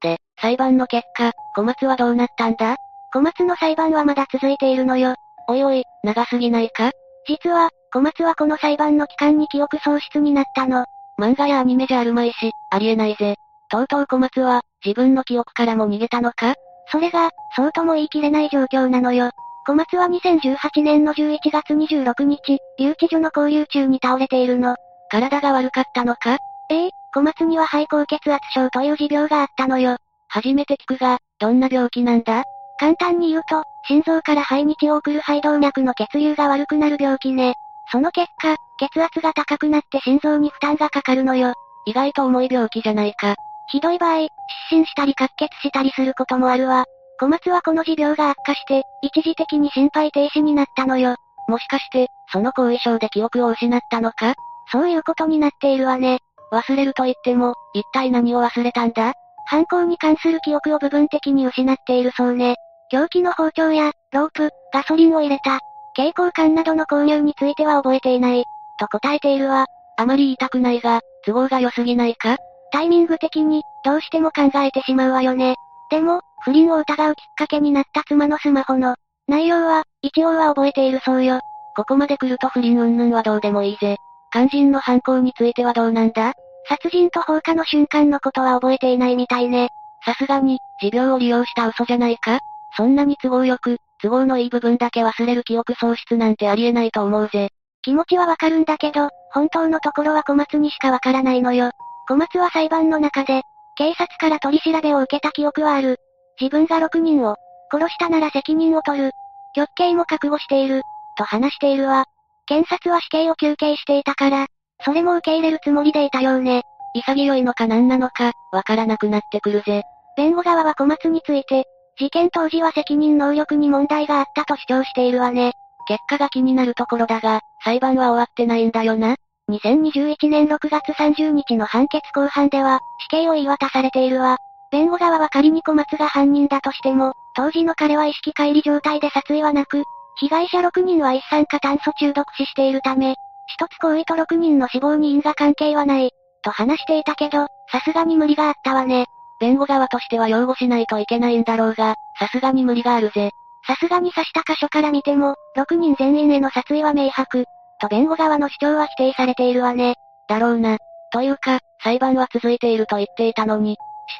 [0.00, 2.76] で、裁判の結果、小松はどうなったんだ？
[3.12, 5.14] 小松の裁判はまだ続いているのよ。
[5.48, 6.92] おいおい、長すぎないか？
[7.26, 10.84] 実は、小松はこの裁判の期間に記憶喪失になったの。
[11.18, 13.34] 漫画やアニメじゃあるまいし、ありえないぜ。
[13.70, 16.54] とうとう小松は、自分の記憶からも逃げたのか？
[16.90, 19.30] それが、そうとも言い切れない状況なのよ。
[19.66, 24.76] 小松は2018年の11月26日、留置所の交流中に倒れているの。
[25.10, 26.38] 体が悪かったのか？
[26.70, 29.96] ええ小松には肺高血圧症という持病があったのよ。
[30.28, 32.44] 初めて聞くが、どんな病気なんだ？
[32.78, 37.54] 簡単に言うと、心臓から肺に血を送る肺動脈の血流が悪くなる病気ね。
[37.90, 41.54] その結果、血圧が高くなって心臓に負担がかかるのよ。
[41.86, 43.34] 意外と重い病気じゃないか。
[43.70, 44.28] ひどい場合、失
[44.70, 46.84] 神したり滑血したりすることもあるわ。
[47.20, 51.16] 小松はこの持病が悪化して、一時的に心肺停止になったのよ。
[51.48, 54.34] もしかして、その後遺症で記憶を失ったのか？
[54.70, 56.18] そういうことになっているわね。
[56.52, 59.12] 忘れると言っても、一体何を忘れたんだ？
[59.46, 62.56] 犯行に関する記憶を部分的に失っているそうね。
[62.90, 65.58] 凶器の包丁や、ロープ、ガソリンを入れた、
[65.96, 68.44] 蛍光管などの購入については覚えていない、
[68.78, 69.66] と答えているわ。
[69.96, 72.36] あまり言いたくないが、都合が良すぎないか？
[72.72, 75.56] タイミング的に、どうしても考えてしまうわよね。
[75.90, 78.96] でも、不倫を疑うきっかけになった妻のスマホの、
[79.26, 81.40] 内容は、一応は覚えているそうよ。
[81.76, 83.96] ここまで来ると不倫云々はどうでもいいぜ。
[84.30, 86.32] 肝心の犯行についてはどうなんだ？
[86.68, 89.68] 殺人と放火の瞬間のことは覚えていないみたいね。
[90.04, 92.40] さすがに、持病を利用した嘘じゃないか？
[92.76, 97.48] そんなに都合よく、都合のいい部分だけ忘れる記憶喪失なんてありえないと思うぜ。
[97.82, 101.70] 気持ちはわかるんだけど、本当のところは小松にしかわからないのよ。
[102.08, 103.42] 小松は裁判の中で、
[103.76, 105.98] 警察から取り調べを受けた記憶はある。
[106.40, 107.36] 自分が6人を、
[107.70, 109.12] 殺したなら責任を取る。
[109.54, 110.80] 極刑も覚悟している、
[111.18, 112.06] と話しているわ。
[112.46, 114.46] 検察は死刑を求刑していたから、
[114.82, 116.62] それも受け入れるつもりでいたようね。
[116.94, 119.82] 潔いのか何なのか、わからなくなってくるぜ。
[120.16, 121.66] 弁護側は小松について、
[121.98, 125.52] 事件当時は責任能力に問題があったと主張しているわね。
[125.86, 129.16] 結果が気になるところだが、裁判は終わってないんだよな。
[129.50, 134.36] 2021年6月30日の判決公判では、死刑を言い渡されているわ。
[134.70, 139.84] 弁護側は仮に小松が犯人だとしても、当時の彼は意識乖離状態で殺意はなく、
[140.16, 143.14] 被害者6人は一酸化炭素中毒死しているため、
[143.46, 146.10] 一つ行為と6人の死亡に因果関係はない、
[146.42, 149.06] と話していたけど、さすがに無理があったわね。
[149.40, 153.30] 弁護側としては擁護しないといけないんだろうが、さすがに無理があるぜ。
[153.66, 157.44] さすがに刺した箇所から見ても、6人全員への殺意は明白。
[157.80, 159.94] と弁護側の主張は否定されているわね。
[160.28, 160.78] だろうな。
[161.12, 163.76] というか、裁判は続いていると言っていたのに、しっ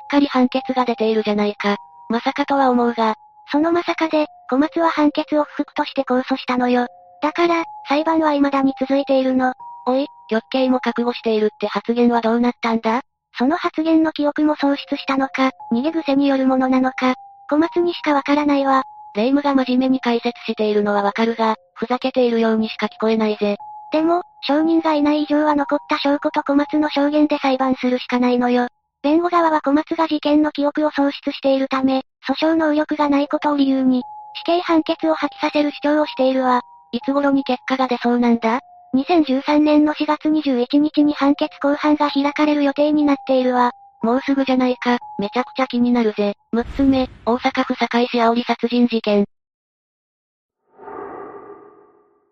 [0.08, 1.76] かり判決が出ているじゃないか。
[2.08, 3.14] まさかとは思うが、
[3.50, 6.86] そのまさかで、小松は判決を不服として控訴したのよ。
[7.22, 9.52] だから、裁判は未だに続いているの。
[9.86, 13.00] おい、極刑も覚悟しているって発言はどうなったんだ？
[13.36, 17.14] その発言の記憶も喪失したのか、逃げ癖によるものなのか、
[17.50, 18.82] 小松にしかわからないわ。
[19.14, 23.56] 霊夢が真面目に解説しているのはわかるが、ふざけているようにしか聞こえないぜ。
[23.92, 28.68] でも、証人がいない以上は残った証拠と小松の証言で裁判するしかないのよ。
[29.02, 34.02] 弁護側は小松が事件の記憶を喪失しているため、訴訟能力がないことを理由に、
[34.34, 36.60] 死刑判決を破棄させる主張をしているわ。
[36.92, 38.60] いつ頃に結果が出そうなんだ
[38.94, 43.72] ?2013 年の4月21日に判決公判が開かれる予定になっているわ。
[44.02, 46.34] もうすぐじゃないか、めちゃくちゃ気になるぜ。
[46.54, 49.24] 6つ目、大阪府堺市煽り殺人事件。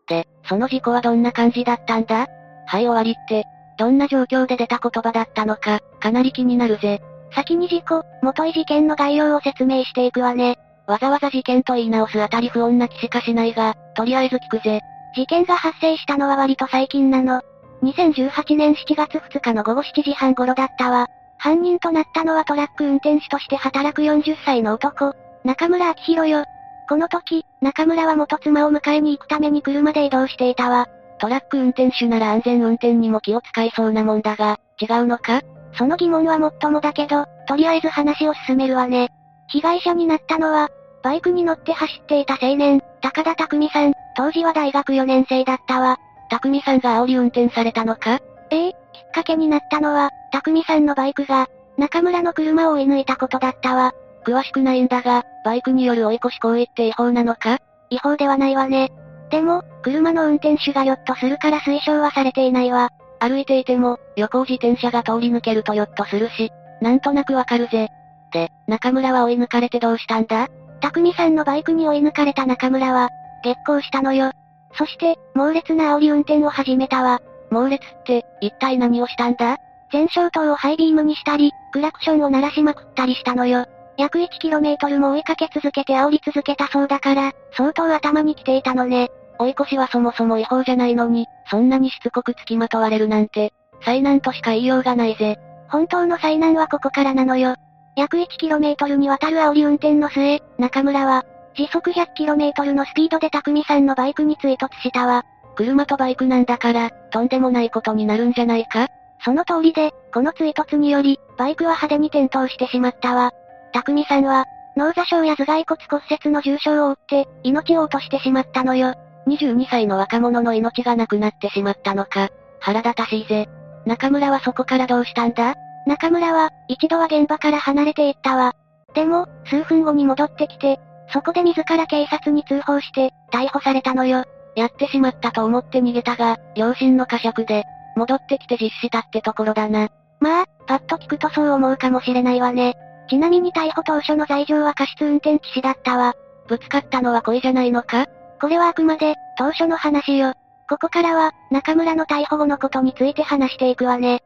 [0.06, 2.26] で、その事故はどんな感じだったんだ？
[2.66, 3.44] はい終わりって、
[3.78, 7.02] どんな状況で出た言葉だったのか、かなり気になるぜ。
[7.34, 10.58] 先に事故、元い事件の概要を説明していくわね。
[10.86, 14.80] わざわざ事件と言い直すあたり不穏な気しかしないが、とりあえず聞くぜ。
[15.16, 17.42] 事件が発生したのは割と最近なの。
[17.82, 21.08] 2018年7月2日の午後7時半頃だったわ。
[21.46, 25.14] 犯人となったのはトラック運転手として働く40歳の男、
[25.44, 26.44] 中村明宏よ。
[26.88, 30.88] この時、中村は元妻を迎えに行くために車で移動していたわ。
[31.20, 35.42] トラック運転手なら安全運転にも気を使いそうなもんだが、違うのか？
[35.78, 39.10] その疑問はもっともだけど、とりあえず話を進めるわね。
[39.46, 40.68] 被害者になったのは、
[41.04, 45.98] バイクに乗って走っていた青年、高田匠さん、当時は大学4年生だったわ。
[46.28, 48.18] 匠さんが煽り運転されたのか？
[48.50, 53.92] ええ、きっかけになったのは、匠さんのバイクが、中村の車を追い抜いたことだったわ。
[54.24, 57.58] 詳しくないんだが、バイクによる追い越し行為って違法なのか？
[57.90, 58.90] 違法ではないわね。
[59.30, 62.90] でも、車の運転手がヨッとするから推奨はされていないわ。
[63.20, 66.50] 歩いていても、横自転車が通り抜けるとヨッとするし、
[66.80, 67.88] なんとなくわかるぜ。
[68.32, 70.48] で、中村は追い抜かれてどうしたんだ？
[70.80, 73.10] 匠さんのバイクに追い抜かれた中村は、
[73.44, 74.32] 激高したのよ。
[74.74, 77.20] そして、猛烈な煽り運転を始めたわ。
[77.50, 79.58] 猛烈って、一体何をしたんだ？
[79.92, 83.66] 前照灯をハイビームにしたり、クラクションを鳴らしまくったりしたのよ。
[83.96, 89.08] 約 1km も追いかけ続けて煽り続けたそうだから、相当頭に来ていたのね。
[89.38, 93.52] 追い越しはそもそも違法じゃないのに、そんなにしつこく付きまとわれるなんて、
[93.84, 95.38] 災難としか言いようがないぜ。
[95.68, 97.54] 本当の災難はここからなのよ。
[97.96, 101.24] 約 1km にわたる煽り運転の末、中村は、
[101.54, 105.24] 時速 100km のスピードで匠さんのバイクに追突したわ。
[105.56, 108.88] 車とバイクなんだから、とんでもないことになるんじゃないか？
[109.24, 113.32] その通りで、この追突により、バイクは派手に転倒してしまったわ。
[113.72, 114.44] 匠さんは、
[114.76, 118.94] 脳挫傷や頭蓋骨骨折の重傷を負って、命を落としてしまったのよ。
[119.26, 122.28] 22歳の若者の命がなくなってしまったのか。
[122.60, 123.48] 腹立たしいぜ。
[123.86, 125.54] 中村はそこからどうしたんだ？
[125.86, 128.54] 中村は、一度は現場から離れていったわ。
[128.94, 130.78] でも、数分後に戻ってきて、
[131.12, 134.24] そこで自ら警察に通報して、逮捕されたのよ。
[134.56, 137.64] やってしまったと思って逃げたが、両親の呵責で、
[137.94, 139.88] 戻ってきて実施したってところだな。
[140.18, 142.74] まあ、パッと聞くとそう思うかもしれないわね。
[143.08, 146.14] ちなみに逮捕当初の罪状は過失運転致死だったわ。
[146.48, 148.06] ぶつかったのは恋じゃないのか？
[148.40, 150.32] これはあくまで、当初の話よ。
[150.68, 154.22] ここからは、中村の逮捕後のことについて話していくわね。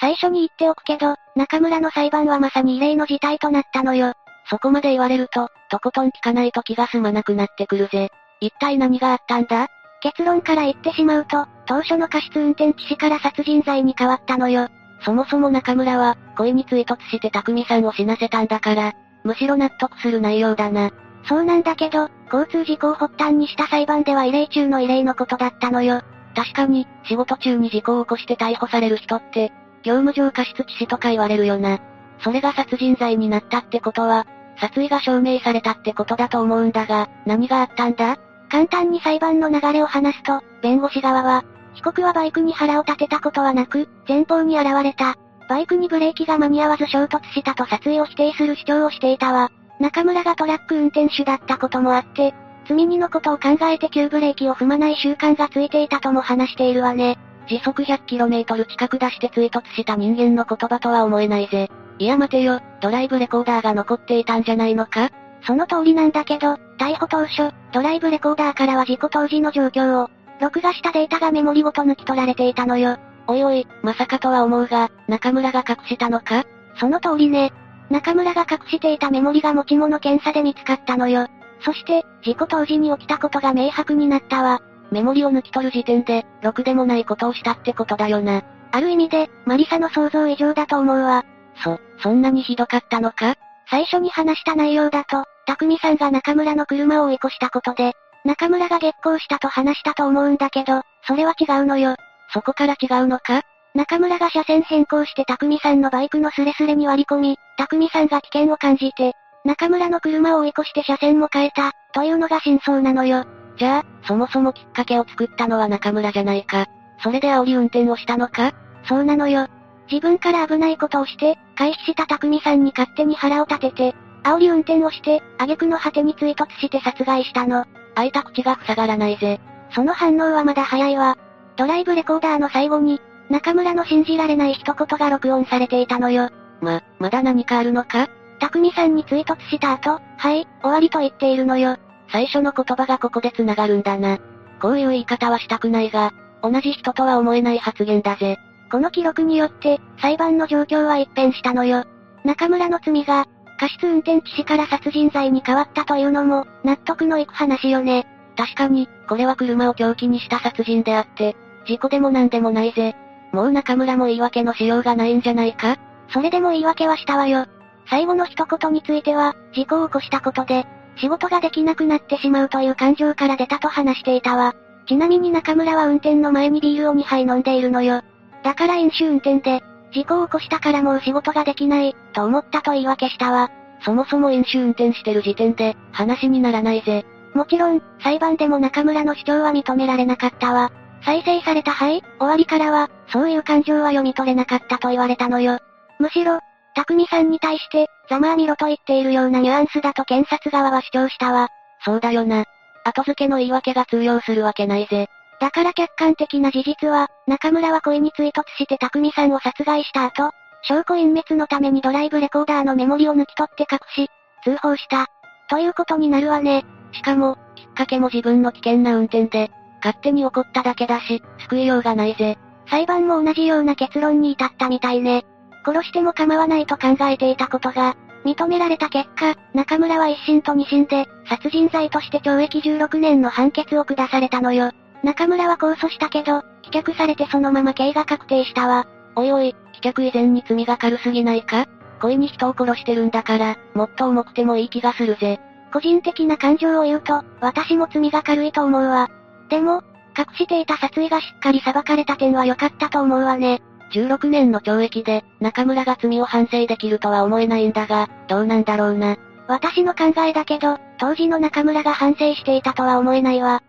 [0.00, 4.12] 最初に言っておくけど、中村の裁判はまさに異例の事態となったのよ。
[4.50, 8.10] そこまで言われると、とことん聞かないと気が済まなくなってくるぜ。
[8.40, 9.68] 一体何があったんだ？
[10.00, 14.68] 結論から言ってしまうと、当初の過失運転致死から殺人罪に変わったのよ。
[15.04, 18.92] そもそも中村は、恋に追突して匠さんを死なせたんだから、
[19.24, 20.90] むしろ納得する内容だな。
[21.28, 26.02] そうなんだけど、交通事故を発端にした裁判では異例中の異例のことだったのよ。
[26.34, 29.52] 確かに、仕事中に事故を起こして逮捕される人って、
[29.82, 31.80] 業務上過失致死とか言われるよな。
[32.20, 34.26] それが殺人罪になったってことは、
[34.60, 38.18] 殺意が証明されたってことだと思うんだが、何があったんだ？
[38.50, 41.44] 簡単に裁判の流れを話すと、弁護士側は、
[41.74, 45.16] 被告はバイクに腹を立てたことはなく、前方に現れた。
[45.48, 49.50] バイクにブレーキが間に合わず衝突したと殺意を否定する主張をしていたわ。
[49.80, 57.18] 中村がトラック運転手だったこともあって、積み荷のことを考えて急ブレーキを踏まない習慣がついていたとも話しているわね。
[57.46, 61.70] 時速 100km 近く出して追突した人間の言葉とは思えないぜ。
[61.98, 65.10] いや待てよ、ドライブレコーダーが残っていたんじゃないのか？
[65.42, 70.10] その通りなんだけど、逮捕当初、ドライブレコーダーからは事故当時の状況を、
[70.40, 72.98] 録画したデータがメモリごと抜き取られていたのよ。
[73.26, 76.44] おいおい、まさかとは思うが、中村が隠したのか？
[76.78, 77.52] その通りね。
[77.90, 81.26] 中村が隠していたメモリが持ち物検査で見つかったのよ。
[81.60, 84.60] そして、事故当時に起きたことが明白になったわ。
[84.92, 88.42] メモリを抜き取る時点で、ろくでもないことをしたってことだよな。
[88.70, 91.24] ある意味で、マリサの想像以上だと思うわ。
[91.62, 93.34] そ、そんなにひどかったのか？
[93.70, 97.92] 最初に話した内容だと、匠さんが中村の車を追い越したことで、
[98.24, 101.96] 中村が激高したと話したと思うんだけど、それは違うのよ。
[102.32, 103.42] そこから違うのか？
[103.74, 109.12] 中村が車線変更して匠さんのバイクのスレスレに割り込み、匠さんが危険を感じて、
[109.44, 113.24] 中村の車を追い越して車線も変えた、というのが真相なのよ。
[113.58, 116.66] じゃあ、そもそもきっかけを作ったのは中村じゃないか。
[117.02, 118.52] それで煽り運転をしたのか？
[118.88, 119.46] そうなのよ。
[119.90, 127.64] 自分から危ないことをして、回避した匠さんに勝手に腹を立てて、煽り運転をして、挙句の果てに追突して殺害したの。
[127.94, 129.40] 開いた口が塞がらないぜ。
[129.74, 131.16] その反応はまだ早いわ。
[131.56, 133.00] ドライブレコーダーの最後に、
[133.30, 136.30] 中村の信じられない一言が録音されていたのよ。
[136.60, 138.08] ま、まだ何かあるのか？
[138.40, 141.76] 匠さんに追突した後、はい、終わりと言っているのよ。
[142.10, 144.18] 最初の言葉がここで繋がるんだな。
[144.60, 146.12] こういう言い方はしたくないが、
[146.42, 148.38] 同じ人とは思えない発言だぜ。
[148.70, 151.84] この記録によって、裁判の状況は一変したのよ。
[152.24, 153.26] 中村の罪が、
[153.58, 158.06] 過失運転致死から殺人罪に変わったというのも、納得のいく話よね。
[158.36, 161.34] 確かに、これは車を凶器にした殺人であって、
[161.66, 162.94] 事故でも何でもないぜ。
[163.32, 165.76] もう中村も言い訳のしようがないんじゃないか？
[166.10, 167.46] それでも言い訳はしたわよ。
[167.90, 170.66] 最後の一言については、事故を起こしたことで、
[170.96, 174.54] 仕事ができなくなってしまうという感情から出たと話していたわ。
[174.86, 178.02] ちなみに中村は運転の前にビールを2杯飲んでいるのよ。
[178.42, 179.62] だから飲酒運転で、
[179.92, 183.50] 事故を起こしたからもう仕事ができない、と思ったと言い訳したわ。
[183.82, 187.04] そもそも飲酒運転してる時点で、話にならないぜ。
[187.34, 190.70] もちろん、裁判でも中村の主張は認められなかったわ。
[191.04, 195.58] 再生されたはい、終わりからは、そういう感情は読み取れなかったと言われたのよ。
[195.98, 196.40] むしろ、
[196.74, 201.48] 匠さんに対して、ざまあみろと言っているようなニュアンスだと検察側は主張したわ。
[201.84, 202.44] そうだよな。
[202.84, 205.08] 後付けの言い訳が通用するわけないぜ。
[205.40, 210.30] だから客観的な事実は、中村は恋に追突して匠さんを殺害した後、
[210.62, 214.10] 証拠隠滅のためにドライブレコーダーのメモリを抜き取って隠し、
[214.44, 215.06] 通報した。
[215.48, 216.64] ということになるわね。
[216.92, 219.50] しかも、きっかけも自分の危険な運転で、
[219.82, 222.36] 勝手に起こっただけだし、救いようがないぜ。
[222.68, 225.24] 裁判も同じような結論に至ったみたいね。
[225.64, 234.70] 殺しても構わないと考えていたことが、認められた結果、中村は一審と二審で、殺人罪として懲役16年の判決を下されたのよ。
[235.02, 238.86] 中村は控訴したけど、棄却されてそのまま刑が確定したわ。
[239.16, 241.66] おいおい、棄却以前に罪が軽すぎないか？
[242.00, 245.40] 故意に人を殺してるんだから、もっと重くてもいい気がするぜ。
[245.72, 249.08] 個人的な感情を言うと、私も罪が軽いと思うわ。
[249.48, 249.82] でも、
[250.16, 253.62] 隠していた殺意がしっかり裁かれた点は良かったと思うわね。
[253.92, 259.16] 16年の懲役で、中村が罪を反省できるとは思えないんだが、どうなんだろうな。
[259.46, 263.62] 私の考えだけど、当時の中村が反省していたとは思えないわ。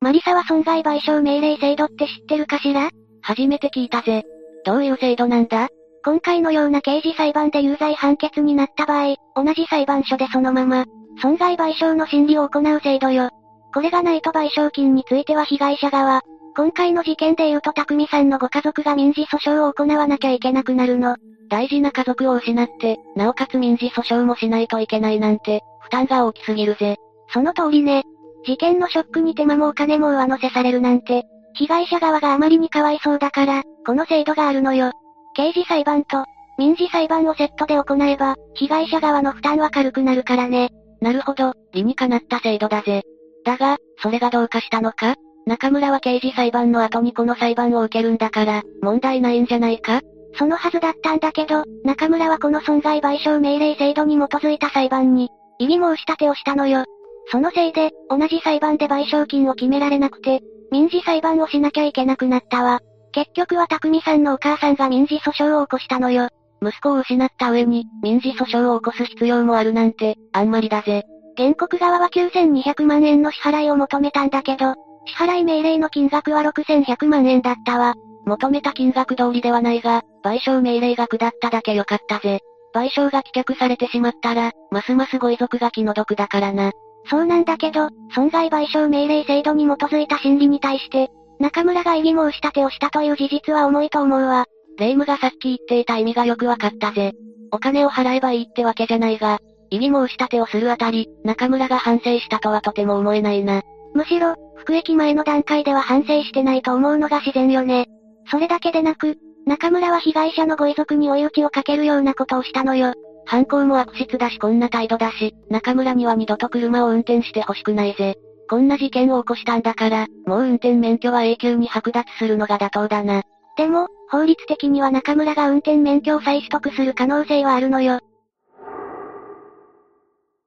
[0.00, 2.90] マリサは損害賠償命令制度って知ってるかしら？
[3.20, 4.22] 初めて聞いたぜ。
[4.64, 5.68] どういう制度なんだ？
[6.04, 10.84] 今回のような刑事裁判で有罪判決になった場合、同じ裁判所でそのまま、
[11.20, 13.30] 損害賠償の審理を行う制度よ。
[13.74, 16.22] これがないと賠償金については被害者側、
[16.56, 21.16] 今回の事件で言うと匠さんのご家族が民事訴訟を行わなきゃいけなくなるの。
[21.50, 26.96] 大事な家族を失って、なおかつ民事訴訟もしないといけないなんて、負担が大きすぎるぜ。
[27.30, 28.04] その通りね。
[28.48, 34.90] 事件のショックに手間もお金も上乗せされるなんて、被害者側があまりにかわいそうだから、この制度があるのよ。
[35.36, 36.24] 刑事裁判と、
[36.56, 40.70] 民事裁判をセットで行えば、被害者側の負担は軽くなるからね。
[41.02, 43.02] なるほど、理にかなった制度だぜ。
[43.44, 45.14] だが、それがどうかしたのか？
[45.44, 50.00] 中村は刑事裁判の後にこの裁判を受けるんだから、問題ないんじゃないか？
[50.38, 56.86] そのはずだったんだけど、中村はこの損害賠償命令制度に基づいた裁判に、異議申し立てをしたのよ。
[57.30, 60.40] そのせいで、同じ裁判で賠償金を決められなくて、
[60.70, 62.80] 民事裁判をしなきゃいけなくなったわ。
[63.12, 66.28] 結局は匠さんのお母さんが民事訴訟を起こしたのよ。
[66.62, 71.04] 息子を失った上に、民事訴訟を起こす必要もあるなんて、あんまりだぜ。
[71.36, 74.74] 原告側は9200万円の支払いを求めたんだけど、
[75.06, 77.94] 支払い命令の金額は6100万円だったわ。
[78.26, 82.40] 求めた金額通りではないが、賠償命令が下っただけよかったぜ。
[82.74, 86.72] 賠償が棄却されてしまったら、ますますご遺族が気の毒だからな。
[87.06, 94.46] そうなんだけど、損害賠償命令制度に基づいた審理に対して、中村が異議申し立てをしたという事実は重いと思うわ。
[94.78, 97.12] 霊夢がさっき言っていた意味がよくわかったぜ。
[97.50, 99.38] お金を払えばいいってわけじゃないが、
[99.70, 103.62] 異議申し立てをするあたり、中村が反省したとはとても思えないな。
[103.94, 107.86] むしろ、服役前の段階では反省してないと思うのが自然よね。
[108.30, 109.16] それだけでなく、
[109.46, 112.94] 中村は被害者のご遺族に追い打ちをかけるようなことをしたのよ。
[113.28, 118.16] 犯行も悪質だしこんな態度だし、中村には二度と車を運転してほしくないぜ。
[118.48, 123.22] こんな事件を起こしたんだから、もう運転免許は永久に剥奪するのが妥当だな。
[123.58, 128.00] でも、法律的には中村が運転免許を再取得する可能性はあるのよ。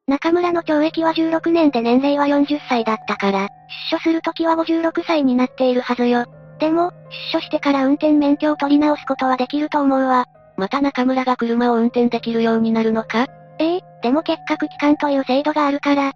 [0.07, 3.47] 中村の懲役は16年で年齢は40歳だったから、
[3.91, 6.25] 出所するときは56歳になっているはずよ。
[6.57, 6.89] でも、
[7.33, 10.25] 出所してから運転免許を取り直すことはできると思うわ。
[10.61, 13.25] また中村が車を運転できるようになるのか？
[13.57, 16.11] ええでも結核期間という制度があるから、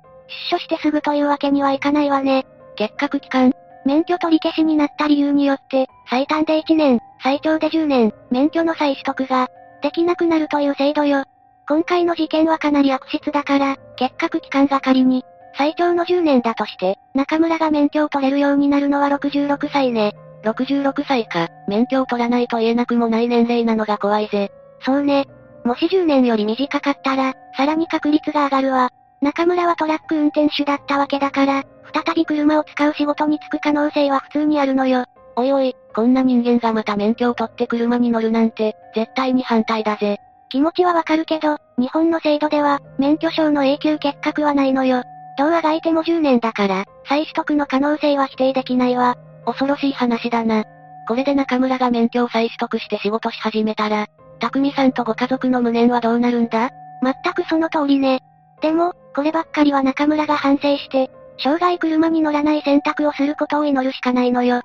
[0.51, 2.45] 出所してすぐというわけにはいかないわね。
[2.75, 3.53] 結核期間？
[3.85, 9.47] 免許取り消しになった理由によって、最短で1年、最長で10年、免許の再取得が、
[9.81, 11.23] できなくなるという制度よ。
[11.67, 15.25] 今回の事件はかなり悪質だから、結核期間が仮に、
[15.57, 20.13] 最長の10年だとして、中村が免許を取れるようになるのは66歳ね。
[20.45, 24.51] 66歳か、免許を取らないと言えなくもない年齢なのが怖いぜ。
[24.81, 25.25] そうね。
[25.63, 28.89] もし10年より短かったら、さらに確率が上がるわ。
[29.21, 31.63] 中村はトラック運転手だったわけだから、
[31.93, 35.05] 再び車を使う仕事に就く可能性は普通にあるのよ。
[35.35, 40.17] おいおい、こんな人間がまた免許を取って車に乗るなんて、絶対に反対だぜ。
[40.49, 45.03] 気持ちはわかるけど、日本の制度では、免許証の永久欠格はないのよ。
[45.37, 49.17] どうあがいても10年だから、再取得の可能性は否定できないわ。
[49.45, 50.63] 恐ろしい話だな。
[51.07, 54.07] これで中村が免許を再取得して仕事し始めたら、
[54.39, 56.69] 匠さんとご家族の無念はどうなるんだ？
[57.01, 58.21] 全くその通りね。
[58.61, 64.57] でも、こればっかりは中村が反省して、生涯車に乗らない選択をすることを祈るしかないのよ。
[64.57, 64.63] すっ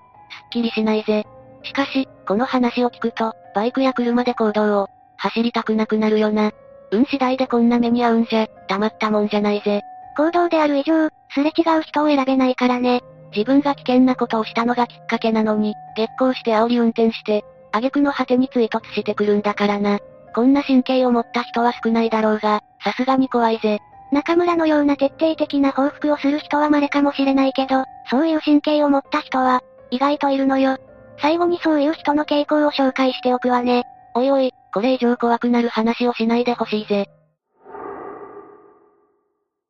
[0.50, 1.26] きりしないぜ。
[1.62, 6.52] しかし、この話を聞くと、バイクや車で行動を、走りたくなくなるよな。
[6.92, 9.82] 運次第でこんな目に遭うんじゃ、たまったもんじゃないぜ。
[10.16, 13.02] 行動である以上、すれ違う人を選べないからね。
[13.34, 19.98] 自分が危険なことをしたのがきっかけなのに、激行して煽り運転して、挙句の果てに追突してくるんだからな。
[20.34, 23.80] こんな神経を持った人は少ないだろうが、さすがに怖いぜ。
[24.12, 30.78] 中村のような徹底的な報復をする人は稀かもしれないけど、そういう神経を持った人は、意外といるのよ。
[31.18, 33.84] 最後にそういう人の傾向を紹介しておくわね。
[34.14, 37.08] おいおい、これ以上怖くなる話をしないでほしいぜ。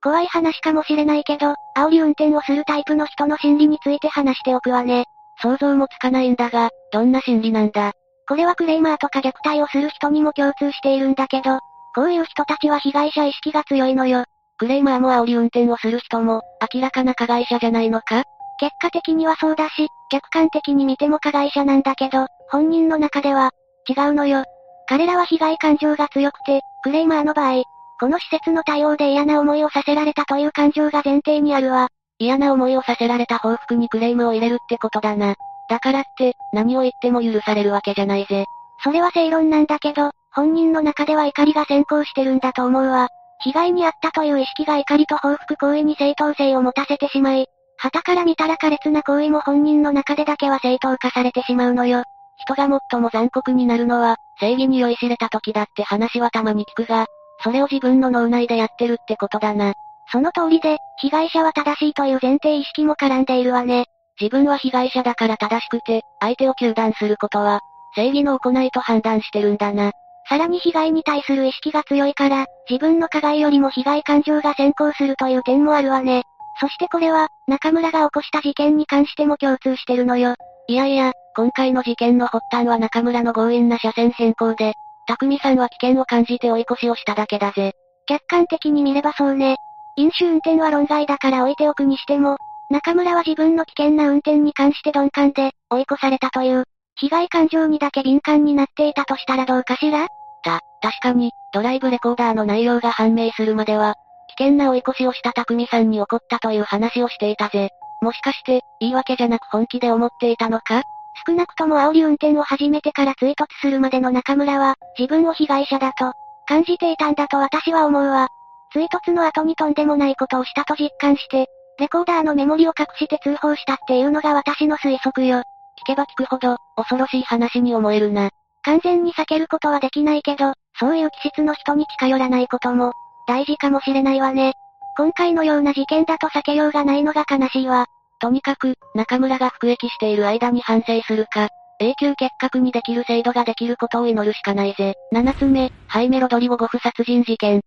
[0.02, 5.04] 怖い話かもしれないけど、煽り運転をするタイプの人の心理について話しておくわね。
[5.42, 7.92] 想像もつかないんだが、どんな心理なんだ？
[8.28, 11.58] これはクレーマーとか虐待をする人にも共通しているんだけど、
[11.94, 14.24] こういう人たちは被害者意識が強いのよ。
[14.58, 18.24] クレーマーも煽り運転をする人も、明らかな加害者じゃないのか？
[18.58, 23.50] 結果的にはそうだし、客観的に見ても加害者なんだけど、本人の中では、
[23.88, 24.44] 違うのよ。
[24.86, 27.62] 彼らは被害感情が強くて、クレーマーの場合、
[28.00, 31.88] この施設の対応で嫌な思いをさせられたという感情が前提にあるわ。
[32.18, 35.34] 嫌な思いをさせられた報復にクレームを入れるってことだな。
[35.68, 38.46] だからって、何を言っても許されるわけじゃないぜ。
[38.82, 43.08] それは正論なんだけど、本人の中では怒りが先行してるんだと思うわ。
[43.42, 52.02] 被害に遭ったという意識が怒りと報復行為に正当性を持たせてしまい、旗から見たら苛烈な行為も本人の中でだけは正当化されてしまうのよ。
[52.38, 57.06] 人が最も残酷になるのは、正義に酔いしれた時だって話はたまに聞くが、
[57.42, 59.74] それを自分の脳内でやってるってことだな。
[60.12, 63.86] その通りで、被害者は正しいという前提意識も絡んでいるわね。
[64.20, 67.60] 自分は被害者だから正しくて、相手を糾弾することは、
[67.94, 69.92] 正義の行いと判断してるんだな。
[70.28, 76.24] さらに被害に対する意識が強いから、自分の加害よりも被害感情が先行するという点もあるわね。
[76.60, 80.34] そしてこれは、中村が起こした事件に関しても共通してるのよ。
[80.68, 84.74] いやいや、今回の事件の発端は中村の強引な車線変更で、
[85.06, 87.72] 匠さんは危険を感じて追い越しをしただけだぜ。
[88.06, 89.56] 客観的に見ればそうね。
[89.96, 92.36] 飲酒運転は論外だから置いておくにしても、
[92.70, 96.64] 中村は自分の危険な運転に関して鈍感で、追い越されたという、
[96.96, 100.06] 被害感情にだけ敏感になっていたとしたらどうかしら？
[100.42, 103.94] た、確かに、ドライブレコーダーの内容が判明するまでは、
[104.38, 107.70] 危険な追い越しをした匠さんに怒ったという話をしていたぜ。
[108.00, 110.82] もしかして、言い訳じゃなく本気で思っていたのか？
[111.26, 116.12] 少なくとも煽り運転を始めてから追突するまでの中村は、自分を被害者だと、
[116.46, 118.28] 感じていたんだと私は思うわ。
[118.72, 121.48] 追突の後にとんでもないことをしたと実感して、
[121.78, 125.38] レコーダーのメモリを隠して通報したっていうのが私の推測よ。
[125.38, 128.30] 聞けば聞くほど、恐ろしい話に思えるな。
[128.62, 132.92] 完全に避けることはできないけど、そういう気質の人に近寄らないことも、
[133.26, 134.54] 大事かもしれないわね。
[134.96, 137.86] 今回のような事件だと避けようがないのが悲しいわ。
[138.20, 141.48] とにかく、中村が服役している間に反省するか、
[141.80, 144.94] 永久結核にできる制度ができることを祈るしかないぜ。
[145.14, 147.62] 7つ目、ハイメロドリゴゴフ殺人事件。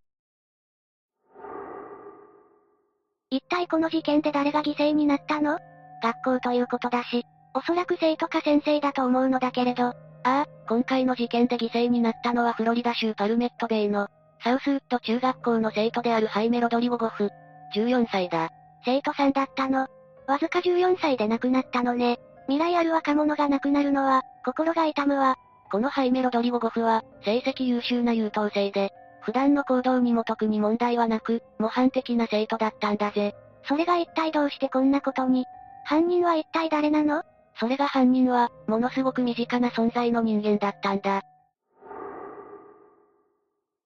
[3.32, 5.58] 一体この事件で誰が犠牲になったの？
[6.04, 7.24] 学校ということだし、
[7.56, 14.08] おそらく生徒か先生だと思うのだけれど、ああ、今回の事件で犠牲になったのはフロリダ州パルメットベイの、
[14.44, 17.32] サウスウッド中学校の生徒であるハイメロドリゴゴフ。
[17.76, 18.50] 14歳だ。
[18.86, 19.88] 生徒さんだったの。
[20.28, 22.20] わずか14歳で亡くなったのね。
[22.48, 25.36] 未来ある若者が亡くなるのは、心が痛むわ。
[25.72, 28.91] このハイメロドリゴゴフは、成績優秀な優等生で、
[29.22, 33.34] 普段の行動にも特に問題はなく、模範的な生徒だったんだぜ。
[33.68, 35.45] それが一体どうしてこんなことに？
[35.86, 37.24] 犯人は一体誰なの？
[37.60, 41.22] それが犯人は、ものすごく身近な存在の人間だったんだ。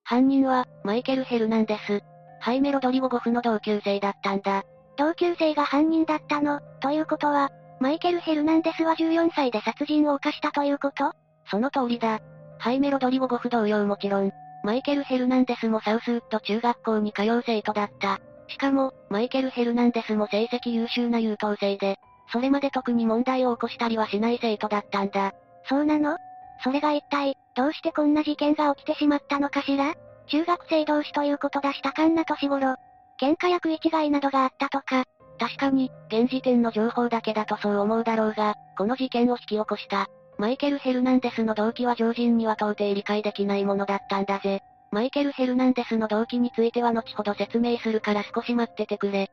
[0.03, 2.01] 犯人は、マイケル・ヘルナンデス。
[2.39, 4.64] ハイメロドリゴゴフの同級生だったんだ。
[4.98, 11.14] 同級生が犯人だったのということは、マイケル・ヘルナンデスは14歳で殺人を犯したということ？
[11.49, 12.19] その通りだ。
[12.57, 14.32] ハイメロドリゴゴフ同様もちろん、
[14.64, 18.19] マイケル・ヘルナンデスもサウスウッド中学校に通う生徒だった。
[18.48, 21.98] しかも、マイケル・ヘルナンデスも成績優秀な優等生で、
[22.32, 25.34] それまで特に問題を起こしたりはしない生徒だったんだ。
[25.69, 26.18] そうなの？
[26.64, 29.94] それが一体、どうしてこんな事件が起きてしまったのかしら？
[30.26, 32.76] 中学生同士ということだしたかんな年頃。
[33.19, 35.06] 喧嘩や食い違いなどがあったとか。
[35.39, 40.07] 確かに、現時点の情報だけだとそう思うだろうが、この事件を引き起こした、
[40.38, 44.61] マイケル・ヘルナンデスの動機は常人には到底理解できないものだったんだぜ。
[44.91, 49.30] マイケル・ヘルナンデスの動機については後ほど説明するから少し待っててくれ。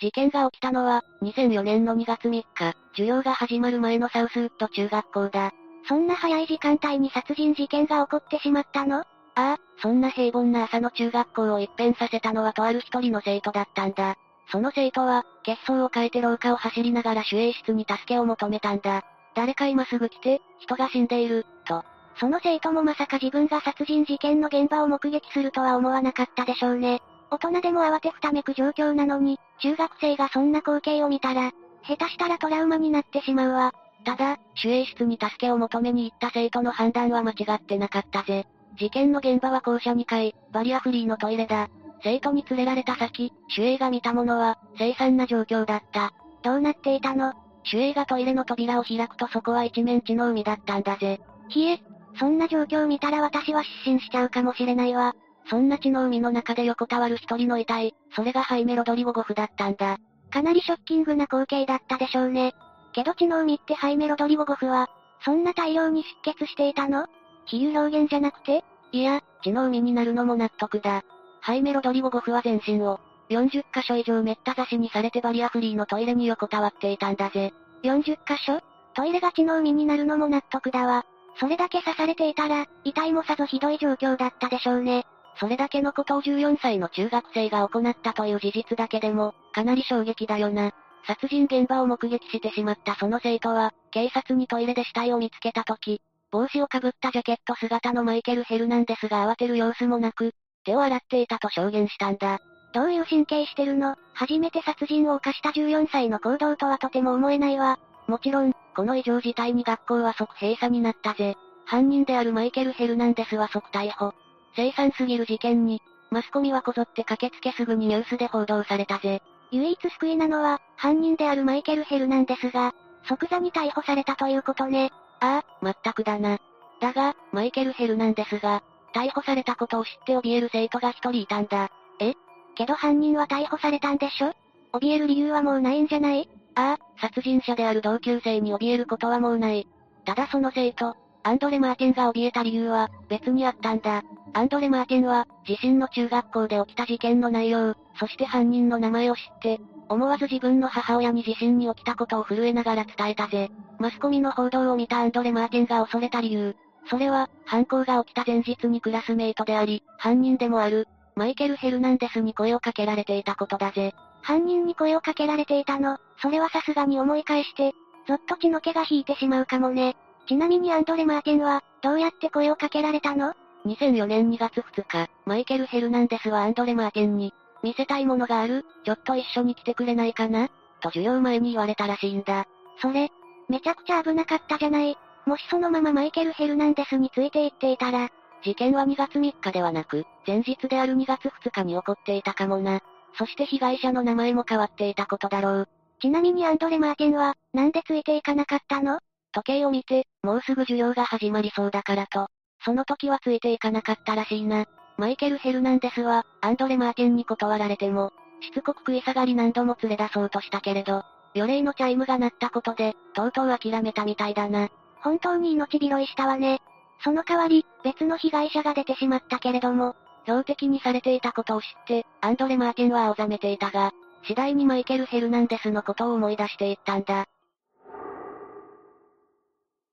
[0.00, 2.44] 事件が起きたのは、2004年の2月3日、
[2.92, 5.52] 授業が始まる前のサウスウッド中学校だ。
[5.88, 9.04] そんな早い時間帯に殺人事件が起こってしまったの？
[9.38, 14.16] ああ、そんな平凡な朝の中学校を一変させたのはとある一人の生徒だったんだ。
[14.50, 19.04] その生徒は、血相を変えて廊下を走りながら守衛室に助けを求めたんだ。
[19.36, 21.84] 誰か今すぐ来て、人が死んでいる、と。
[22.18, 27.00] その生徒もまさか自分が殺人事件の現場を目撃するとは思わなかったでしょうね。
[27.30, 31.52] 大人でも慌てふためく状況なのに、中学生がそんな光景を見たら、
[31.86, 33.72] 下手したらトラウマになってしまうわ。
[34.04, 38.44] ただ、守衛室に助けを求めに行った生徒の判断は間違ってなかったぜ。
[38.76, 41.68] 事件の現場は校舎2階、バリアフリーのトイレだ。
[42.02, 46.12] 生徒に連れられた先、守衛が見たものは、凄惨な状況だった。
[46.42, 47.34] どうなっていたの？
[47.70, 51.20] 守衛がトイレの扉を開くとそこは一面地の海だったんだぜ。
[51.48, 51.80] ひえ、
[52.18, 55.14] そんな状況見たら私は失神しちゃうかもしれないわ。
[55.50, 59.98] そんな血の海の中で横たわる一人の遺体、それがハイメロドリゴゴフだったんだ。
[60.30, 62.54] かなりショッキングな光景だったでしょうね。
[62.92, 64.88] けど血の海ってハイメロドリゴゴフは、
[65.24, 67.06] そんな大量に出血していたの？
[67.50, 68.64] 比喩表現じゃなくて？
[68.92, 71.02] いや、血の海になるのも納得だ。
[71.40, 73.00] ハイメロドリゴゴフは全身を、
[73.30, 77.52] 40箇所以上めった刺しにされてバリアフリーのトイレに横たわっていたんだぜ。
[77.82, 78.60] 40箇所？
[78.94, 81.04] トイレが血の海になるのも納得だわ。
[81.38, 85.06] それだけ刺されていたら、遺体もさぞひどい状況だったでしょうね。
[85.38, 90.72] それだけのことを14歳の中学生が行ったという事実だけでも、かなり衝撃だよな。
[91.06, 96.00] 殺人現場を目撃してしまったその生徒は、警察にトイレで死体を見つけた時、
[96.30, 100.32] 帽子をかぶったジャケット姿のマイケル・ヘルナンデスが慌てる様子もなく、
[100.64, 102.38] 手を洗っていたと証言したんだ。
[102.74, 103.96] どういう神経してるの？
[104.12, 107.78] 初めて殺人を犯した14歳の行動とはとても思えないわ。
[108.06, 111.36] もちろん、この異常事態に学校は即閉鎖になったぜ。
[111.64, 114.12] 犯人であるマイケル・ヘルナンデスは即逮捕。
[114.54, 115.80] 凄惨すぎる事件に、
[116.10, 119.22] マスコミはこぞって駆けつけすぐにニュースで報道されたぜ。
[119.50, 122.74] 唯一救いなのは、犯人であるマイケル・ヘルナンデスが、
[123.08, 124.90] 即座に逮捕されたということね。
[125.20, 126.38] ああ、まったくだな。
[126.80, 128.62] だが、マイケル・ヘルナンデスが、
[128.94, 131.70] 逮捕されたことを知って怯える生徒が一人いたんだ。
[132.00, 132.14] え？
[132.54, 134.32] けど犯人は逮捕されたんでしょ？
[134.72, 136.28] 怯える理由はもうないんじゃない？
[136.54, 139.68] ああ、殺人者である同級生に怯えることはもうない。
[140.04, 144.02] ただその生徒、アンドレ・マーティンが怯えた理由は、別にあったんだ。
[144.32, 153.50] アンドレ・マーティンは、自身の中学校で起きた事件の内容、そして犯人の名前を知って、思わず自分の母親に自身に起きたことを震えながら伝えたぜ。
[153.78, 156.56] マスコミの報道を見たアンドレ・マーティンが恐れた理由。
[156.90, 163.94] それは、犯行が起きた前日にクラスメイトであり、犯人でもある、マイケル・ヘルナンデスに声をかけられていたことだぜ。
[164.22, 167.74] 犯人に声をかけられていたの、それはさすがに思い返して、
[168.06, 169.96] ぞっと血の気が引いてしまうかもね。
[170.26, 173.34] ちなみにアンドレ・マーティンは、どうやって声をかけられたの
[173.66, 178.64] ?2004 年2月2日、マイケル・ヘルナンデスはアンドレ・マーティンに、見せたいものがある？
[178.84, 180.48] ちょっと一緒に来てくれないかな？
[180.80, 182.46] と授業前に言われたらしいんだ。
[182.80, 183.10] それ、
[183.48, 184.96] めちゃくちゃ危なかったじゃない？
[185.26, 188.08] もしそのままマイケル・ヘルナンデスについて行っていたら、
[188.44, 192.80] 事件は2月3日ではなく、前日である2月2日に起こっていたかもな。
[193.18, 195.68] そして被害者の名前も変わっていたことだろう。
[196.00, 199.00] ちなみにアンドレ・マーティンは、なんでついていかなかったの？
[199.32, 202.28] 時計を見て、もうすぐ授業が始まりそうだからと。
[202.64, 204.66] その時はついていかなかったらしいな。
[204.98, 211.04] マイケル・ヘルナンデスは、アンドレ・マーティンに断られても、しつこく食い下がり何度も連れ出そうとしたけれど、
[211.34, 214.68] 予令のチャイムが鳴ったことで、とうとう諦めたみたいだな。
[215.00, 216.60] 本当に命拾いしたわね。
[217.04, 219.94] その代わり、別の被害者が出てしまったけれども、
[220.24, 223.92] 標的にされていたことを知って、アンドレ・マーティンは青ざめていたが、
[224.24, 227.26] 次第にマイケル・ヘルナンデスのことを思い出していったんだ。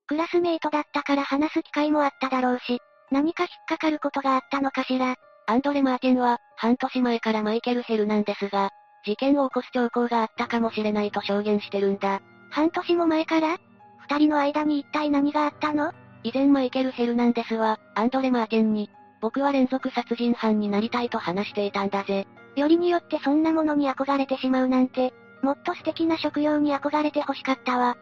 [0.08, 2.80] クラスメイトだったから話す機会もあっただろうし、
[3.10, 5.16] 何か引っかかることがあったのかしら？
[5.46, 8.70] アンドレ・マーティンは、半年前からマイケル・ヘルナンデスが、
[9.04, 12.20] 事件を起こす兆候があったかもしれないと証言してるんだ。
[12.50, 13.58] 半年も前から？
[14.08, 15.92] 二人の間に一体何があったの？
[16.24, 22.26] 以前マイケル・ヘルナンデスは、アンドレ・マーティンに、僕は連続殺人犯になりたいと話していたんだぜ。
[22.56, 25.12] よりによってそんなものに憧れてしまうなんて、
[25.42, 27.96] もっと素敵な職業に憧れて欲しかったわ。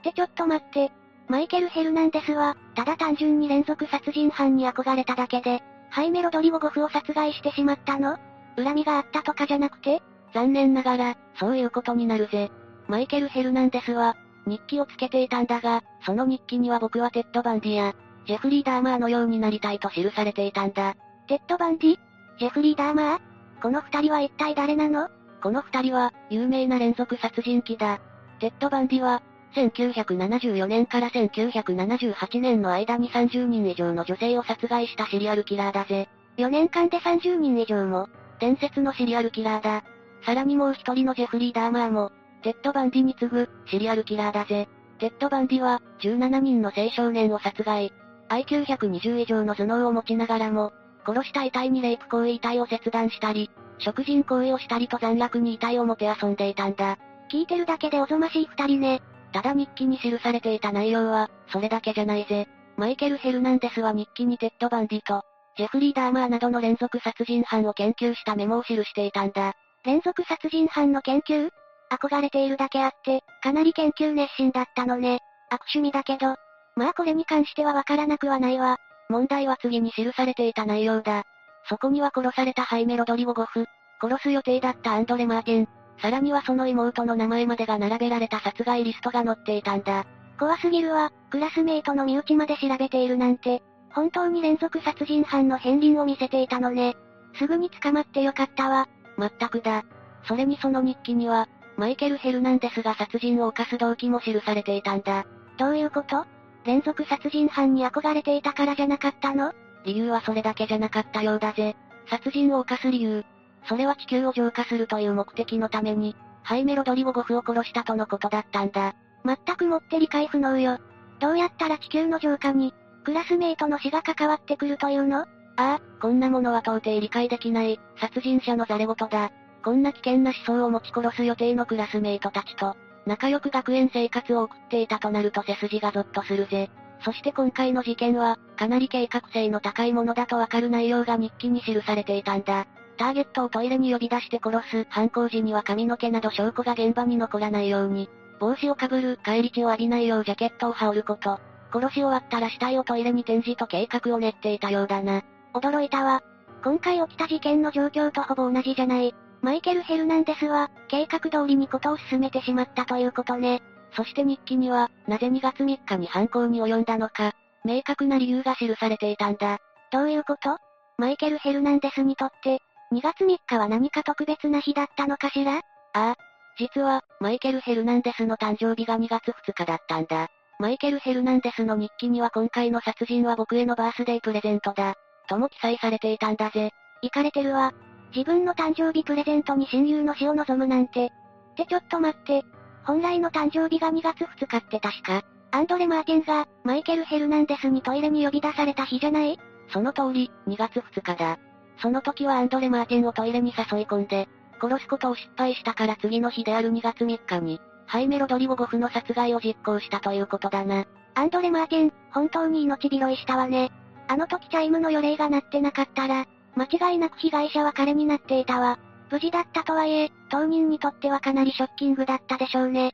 [0.00, 0.90] ってちょっと待って、
[1.28, 8.18] マイケル・ヘルナンデスは、ただ単純に連続殺人犯に憧れただけで、ハイメロ・ドリゴゴフを殺害してしまったの
[8.56, 10.02] 恨みがあったとかじゃなくて
[10.34, 12.50] 残念ながら、そういうことになるぜ。
[12.88, 14.16] マイケル・ヘルナンデスは、
[14.46, 17.94] 日記をつけていたんだが、その日記には僕はテッド・バンディや、
[18.26, 20.94] ジェフリー・ダーマーのようになりたいと記されていたんだ。
[21.26, 21.98] テッド・バンディ？
[22.38, 23.20] ジェフリー・ダーマー？
[23.60, 25.08] この二人は一体誰なの？
[25.42, 28.00] この二人は、有名な連続殺人鬼だ。
[28.38, 29.22] テッド・バンディは、
[29.56, 36.08] 1974年から1978年の間に30人以上の女性を殺害したシリアルキラーだぜ。
[36.36, 38.08] 4年間で30人以上も、
[38.38, 39.82] 伝説のシリアルキラーだ。
[40.26, 42.12] さらにもう一人のジェフリー・ダーマーも、
[42.42, 44.68] テッド・バンディに次ぐ、シリアルキラーだぜ。
[44.98, 47.92] テッド・バンディは、17人の青少年を殺害。
[48.28, 50.72] IQ120 以上の頭脳を持ちながらも、
[51.06, 56.98] 殺した遺体にレイプ行為遺体を切断したり、食人行為をしたりと残虐に遺体をもて遊んでいたんだ。
[57.30, 59.02] 聞いてるだけでおぞましい二人ね。
[59.36, 62.48] ただ日記に記されていた内容は、それだけじゃないぜ。
[62.78, 65.24] マイケル・ヘルナンデスは日記にテッド・バンディと、
[65.58, 69.52] ジェフリー・ダーマーなどの連続殺人犯を研究したメモを記していたんだ。
[69.84, 71.50] 連続殺人犯の研究？
[71.92, 75.20] 憧れているだけあって、かなり研究熱心だったのね。
[75.50, 76.36] 悪趣味だけど。
[76.74, 78.78] まあこれに関してはわからなくはないわ。
[79.10, 81.24] 問題は次に記されていた内容だ。
[81.68, 83.66] そこには殺されたハイメ・ロドリゴ・ゴフ、
[84.00, 85.68] 殺す予定だったアンドレ・マーティン、
[85.98, 90.04] さらにはその妹の名前までが並べられた殺害リストが載っていたんだ。
[90.38, 93.62] 怖すぎるわ、クラスメイトの身内まで調べているなんて。
[93.90, 96.96] 本当に連続殺人犯の片鱗を見せていたのね。
[97.38, 98.88] すぐに捕まってよかったわ。
[99.16, 99.84] まったくだ。
[100.24, 101.48] それにその日記には、
[101.78, 105.24] マイケル・ヘルナンデスが殺人を犯す動機も記されていたんだ。
[105.58, 106.26] どういうこと？
[106.64, 109.54] 連続殺人犯に憧れていたからじゃなかったの？
[109.84, 111.76] 理由はそれだけじゃなかったようだぜ。
[112.10, 113.24] 殺人を犯す理由。
[113.68, 118.94] それは地球を浄化するという目的のために、ハイメロドリゴゴフを殺したとのことだったんだ。
[119.24, 120.78] 全くもって理解不能よ。
[121.18, 122.74] どうやったら地球の浄化に、
[123.04, 125.20] クラスメイトの死が関わってくるというの？
[125.20, 125.26] あ
[125.56, 129.32] あ、こんなものは到底理解できない、殺人者のザレ言だ。
[129.64, 132.76] こんな危険な思想を持ち殺す予定のクラスメイトたちと、
[133.06, 136.70] 仲良く学園生活を送っていたとなると背筋がゾッとするぜ。
[137.04, 142.66] そして今回の事件は、かなり計画性の高いものだとわかる内容が日記に記されていたんだ。
[142.96, 148.08] ターゲットをトイレに呼び出して殺す、犯行時には髪の毛など証拠が現場に残らないように、
[148.38, 151.38] 帽子をかぶる、帰り血を浴びないようジャケットを羽織ること、
[151.72, 155.22] 殺し終わったら死体をトイレに展示と計画を練っていたようだな。
[155.54, 156.22] 驚いたわ。
[156.62, 159.14] 今回起きた事件の状況とほぼ同じじゃない。
[159.42, 163.62] マイケル・ヘルナンデスは、計画通りにことを進めてしまったということね。
[163.94, 167.32] そして日記には、なぜ2月3日に犯行に及んだのか、
[167.64, 169.58] 明確な理由が記されていたんだ。
[169.92, 170.58] どういうこと？
[170.98, 172.60] マイケル・ヘルナンデスにとって、
[172.92, 175.56] 2月3日は何か特別な日だったのかしら？
[175.56, 175.60] あ
[175.92, 176.16] あ。
[176.58, 180.28] 実は、マイケル・ヘルナンデスの誕生日が2月2日だったんだ。
[180.58, 184.94] マイケル・ヘルナンデスの日記には今回の殺人は僕へのバースデープレゼントだ。
[185.28, 186.70] とも記載されていたんだぜ。
[187.02, 187.72] 行かれてるわ。
[188.14, 191.06] 自分の誕生日プレゼントに親友の死を望むなんて。
[191.06, 191.08] っ
[191.56, 192.42] てちょっと待って。
[192.84, 199.38] 本来の誕生日が2月2日って確か、アンドレ・マーティンが、マイケル・ヘルナンデスにトイレに呼び出された日じゃない？
[199.72, 201.38] その通り、2月2日だ。
[201.78, 204.28] その時はアンドレ・マーティンをトイレに誘い込んで、
[204.60, 210.86] 殺すことを失敗したから次の日である2月3日に、ハイメロドリゴ・ゴフの殺害を実行したということだな。
[211.14, 213.70] アンドレ・マーティン、本当に命拾いしたわね。
[214.08, 218.78] あの時チャイムの予令が鳴ってなかったら、間違いなく被害者は彼になっていたわ。
[219.10, 222.92] 無事だったとはいえ、当人にとってはかなりショッキングだったでしょうね。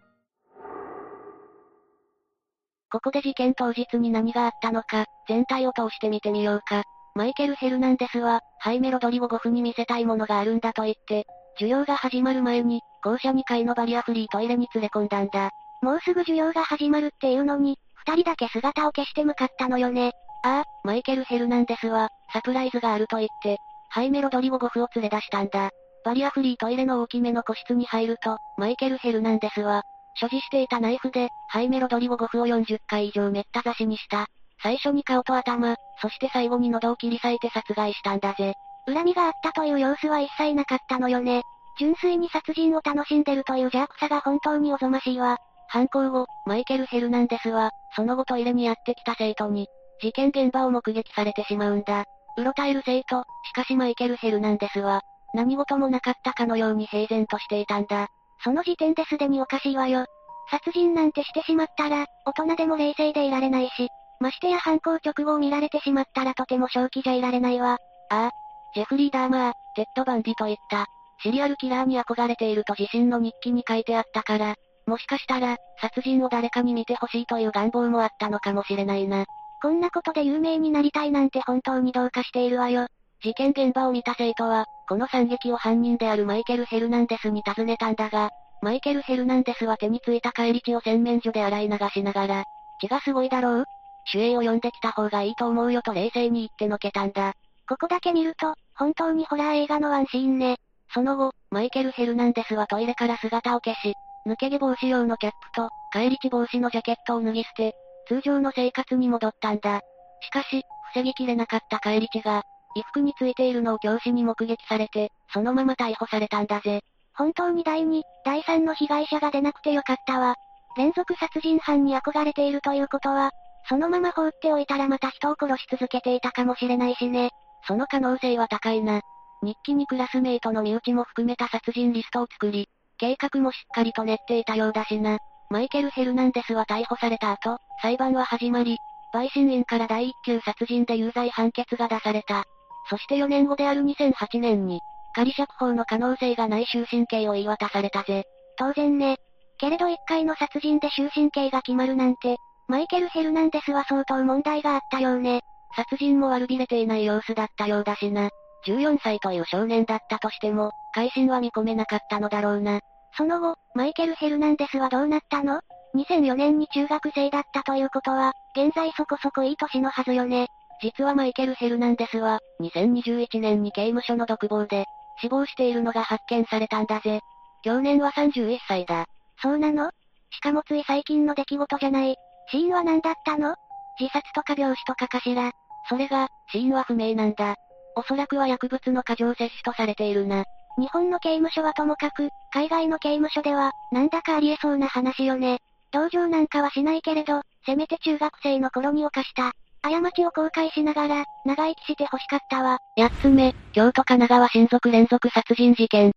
[2.90, 6.84] ここで事件当日に何があったのか、全体を通して見てみようか。
[7.14, 15.50] マイケル・ヘルナンデスは、ハイメロドリゴ・ゴフに見せたいものがあるんだと言って、授業が始まる前に、校舎2階のバリアフリートイレに連れ込んだんだ。
[15.82, 20.12] もうすぐ授業が始まるっていうのに、二人だけ姿を消して向かったのよね。
[20.44, 23.58] ああ、マイケル・ヘルナンデスは、サプライズがあると言って、
[23.90, 25.70] ハイメロドリゴ・ゴフを連れ出したんだ。
[26.04, 29.82] バリアフリートイレの大きめの個室に入ると、マイケル・ヘルナンデスは、
[30.14, 34.26] 所持していたナイフで、ハイメロドリゴ・ゴフを40回以上めった刺しにした。
[34.62, 38.54] 最初に顔と頭、そして最後に喉を切り裂いて殺害したんだぜ。
[38.86, 41.42] 恨みがあったという様子は一切なかったのよね。
[41.78, 45.38] 純粋に殺人を楽しんでるという邪悪さが本当におぞましいわ。
[45.68, 49.68] 犯行後、マイケル・ヘルナンデスは、その後トイレにやってきた生徒に、
[50.00, 52.04] 事件現場を目撃されてしまうんだ。
[52.36, 55.00] うろたえる生徒、しかしマイケル・ヘルナンデスは、
[55.34, 58.08] 何事もなかったかのように平然としていたんだ。
[58.44, 60.04] その時点ですでにおかしいわよ。
[60.50, 63.88] 殺人なんてしてしまったら、大人でも冷静でいられないし、
[64.22, 67.78] ましてや犯行直後を見られてしまったらとても正気じゃいられないわ。
[68.08, 68.30] ああ、
[68.74, 70.86] ジェフリー・ダーマー、テッド・バンディといった、
[71.22, 74.54] シリアルキラーに憧れていると自身の日記に書いてあったから、
[74.86, 79.24] もしかしたら、殺人を誰かに見てほしいという願望もあったのかもしれないな。
[79.60, 82.86] こんなことで有名になりたいなんて本当にどうかしているわよ。
[83.22, 88.30] 事件現場を見た生徒は、この惨劇を犯人であるマイケル・ヘルナンデスに尋ねたんだが、
[88.60, 92.44] マイケル・ヘルナンデスは手についた帰り血を洗面所で洗い流しながら、
[92.80, 93.64] 血がすごいだろう？
[94.12, 97.34] 守衛を呼んできた方がいいと思うよと冷静に言ってのけたんだ。
[97.68, 100.56] ここだけ見ると、本当にホラー映画のワンシーンね。
[100.92, 103.94] その後、マイケル・ヘルナンデスはトイレから姿を消し、
[104.26, 107.74] 抜け毛防止用のキャップと、帰り血防止のジャケットを脱ぎ捨て、
[108.08, 109.80] 通常の生活に戻ったんだ。
[110.20, 112.42] しかし、防ぎきれなかった帰り血が、
[112.74, 116.82] 衣服についているのを教師に目撃されて、そのまま逮捕されたんだぜ。
[117.14, 120.36] 本当に第2、第3の被害者が出なくてよかったわ。
[120.76, 123.30] 連続殺人犯に憧れているということは、
[123.68, 127.30] そのまま放っておいたらまた人を殺し続けていたかもしれないしね。
[127.66, 129.00] その可能性は高いな。
[129.42, 132.68] 日記にクラスメイトの身内も含めた殺人リストを作り、
[132.98, 135.18] 計画もしっかりと練っていたようだしな。
[135.50, 138.78] マイケル・ヘルナンデスは逮捕された後、裁判は始まり、
[139.14, 142.44] 陪審員から第一級殺人で有罪判決が出された。
[142.88, 144.80] そして4年後である2008年に、
[145.14, 148.24] 仮釈放の可能性がない終身刑を言い渡されたぜ。
[148.56, 149.18] 当然ね。
[149.58, 152.36] けれど一回の殺人で終身刑が決まるなんて、
[152.68, 155.40] マイケル・ヘルナンデスは相当問題があったようね。
[155.74, 158.30] 殺人も悪びれていない様子だったようだしな。
[158.66, 162.80] 14歳という少年だったとしても、改心は見込めなかったのだろうな。
[163.16, 165.60] その後、マイケル・ヘルナンデスはどうなったの
[165.94, 170.48] ?2004 年に中学生だったということは、現在そこそこいい年のはずよね。
[170.82, 174.84] 実はマイケル・ヘルナンデスは、2021年に刑務所の独房で、
[175.20, 177.20] 死亡しているのが発見されたんだぜ。
[177.62, 179.06] 去年は31歳だ。
[179.40, 179.90] そうなの？
[180.30, 182.16] しかもつい最近の出来事じゃない。
[182.50, 183.54] 死因は何だったの？
[184.00, 185.52] 自殺とか病死とかかしら？
[185.88, 187.56] それが、死因は不明なんだ。
[187.96, 190.44] おそらくは薬物の過剰摂取とされているな。
[190.78, 195.58] 日本の刑務所はともかく、海外の刑務所では、なんだかありえそうな話よね。
[195.92, 199.52] 同情なんかはしないけれど、せめて中学生の頃に犯した。
[199.82, 202.78] 過ちを後悔しながら、長生きして欲しかったわ。
[202.96, 206.12] 八つ目、京都神奈川親族連続殺人事件。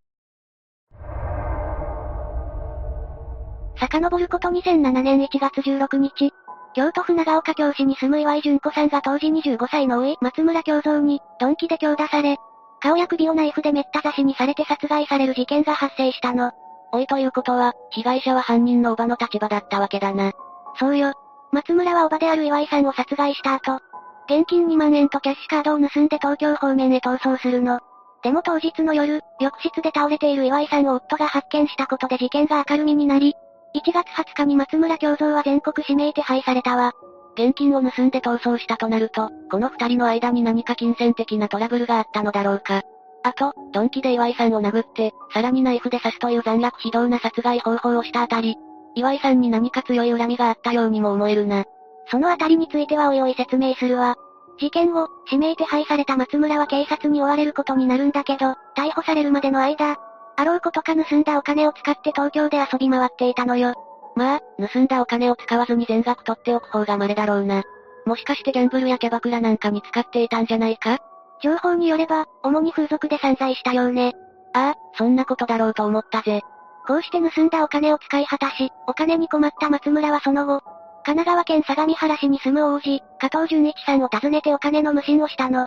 [3.78, 6.32] 遡ること2007年1月16日、
[6.74, 12.36] 京都府長岡京市に住む岩井純子さんが当時25歳の上、松村京三に、鈍器で強打され、
[12.80, 16.52] 顔や首をナイフでめった刺しにされて殺害される事件が発生したの。
[16.92, 20.32] おいということは、被害者は犯人のおばの立場だったわけだな。
[20.78, 21.12] そうよ。
[21.52, 23.80] 松村はおばである岩井さんを殺害した後、
[24.28, 27.80] 現金2万円とキャッシュカードを盗んで東京方面へ逃走するの。
[28.22, 33.34] でも当日の夜、浴室で倒れている岩井さんを夫が発見したことで事件が明るみになり、
[33.74, 36.92] 1月20日に松村京三は全国指名手配されたわ。
[37.34, 42.82] 現金を盗んで逃走したとなると、この二人の間に何か金銭的なトラブルがあったのだろうか。
[43.22, 48.56] あと、鈍器で岩井さんを殴って、さらにナイフで刺すという残虐非道な殺害方法をしたあたり、
[48.94, 51.64] 岩井さんに何か強い恨みがあったようにも思えるな。
[52.10, 54.16] そのあたりについてはおいおい説明するわ。
[54.58, 59.98] 事件後、指名手配された松村は警察に追われることになるんだけど、逮捕されるまでの間、
[60.36, 63.74] あろうことか盗んだお金を使って東京で遊び回っていたのよ。
[64.14, 64.40] まあ、
[64.72, 67.62] 盗んだお金を使わずに全額取っておく方が稀だろうな。
[68.04, 70.98] もしかしてギャンブルやキャバクラなんかに使っていたんじゃないか？
[71.42, 74.14] 情報によれば、主に風俗で散財したようね。
[74.54, 76.40] ああ、そんなことだろうと思ったぜ。
[76.86, 80.60] こうして盗んだお金を使い果たし、お金に困った松村はその後、
[81.04, 85.66] 神奈川県相模原市に住む王子、加藤純一さんを訪ねてお金の無心をしたの。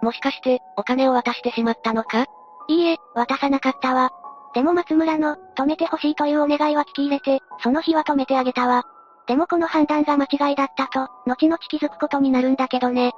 [0.00, 2.26] もしかして、お金を渡してしまったのか？
[2.68, 4.10] いいえ、渡さなかったわ。
[4.54, 8.84] でも松村の、止めてほしいというお願いは聞き入れて、その日は止めてあげたわ。
[9.26, 13.12] でもこの判断が間違いだったと、後々気づくことになるんだけどね。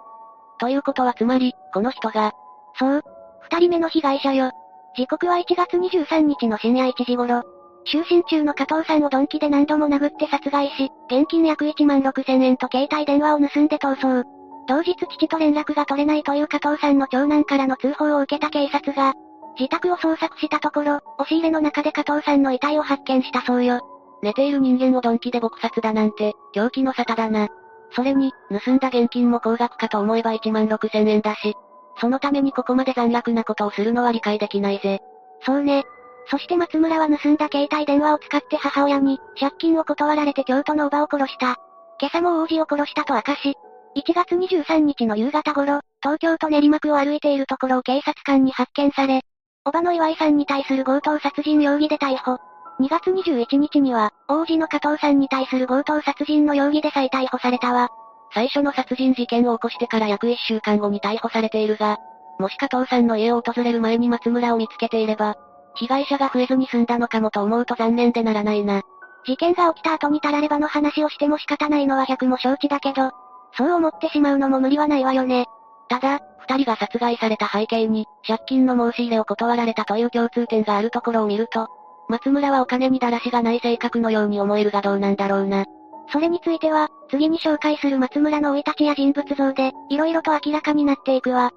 [0.58, 2.32] ということはつまり、この人が。
[2.78, 3.02] そう。
[3.40, 4.50] 二人目の被害者よ。
[4.96, 7.42] 時刻は1月23日の深夜1時頃。
[7.86, 14.28] 就寝中の加藤さんを鈍器で何度も殴って殺害し、現金約1万6千円と携帯電話を盗んで逃走。
[14.66, 19.12] 同日父と連絡が取れないという加藤さんの長男からの通報を受けた警察が、
[19.58, 23.80] 自宅を捜索したところ、押し入れの中で加藤さんの遺体を発見したそうよ。
[24.22, 27.48] 寝ている人間を鈍器で撲殺だなんて、狂気の沙汰だな。
[27.92, 31.54] それに、盗んだ現金も高額かと思えば1万6千円だし、
[32.00, 35.00] そのためにここまで残虐なことをするのは理解できないぜ。
[35.42, 35.84] そうね。
[36.26, 41.56] そして松村は盗んだ携帯電話を使って母親に、借金を断られて京都の叔母を殺した。
[42.00, 43.54] 今朝も王子を殺したと明かし、
[43.96, 49.20] 1月23日の夕方頃、東京都練馬区を歩いているところを警察官に発見され、
[49.66, 52.38] 叔母の岩井さんに対する強盗殺人容疑で逮捕。
[52.80, 57.88] 2月21日には、王子の加藤さんに対する強盗殺人の容疑で再逮捕されたわ。
[58.34, 61.96] 最初の殺人事件を起こしてから約1週間後に逮捕されているが、
[62.38, 65.36] もし加藤さんの家を訪れる前に松村を見つけていれば、
[65.76, 68.82] 被害者が増えずに済んだのかもと思うと残念でならないな。
[69.24, 73.12] 事件が起きた後にたらればの話をしても仕方ないのは100も承知だけど、
[73.56, 75.46] そう思ってしまうのも無理はないわよね。
[75.94, 81.68] ただ、二人が殺害された背景に、借金の申し入れを断られたという共通点があるところを見ると、
[82.08, 85.64] 松村はお金にだらしがない性格のように思えるがどうなんだろうな。
[86.12, 91.52] それについては、次に紹介する松村の生い立ちや人物像で、色々と明らかになっていくわ。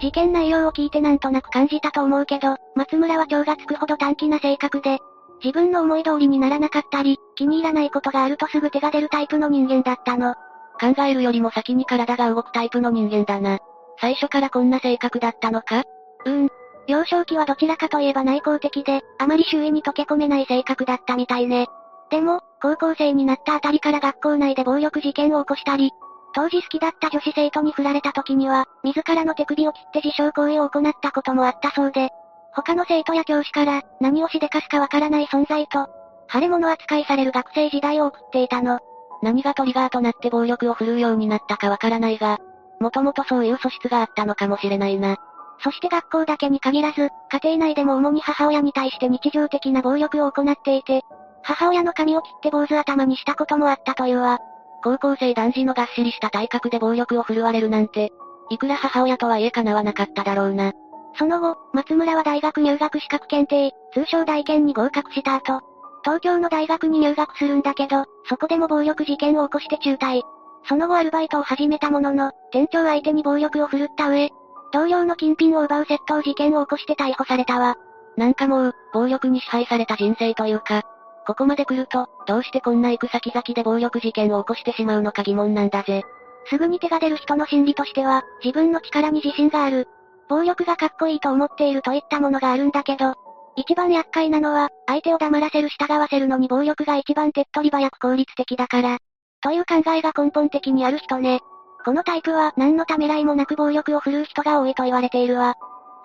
[0.00, 4.98] 事件内容を聞いてなんとなく感じたと思うけど、松村は蝶がつくほど短気な性格で、
[5.44, 10.34] 自分の思い通りにならなかったり、気に入らないことがあるとすぐ手が出るタイプの人間だったの。
[10.82, 13.60] 考えるよりも先に体が動くタイプの人間だな。
[14.00, 15.84] 最初からこんな性格だったのか？
[16.24, 16.48] うーん。
[16.88, 21.68] 幼少期はどちらかといえば内向的で、あまり周囲に溶け込めない性格だったみたいね。
[22.10, 25.92] でも、高校生になったあたりから学校内で暴力事件を起こしたり、
[26.34, 32.10] 当時好きだった女子生徒に振られた時には、自らの手首を切って自傷行為を行ったこともあったそうで、
[32.52, 35.88] 他の生徒や教師から、何をしでかすかわからない存在と、
[36.28, 38.80] 腫れ物扱いされる学生時代を送っていたの。
[39.22, 42.38] 何がトリガーとなって暴力を振るうようになったかわからないが、
[42.80, 45.16] もともとそういう素質があったのかもしれないな。
[45.62, 51.02] そして学校だけに限らず、家庭内でも主に母親に対して日常的な暴力を行っていて、
[51.42, 54.38] 母親の髪を切って坊主頭にしたこともあったというわ。
[54.82, 58.10] 高校生男児のがっしりした体格で暴力を振るわれるなんて、
[58.50, 60.72] いくら母親とはいえ叶わなかっただろうな。
[61.14, 65.60] その後、松村は大学入学資格検定、通称大検に合格した後、
[66.04, 70.22] 東京の大学に入学するんだけど、そこでも暴力事件を起こして中退。
[70.68, 74.30] その後アルバイトを始めたものの、店長相手に暴力を振るった上、
[74.72, 77.76] 同僚の金品を奪う窃盗事件を起こして逮捕されたわ。
[78.16, 80.82] なんかもう、暴力に支配された人生というか、
[81.26, 86.02] ここまで来ると、どうしてこんな行く先々で暴力事件を起こしてしまうのか疑問なんだぜ。
[86.46, 89.88] すぐに手が出る人の心理としては、自分の力に自信がある。
[90.28, 93.14] 暴力がかっこいいと思っているといったものがあるんだけど、
[93.56, 98.98] 一番厄介なのは、相手を黙らせる従わせるのに暴力が一番手っ取り早く効率的だから。
[99.42, 101.40] という考えが根本的にある人ね。
[101.84, 105.54] このタイプは何のためらいもなく暴力を振るう人が多いと言われているわ。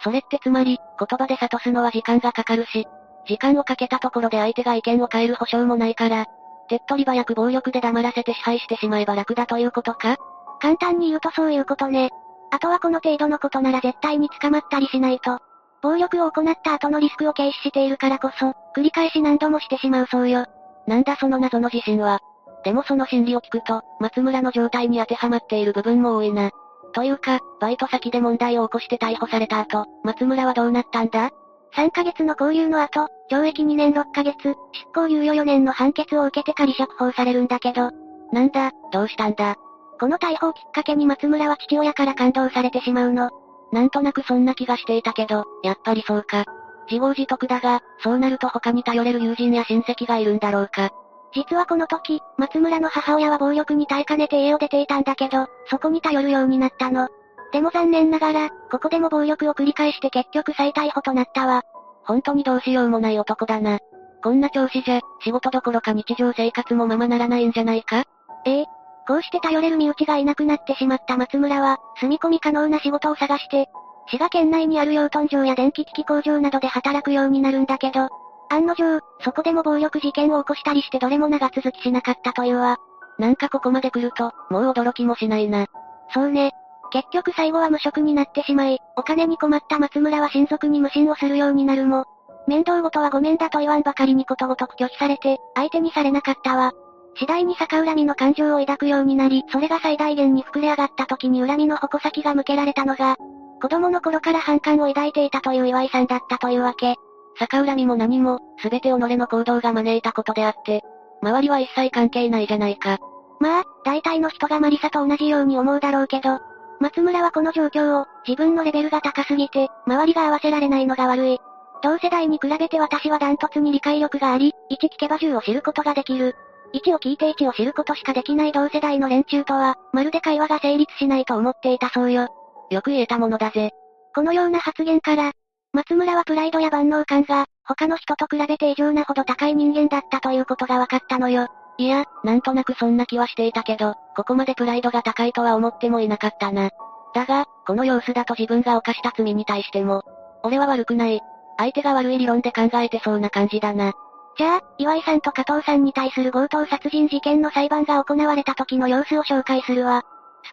[0.03, 2.88] それってつまり、言葉で諭すのは時間がかかるし、
[3.28, 6.26] 時間をかけたところで相手が意見を変える保証もないから、
[6.69, 10.18] 手っ取り早く暴力で黙らせて支配してしまえば楽だということか？
[10.60, 12.10] 簡単に言うとそういうことね。
[12.52, 15.40] あとはこの程度のことなら絶対に捕まったりしないと。
[15.88, 20.45] 暴力を行った後のリスクを軽視しているからこそ、繰り返し何度もしてしまうそうよ。
[20.85, 22.19] なんだその謎の自信は。
[22.65, 26.51] でもその心理を聞くと、松村の状態に当てはまっている部分も多いな。
[26.91, 31.30] というか、バイト先で問題を起こして逮捕された後、松村はどうなったんだ
[31.77, 34.55] ?3 ヶ月の交留の後、懲役2年6ヶ月、執
[34.93, 37.91] 行猶予4年の判決を受けて仮釈放されるんだけど。
[38.34, 39.55] なんだ、どうしたんだ？
[39.99, 43.31] この逮捕をきっかけに松村は父親から感動されてしまうの。
[43.72, 46.45] なんとなくそんな気がしていたけど、やっぱりそうか。
[46.89, 50.89] 自業自得だが、そうなると他に頼れる友人や親戚がいるんだろうか。
[51.34, 57.10] 実はこの時、松村の母親は暴力に耐えかねて家を出ていたんだけど、そこに頼るようになったの。
[57.52, 61.64] でも残念ながら、ここでも暴力を繰り返して結局再逮捕となったわ。
[62.06, 63.80] 本当にどうしようもない男だな。
[64.23, 68.03] こんな調子じゃ、仕事どころか日常生活もままならないんじゃないか？
[68.45, 68.65] ええ。
[69.08, 73.70] こうして頼れる身内がいなくなってしまった松村は、住み込み可能な仕事を探して、
[74.08, 78.10] 滋賀県内にある養豚場や電気機器工場などで働くようになるんだけど、
[78.50, 82.78] 案の定、そこでも暴力事件を起こしたりしてどれも長続きしなかったというわ。
[83.18, 85.68] なんかここまで来ると、もう驚きもしないな。
[86.14, 86.52] そうね。
[86.92, 92.06] 結局最後は無職になってしまい、お金に困った松村は親族に無心をするようになるも、
[92.48, 96.72] 面倒ごとはごめんだと言わんばかりにことごとく拒否されて、相手にされなかったわ。
[97.19, 103.18] 次第に逆恨みの感情を抱くようになり、それが最大限に膨れ上がった時に恨みの矛先が向けられたのが、
[103.61, 106.95] 子供の頃から反感を抱いていたという岩井さんだったというわけ。
[107.39, 110.84] 逆恨みも何も、すべて己の行動が招いたことであって、
[111.22, 112.99] 周りは一切関係ないじゃないか。
[113.39, 116.39] まあ、大体の人がマリサと同じように思うだろうけど、
[116.80, 121.39] 松村はこの状況を、自分のレベルが高すぎて、周りが合わせられないのが悪い。
[121.84, 126.35] 同世代に比べて私はダントツに理解力があり、1聞けば10を知ることができる。
[126.73, 132.27] 1を聞いて1を知ることしかできない同世代の連中とは、まるで会話が成立しないと思っていたそうよ。
[132.69, 133.72] よく言えたものだぜ。
[134.14, 135.31] このような発言から、
[135.73, 141.48] 松村はプライドや万能感が、他の人と比べて異常なほど高い人間だったということが分かったのよ。
[141.77, 146.72] いや、なんとなくそんな気はしていたけど、ここまでプライドが高いとは思ってもいなかったな。
[147.14, 150.03] だが、この様子だと自分が犯した罪に対しても、
[150.44, 151.22] 俺は悪くない。
[151.57, 153.94] 相手が悪い理論で考えてそうな感じだな。
[154.38, 160.03] じゃあ、岩井さんと加藤さんに対する強盗殺人事件の裁判が行われた時の様子を紹介するわ。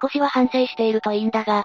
[0.01, 1.65] 少しは反省しているといいんだが。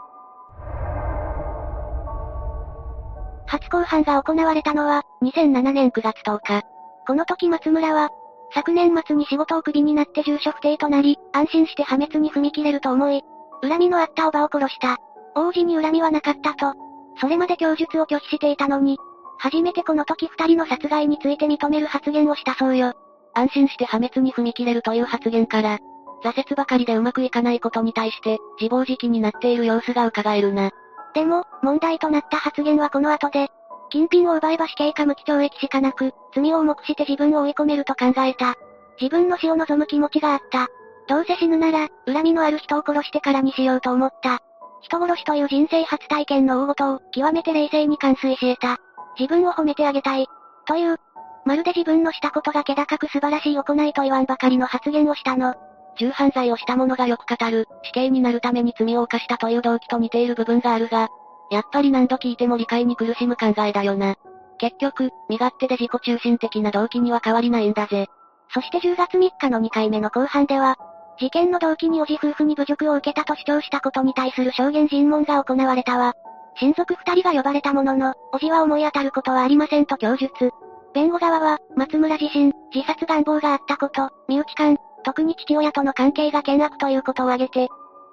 [3.48, 6.64] 初公判が行われたのは、2007年9月10日。
[7.08, 8.10] この時松村は、
[8.54, 13.24] 昨年末に仕事をクビになって住所不定となり、安心して破滅に踏み切れると思い、
[13.62, 14.98] 恨みのあったおばを殺した。
[15.36, 16.74] 王子に恨みはなかったと。
[17.22, 18.98] それまで供述を拒否していたのに、
[19.40, 22.94] 初めてこの時二人の殺害について認める発言をしたそうよ。
[23.34, 25.80] 安心して破滅に踏み切れるという発言から、
[26.24, 30.72] 挫折ばかりでうまくいかないことに対して、自暴自棄になっている様子が伺えるな。
[31.14, 33.50] でも、問題となった発言はこの後で、
[33.90, 38.56] 金品を奪えば死刑か無期懲役しかなく、罪を重くして自分を追い込めると考えた。
[39.02, 40.68] 自分の死を望む気持ちがあった。
[41.08, 44.40] どうせ死ぬなら、恨みのある人を殺してからにしようと思った。
[44.82, 48.89] 人殺しという人生初体験の大事を、極めて冷静に完遂し得た。
[49.20, 50.28] 自分を褒めてあげたい。
[50.66, 50.98] という、
[51.46, 55.56] まるで自分のしたことが気高く素晴らしい行いと言わんばかりの発言をしたの。
[55.98, 61.10] 重犯罪をした者がよく語る、死刑になるために罪を犯したという動機と似ている部分があるが、
[61.52, 64.16] やっぱり何度聞いても理解に苦しむ考えだよな。
[64.58, 68.08] 結局、身勝手で自己中心的な動機には変わりないんだぜ。
[68.54, 70.78] そして10月3日の2回目の後半では、
[71.20, 76.14] 事件の動機におじ夫婦に侮辱を受けたと主張したことに対する証言尋問が行われたわ。
[76.60, 80.52] 親族二人が呼ばれたものの、おじは思い当たることはありませんと供述。
[80.94, 87.70] 弁護側は、松村自身、自殺願望があったこと、身内間、特に父親との関係が険悪ということを挙げて、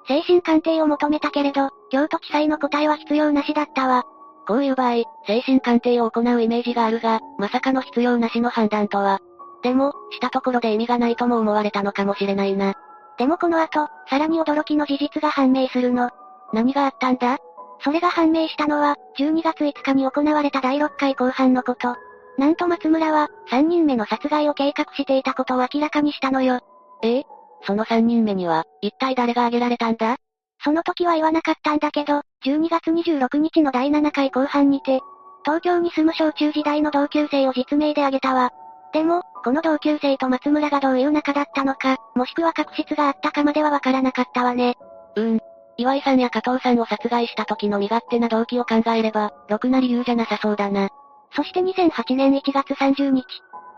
[0.07, 4.05] 精神鑑定を求めたけれど、京都地裁の答えは必要なしだったわ。
[4.47, 9.19] こういう場合、精神鑑定を行うイメージがあるが、まさかの必要なしの判断とは。
[9.63, 12.75] でも、したところで意味がないとも思われたのかもしれないな。
[13.19, 16.11] でもこの後、さらに驚きの事実が判明するの。
[16.53, 17.39] 何があったんだ？
[17.81, 21.97] それが判明したのは、12月5日に行われた第6回後半のこと。
[22.39, 26.61] なんと松村は、3人目の殺害を計画していたことを明らかにしたのよ。
[27.03, 27.19] え？
[27.19, 27.25] え
[27.63, 30.17] その3人目には、一体誰が挙げられたんだ？
[30.63, 35.01] その時は言わなかったんだけど、12月26日の第7回後半にて、
[35.45, 38.51] 東京に住む小中時代の同級生を実名で挙げたわ。
[38.93, 44.75] でも、この同級生と松村がどういう仲だったのか、もしくは確執があったかまではわからなかったわね。
[45.17, 45.46] うーん。
[45.79, 50.89] 岩井さんや加藤さんを殺害した時の身勝手な動機を考えれば、ろくな理由じゃなさそうだな。
[51.35, 53.25] そして2008年1月30日、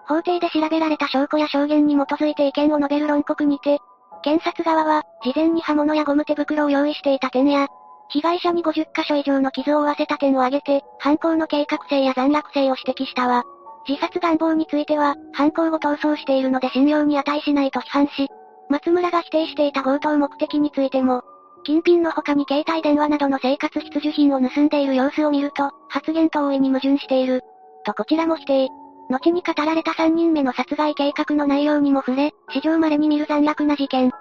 [0.06, 3.78] 法廷で調べられた証拠や証言に基づいて意見を述べる論告にて、
[4.22, 7.66] 検察側は、事前に刃物やゴム手袋を用意していた点や、
[8.08, 13.44] 被害者に50箇所以上の傷を負わせた点を挙げて、犯行の計画性や残虐性を指摘したわ。
[13.86, 18.28] 自殺願望については、犯行後逃走しているので信用に値しないと批判し、
[18.68, 21.22] 松村が否定していた強盗目的についても、
[21.64, 27.42] 金品の他に携帯電話などの生活必需品を盗んでいる様子を見ると、発言と大いに矛盾している。
[27.84, 28.68] とこちらも否定。
[29.10, 34.12] 後に語られた3人目の殺害計画の内容にも触れ、史上稀に見る残虐な事件。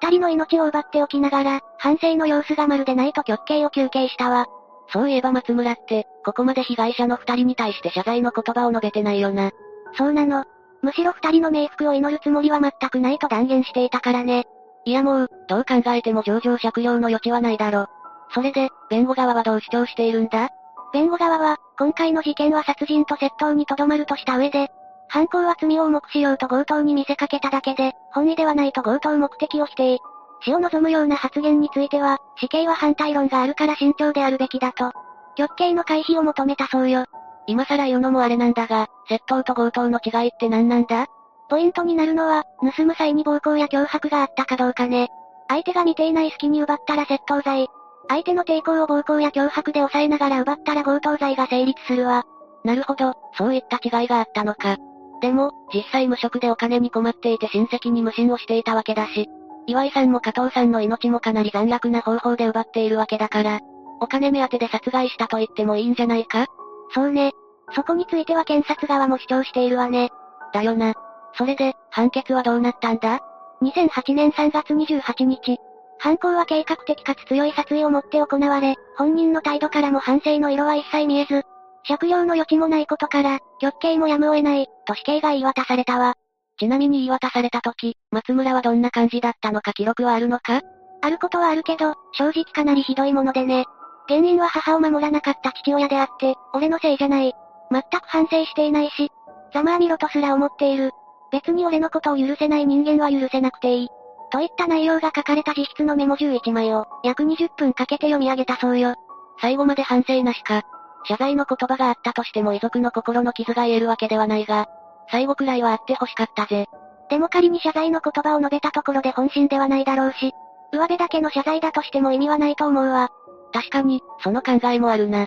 [0.00, 4.46] 二人の命を奪っておきながら、反省の様子がまるでないと極刑を求刑したわ。
[4.92, 9.50] そういえば松村って、ここまで被害者の二人に対して謝罪の言葉を述べてないよな。
[9.96, 10.44] そうなの。
[10.82, 14.44] むしろ二人の冥福を祈るつもりは全くないと断言していたからね。
[14.86, 17.88] いやもう、どう考えても上場借用の余地はないだろ。
[18.30, 20.50] それで、弁護側はどう主張しているんだ？
[20.92, 24.68] 弁護側は、今回の事件は殺人と窃盗にとどまるとした上で、
[25.08, 29.98] 犯行は罪を重くしようと強盗に見せかけただけで、本意ではないと強盗目的を否定。
[30.42, 34.92] 死を望むような発言については、死刑は反対論があるから慎重であるべきだと。
[35.34, 37.06] 極刑の回避を求めたそうよ。
[37.48, 41.06] 今更言うのもあれなんだが、窃盗と強盗の違いって何なんだ？
[41.48, 45.08] ポイントになるのは、盗む際に暴行や脅迫があったかどうかね。
[45.48, 47.68] 相手が見ていない隙に奪ったら窃盗罪。
[48.08, 52.24] 相手の抵抗を暴行や脅迫で抑えながら奪ったら強盗罪が成立するわ。
[52.64, 54.76] なるほど、そういった違いがあったのか。
[55.20, 59.28] でも、実際無職でお金に困っていて親戚に無心をしていたわけだし、
[59.66, 63.60] 岩井さんも加藤さんの命もかなり残虐な方法で奪っているわけだから、
[64.00, 66.46] お金目当てで殺害したと言ってもいいんじゃないか？
[66.92, 67.32] そうね。
[67.72, 70.10] そこについては検察側も主張しているわね。
[70.52, 70.94] だよな。
[71.36, 73.20] それで、判決はどうなったんだ
[73.62, 75.58] ?2008 年3月28日。
[75.98, 81.42] 犯行は計画的かつ強い殺意を持って行われ、本人の態度からも反省の色は一切見えず、
[81.86, 86.14] 借用の余地もないことから、極刑もやむを得ない、と死刑が言い渡されたわ。
[86.58, 90.62] ちなみに言い渡された時、松村はどんな感じだったのか記録はあるのか？
[91.02, 93.66] あることはあるけど、正直かなりひどいものでね。
[94.08, 97.34] 原因は母を守らなかった父親であって、俺のせいじゃない。
[97.70, 99.10] 全く反省していないし、
[99.52, 100.92] ざまあみろとすら思っている。
[101.32, 103.88] 別に俺のことを許せない人間は許せなくていい。
[104.30, 108.94] といった内容が書かれた自筆のメモ11枚を、約20分かけて読み上げたそうよ。
[109.40, 110.62] 最後まで反省なしか。
[111.04, 114.66] 謝罪の言葉があったとしても遺族の心の傷が癒えるわけではないが、
[115.10, 116.66] 最後くらいはあって欲しかったぜ。
[117.08, 120.32] でも仮に謝罪の言葉を述べたところで本心ではないだろうし、
[120.72, 123.10] 上辺だけの謝罪だとしても意味はないと思うわ。
[123.52, 125.26] 確かに、その考えもあるな。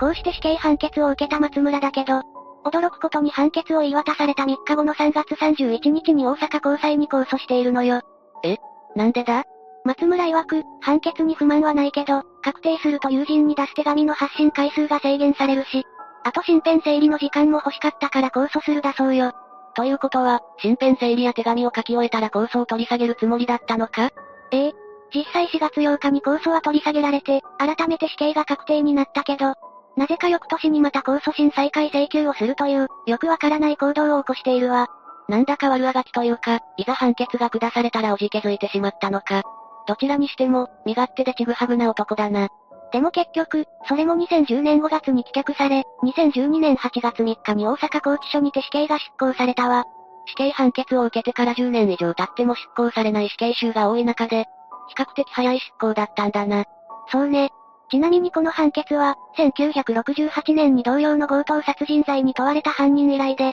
[0.00, 2.22] こうして死刑判決を受けた松村だけど、
[2.64, 8.02] 驚くことに判決を言い渡された3日後の3月31日に大阪高裁に控訴しているのよ。
[8.44, 8.56] え？
[8.96, 9.44] なんでだ？
[9.84, 15.86] 松村曰く、判決に不満はないけど、確定すると友人に出す手紙の発信回数が制限されるし、
[16.22, 19.32] あと身辺整理の時間も欲しかったから控訴するだそうよ。
[19.74, 24.10] ということは、身辺整理や手紙を書き終えたら控訴を取り下げるつもりだったのか？
[24.50, 24.72] ええ。
[25.14, 29.54] 実際4月8日に控訴は取り下げられて、改めて死刑が確定になったけど、
[30.00, 34.88] なぜか翌年にまた控訴審再開請求をするという、よくわからない行動を起こしているわ。
[35.28, 39.42] なんだか悪あがきというか、いざ判決が下されたらおじけづいてしまったのか。
[39.86, 42.48] どちらにしても、身勝手でちぐはぐな男だな。
[42.94, 49.84] でも結局、それも2010年5月に棄却され、2012年8月3日に大阪拘置所にて死刑が執行されたわ。
[50.28, 54.46] 死刑判決を受けてから10年以上経っても執行されない死刑囚が多い中で、
[54.88, 56.64] 比較的早い執行だったんだな。
[57.12, 57.50] そうね。
[57.90, 63.52] ちなみにこの判決は、1968年に同様の強盗殺人罪に問われた犯人以来で、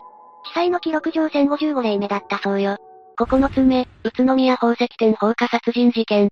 [0.51, 2.77] 地裁の記録上1055例目だったそうよ。
[3.19, 6.29] 9つ目、宇都宮宝石店放火殺人事件。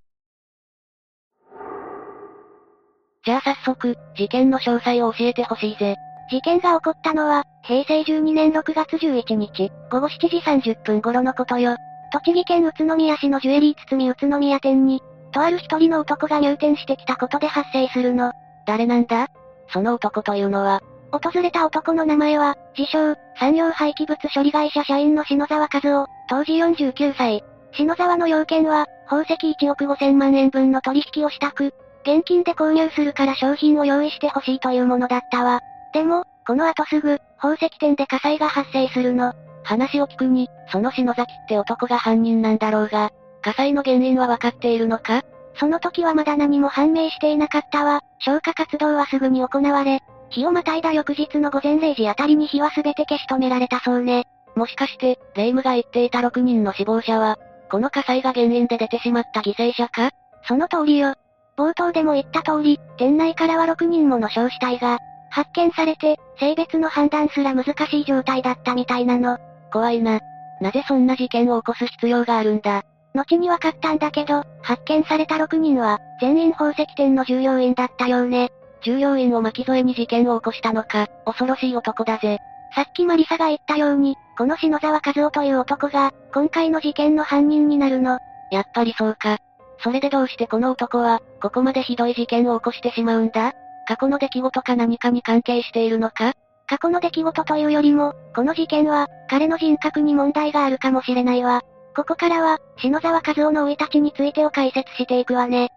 [3.24, 5.96] じゃあ早速、事件の詳細を教えてほしいぜ。
[6.30, 11.76] 事件が起こったのは、平成12年6月11日、午後7時30分頃のことよ。
[12.12, 15.02] 栃木県宇都宮市のジュエリー包み宇都宮店に、
[15.36, 18.32] とある一人の男が入店してきたことで発生するの。
[18.66, 19.28] 誰なんだ？
[19.68, 20.80] その男というのは、
[21.12, 27.44] 訪れた男の名前は、自称、産業廃棄物処理会社社員の篠沢和夫、当時49歳。
[27.74, 35.60] 篠沢の要件は、宝石1億5000万円分の取引をしたく、現金で購入するから商品を用意してほしいというものだったわ。
[35.92, 39.34] でも、この後すぐ、宝石店で火災が発生するの。
[39.64, 43.10] 話を聞くに、その篠崎って男が犯人なんだろうが、
[43.46, 45.22] 火災の原因はわかっているのか？
[45.54, 48.00] その時はまだ何も判明していなかったわ。
[48.18, 50.00] 消火活動はすぐに行われ、
[50.30, 54.24] 日をまたいだ翌日の午前0時あたりに火は全て消し止められたそうね。
[54.56, 57.38] もしかして、霊夢が言っていた6人の死亡者は、
[57.70, 60.10] この火災が原因で出てしまった犠牲者か？
[60.48, 61.14] その通りよ。
[61.56, 64.98] 冒頭でも言った通り、店内からは6人もの焼死体が、
[65.30, 69.38] 発見されて、性別の判断すら難しい状態だったみたいなの。
[69.72, 70.18] 怖いな。
[70.60, 72.82] なぜそんな事件を起こす必要があるんだ？
[73.16, 78.52] 後に分かったんだけど、発見された6人は、全員宝石店の従業員だったようね。
[78.82, 82.38] 従業員を巻き添えに事件を起こしたのか、恐ろしい男だぜ。
[82.74, 88.18] さっきマリサが言ったように、この篠沢和夫という男が、今回の事件の犯人になるの。
[88.52, 89.38] やっぱりそうか。
[89.82, 93.52] それでどうしてこの男は、ここまでひどい事件を起こしてしまうんだ？
[93.88, 96.34] 過去の出来事か何かに関係しているのか？
[96.68, 101.62] 過去の出来事というよりも、この事件は、彼の人格に問題があるかもしれないわ。
[101.96, 105.70] ここからは、篠沢和夫の生い立ちについてを解説していくわね。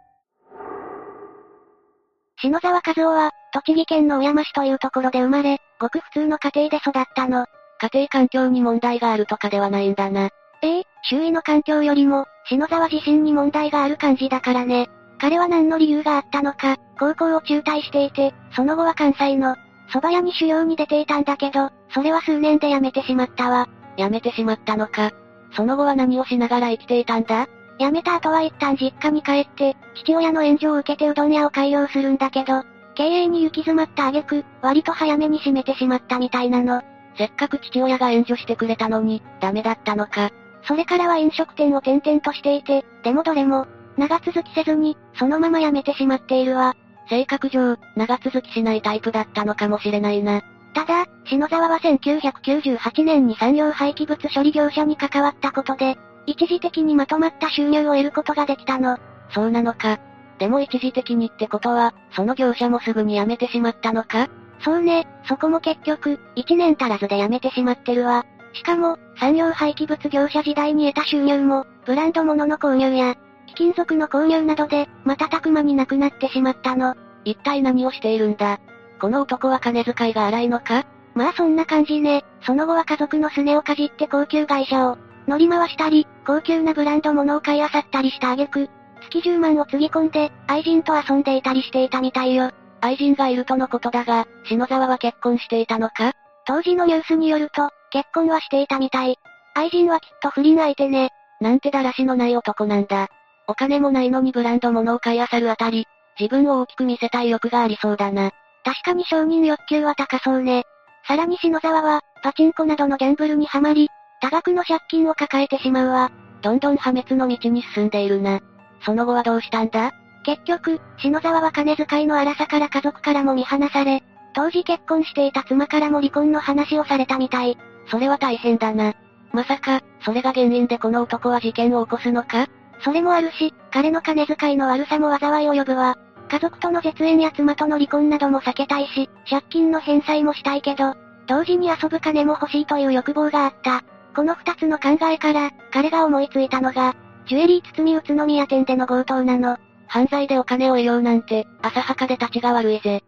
[2.41, 7.45] 篠沢和夫は、栃木県の小山市というところで生まれ、ごく普通の家庭で育ったの。
[7.79, 10.29] 家庭環境に問題があるとかではないんだな。
[10.61, 14.89] ええ周囲の環境よりも、篠沢自身に問題がある感じだからね。
[15.21, 19.55] 彼は何の理由があったのか、高校を中退していて、その後は関西の、
[19.89, 23.69] 蕎麦屋に修行に出ていたんだけど、それは数年で辞めてしまったわ。
[23.97, 25.11] 辞めてしまったのか。
[25.51, 27.47] その後は何をしながら生きていたんだ？
[27.79, 32.63] 辞めた後は一旦実家に帰って、父親の援助を受けてうどん屋を開業するんだけど、
[32.95, 36.81] 経営に行き詰まった挙句、割と早めに閉めてしまったみたいなの。
[37.17, 40.31] せっかく父親が援助してくれたのに、ダメだったのか。
[40.63, 43.65] それからは飲食店を転々としていて、でもどれも、
[43.97, 46.75] 長続きせずに、そのまま辞めてしまっているわ。
[47.09, 50.41] 性格上、長続きしないタイプだったのかもしれないな。
[50.73, 58.97] ただ、篠沢は1998年に産業廃棄物処理業者に関わったことで、一時的にまとまった収入を得ることができたの。
[59.31, 59.99] そうなのか。
[60.37, 64.29] でも一時的にってことは、その業者もすぐに辞めてしまったのか？
[64.61, 68.25] そうね、そこも結局、一年足らずで辞めてしまってるわ。
[68.53, 73.15] しかも、産業廃棄物業者時代に得た収入も、ブランド物の購入や、
[73.47, 76.95] 貴金属の購入などで、瞬く間になくなってしまったの。
[77.25, 78.59] 一体何をしているんだ？
[78.99, 80.85] この男は金遣いが荒いのか？
[81.15, 82.23] まあそんな感じね。
[82.45, 84.97] その後は家族のすねをかじって高級会社を
[85.27, 88.69] 乗り回したり、高級なブランド物を買い漁ったりした挙句、
[89.01, 92.51] 月10万をつぎ込んで、愛人と遊んでいたりしていたみたいよ。
[92.81, 96.13] 愛人がいるとのことだが、篠沢は結婚していたのか？
[96.45, 99.17] 当時のニュースによると、結婚はしていたみたい。
[99.55, 101.09] 愛人はきっと不倫相手ね。
[101.41, 103.07] なんてだらしのない男なんだ。
[103.47, 105.87] お金もないのにブランド物を買い漁るあたり、
[106.19, 108.31] 自分を大きく見せたい欲がありそうだな。
[108.63, 110.63] 確かに承認欲求は高そうね。
[111.07, 113.89] さらに篠沢は、パチンコなどのギャンブルにはまり、
[114.21, 116.11] 多額の借金を抱えてしまうわ。
[116.41, 118.39] どんどん破滅の道に進んでいるな。
[118.85, 119.91] その後はどうしたんだ？
[120.25, 124.03] 結局、篠沢は金遣いの荒さから家族からも見放され、
[124.35, 127.57] 当時結婚していた妻からも離婚の話をされたみたい。
[127.87, 128.93] それは大変だな。
[129.31, 132.47] まさか、それが原因でこの男は事件を起こすのか？
[132.81, 135.97] それもあるし、彼の金遣いの悪さも災いを呼ぶわ。
[136.29, 140.93] 家族との絶縁や妻との離婚なども避けたいし、借金の返済もしたいけど、
[141.27, 143.83] 同時に遊ぶ金も欲しいという欲望があった。
[144.15, 146.95] この二つの考えから、彼が思いついたのが、
[147.27, 149.57] ジュエリー包み宇都宮店での強盗なの。
[149.87, 153.03] 犯罪でお金を得ようなんて、浅はかで立ちが悪いぜ。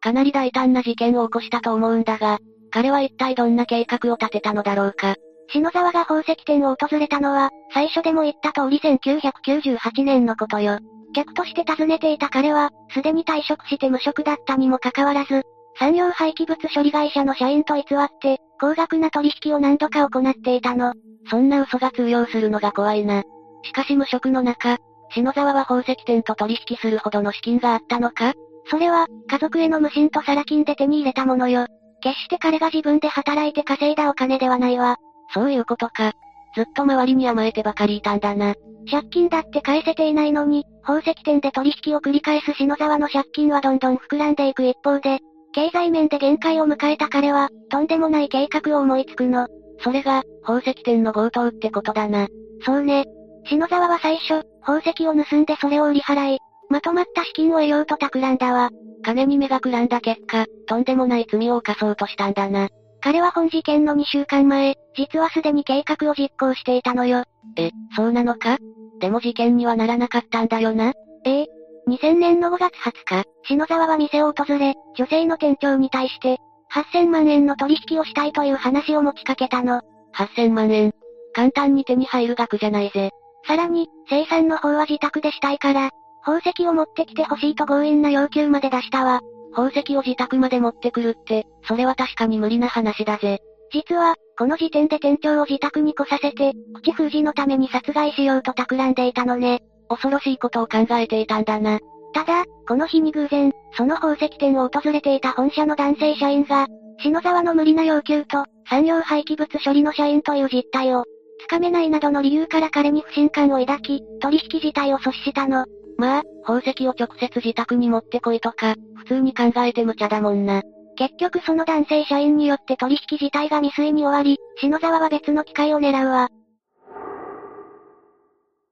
[0.00, 2.38] かなり大胆な事件を起こしたと思うんだが、
[2.70, 5.16] 彼は一体どんな計画を立てたのだろうか。
[5.52, 10.78] 篠沢が宝石店を訪れたのは、最初でも言った通り1998年のことよ。
[11.12, 15.42] 客として訪ねていた彼は、すでに退職して無職だったにもかかわらず、
[15.78, 20.92] 産業廃棄物処理会社の社員と偽って、高額な取引を何度か行っていたの。
[21.28, 23.22] そんな嘘が通用するのが怖いな。
[23.62, 24.78] しかし無職の中、
[25.12, 28.34] 篠沢は宝石店と取引するほどの資金があったのか
[28.66, 31.66] それは、家族への無心とサラ金で手に入れたものよ。
[32.02, 34.96] 決して彼が自分で働いて稼いだお金ではないわ。
[35.32, 36.12] そういうことか。
[36.54, 38.54] ずっと周りに甘えてばかりいたんだな。
[38.90, 45.20] 借金だって返せていないのに、宝石店で取引を繰り返す篠沢の借金はどんどん膨らんでいく一方で、
[45.52, 49.46] 経済面で限界を迎えた彼は、とんでもない計画を思いつくの。
[49.80, 52.28] それが、宝石店の強盗ってことだな。
[52.64, 53.04] そうね。
[53.46, 56.38] 篠沢は最初、宝石を盗んでそれを売り払い、
[56.68, 58.70] まとまった資金を得ようと企んだわ。
[59.02, 62.68] 金に目がくらんだ結果、とんでもない罪を犯そうとしたんだな。
[63.02, 67.24] 彼は本事件の2週間前、実はすでに計画を実行していたのよ。
[67.56, 68.58] え、そうなのか？
[69.00, 70.92] でも事件にはならなかったんだよな？
[71.24, 71.46] ええ。
[71.88, 76.38] 2000年の5月20日、篠沢は店を訪れ、女性の店長に対して、
[76.72, 79.80] 8000万円の取引をしたいという話を持ちかけたの。
[80.14, 80.92] 8000万円？
[81.32, 83.10] 簡単に手に入る額じゃないぜ。
[83.46, 85.90] さらに、生産の方は自宅でしたいから、
[86.22, 89.22] 宝石を持ってきてほしいと強引な要求まで出したわ。
[89.54, 93.40] 宝石を自宅まで持ってくるって、それは確かに無理な話だぜ。
[93.72, 96.52] 実は、この時点で店長を自宅に来させて、
[96.82, 99.60] 口封じのために殺害しようと企んでいたのね。
[99.88, 101.78] 恐ろしいことを考えていたんだな。
[102.12, 106.66] ただ、この日に偶然、その宝石店を訪れていた本社の男性社員が、
[107.00, 111.04] 篠沢の無理な要求と、産業廃棄物処理の社員という実態を、
[111.40, 115.64] つかめないなどの理由から彼に不信感を抱き、取引自体を阻止したの。
[116.00, 120.62] まあ、宝石を直接自宅に持ってこいとか、普通に考えて無茶だもんな。
[120.96, 126.30] 結局その男性社員によって取引自体が未遂に終わり、篠沢は別の機会を狙うわ。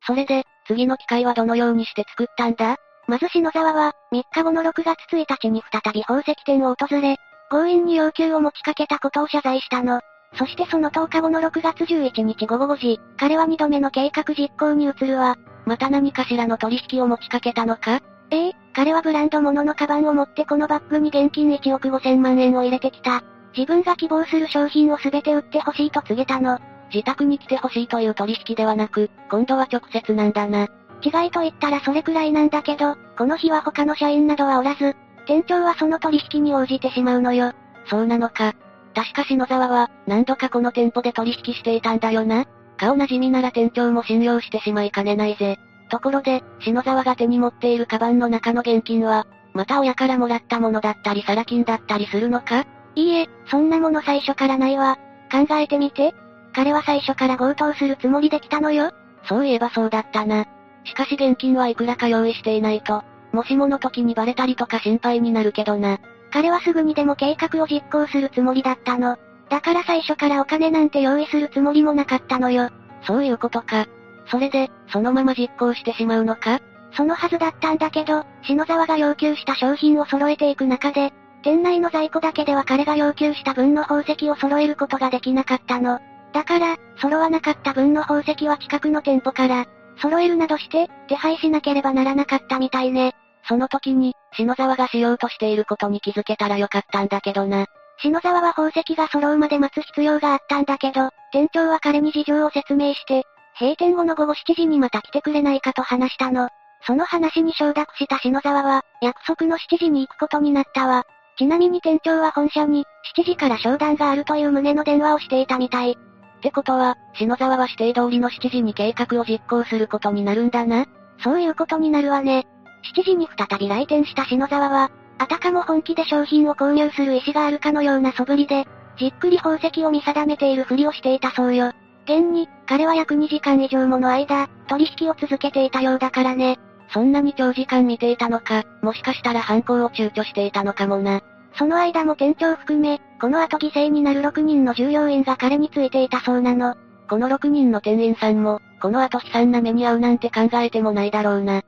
[0.06, 2.76] それで、次の機会はどのようにして作ったんだ？
[3.06, 7.16] まず篠沢は、3日後の6月1日に再び宝石店を訪れ、
[7.50, 10.00] 強引に要求を持ちかけたことを謝罪したの。
[10.34, 15.36] そしてその10日後の6月11日午後5時、彼は2度目の計画実行に移るわ。
[15.64, 18.00] また何かしらの取引を持ちかけたのか？
[18.30, 23.22] ええ、彼はブランド物のカバンを持ってこのバッグに現金1億5千万円を入れてきた。
[23.56, 26.58] 自分が希望する商品を全て売ってほしいと告げたの。
[26.92, 30.68] 自宅に来てほしいという取引ではなく、今度は直接なんだな。
[31.02, 34.94] 違いと言ったらそれくらいなんだけど、この日は他の社員などはおらず、
[35.26, 37.52] 店長はその取引に応じてしまうのよ。
[37.86, 38.54] そうなのか。
[38.98, 42.46] 確か篠沢は、何度かこの店舗で取引していたんだよな。
[42.76, 45.56] 顔なじみなら店長も信用してしまいかねないぜ。
[45.88, 52.66] ところで、篠沢が手に持っているカバンの中の現金は、また親からもらったものだったりサラ金だったりするのか？
[52.96, 54.98] いいえ、そんなもの最初からないわ。
[55.30, 56.12] 考えてみて。
[56.52, 58.90] 彼は最初から強盗するつもりで来たのよ。
[59.28, 60.46] そういえばそうだったな。
[60.82, 66.00] しかし現金はいくらか用意していないと、もしもの時にバレたりとか心配になるけどな。
[66.30, 69.16] 彼はすぐにでも計画を実行するつもりだったの。
[69.48, 72.70] だから最初からお金なんて用意するつもりもなかったのよ。
[73.02, 73.86] そういうことか。
[74.30, 76.60] それで、そのまま実行してしまうのか？
[76.92, 85.98] そのはずだったんだけど、篠沢が要求した商品を揃えていく中で、店内の在庫だけでは彼が要求した分の宝石を揃えることができなかったの。
[86.32, 89.66] だから、揃わなかった分の宝石は近くの店舗から、
[90.00, 93.14] 揃えるなどして、手配しなければならなかったみたいね。
[93.48, 97.66] その時に、篠沢がしようとしていることに気づけたらよかったんだけどな。
[98.00, 103.24] 篠沢は宝石が揃うまで待つ必要があったんだけど、店長は彼に事情を説明して、
[103.58, 106.48] 閉店後の午後7時にまた来てくれないかと話したの。
[106.86, 111.04] その話に承諾した篠沢は、約束の7時に行くことになったわ。
[111.38, 112.84] ちなみに店長は本社に、
[113.16, 115.92] 7時から商談があるという旨の電話をしていたみたい。
[115.92, 120.86] ってことは、篠沢は指定通りの7時に計画を実行することになるんだな。
[121.24, 122.46] そういうことになるわね。
[122.82, 128.66] 7時に再び来店した篠沢は、あたかも本気で商品を購入する意思があるかのような素振りで、
[128.98, 131.72] じっくり宝石を見定めているふりをしていたそうよ。
[132.04, 136.58] 現に、彼は約2時間以上もの間、取引を続けていたようだからね。
[136.90, 141.20] そんなに長時間見ていたのか、もしかしたら犯行を躊躇していたのかもな。
[141.54, 146.76] その間も店長含め、この後犠牲になる6人の従業員が彼についていたそうなの。
[147.08, 151.62] この6人の店員さんも、この後悲惨な目に遭うなんて考えてもないだろうな。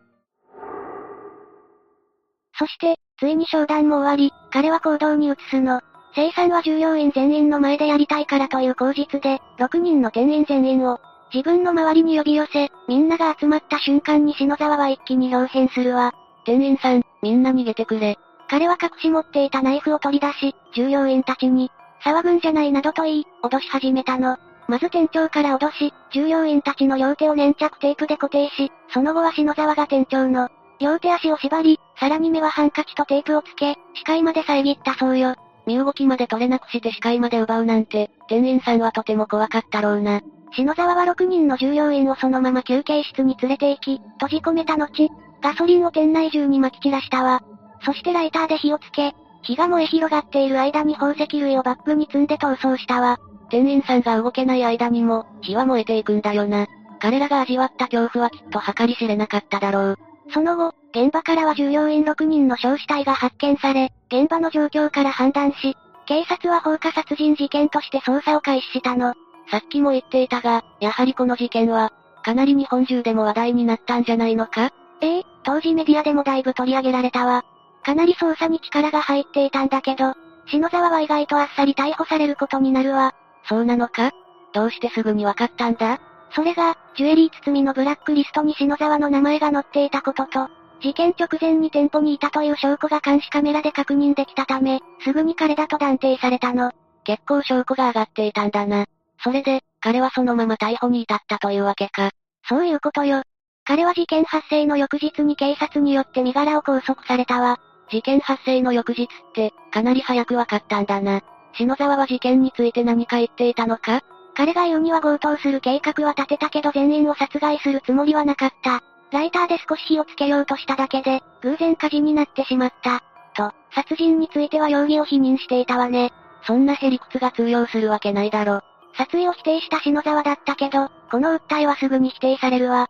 [2.61, 5.81] そして、ついに商談も終わり、彼は行動に移すの。
[6.15, 11.01] 生産は従業員全員の前でやりたいからという口実で、6人の店員全員を、
[11.33, 16.13] 自分の周りに呼び寄せ、みんなが集まった瞬間に篠沢は一気に表変するわ。
[16.45, 18.19] 店員さん、みんな逃げてくれ。
[18.51, 21.71] 彼は隠し持っていたナイフを取り出し、従業員たちに、
[22.05, 24.37] 騒ぐんじゃないなどと言い、脅し始めたの。
[24.69, 35.35] まず店長から脅し、従業員たちの両手を粘着テープで固定し、その後は篠沢が店長の、両手足を縛り、さらに目はハンカチとテープをつけ、視界まで遮ったそうよ。
[35.67, 40.23] 身動きまで取れなくして視界まで奪うなんて、店員さんはとても怖かったろうな。
[40.53, 45.11] 篠沢は6人の従業員をそのまま休憩室に連れて行き、閉じ込めた後、
[45.43, 47.43] ガソリンを店内中に撒き散らしたわ。
[47.85, 49.13] そしてライターで火をつけ、
[49.43, 53.19] 火が燃え広がっている間に宝石類をバッグに積んで逃走したわ。
[53.51, 56.67] 店員さんが動けない間にも、火は燃えていくんだよな。
[56.99, 59.99] 彼らが味わった恐怖はきっと計り知れなかっただろう。
[60.33, 65.77] その後、現場からは従業員6人の焼死体が発見され、現場の状況から判断し、
[66.07, 69.15] 警察は放火殺人事件として捜査を開始したの。
[69.51, 71.93] さっきも言っていたが、やはりこの事件は、
[72.25, 74.73] かなり日本中でも話題になったんじゃないのか？
[75.01, 77.45] ええ当時メディアでもだいぶ取り上げられたわ。
[77.83, 80.15] かなり捜査に力が入っていたんだけど、
[80.49, 83.15] 篠沢は意外とあっさり逮捕されることになるわ。
[83.49, 84.11] そうなのか？
[84.53, 86.01] どうしてすぐにわかったんだ？
[86.35, 90.49] それが、ジュエリー包みのブラックリストに篠沢の名前が載っていたことと、
[90.81, 96.73] 事件直前に店舗にいたという証拠が監視カメラで確認できたため、すぐに彼だと断定されたの。
[97.05, 98.87] 結構証拠が上がっていたんだな。
[99.23, 102.11] それで、彼はそのまま逮捕に至ったというわけか。
[102.49, 103.23] そういうことよ。
[103.65, 107.59] 彼は事件発生の翌日に警察によって身柄を拘束されたわ。
[107.91, 111.23] 事件発生の翌日って、かなり早くわかったんだな。
[111.55, 114.03] 篠沢は事件について何か言っていたのか？
[114.35, 118.83] 彼が言うには強盗する計画は立てたけど全員を殺害するつもりはなかった。
[119.13, 123.03] ライターで少し火をつけようとしただけで、偶然火事になってしまった。
[123.35, 126.13] と、殺人については容疑を否認していたわね。
[126.47, 128.63] そんなへりくつが通用するわけないだろ。
[128.97, 132.89] 殺意を否定した篠沢だったけど、この訴えはすぐに否定されるわ。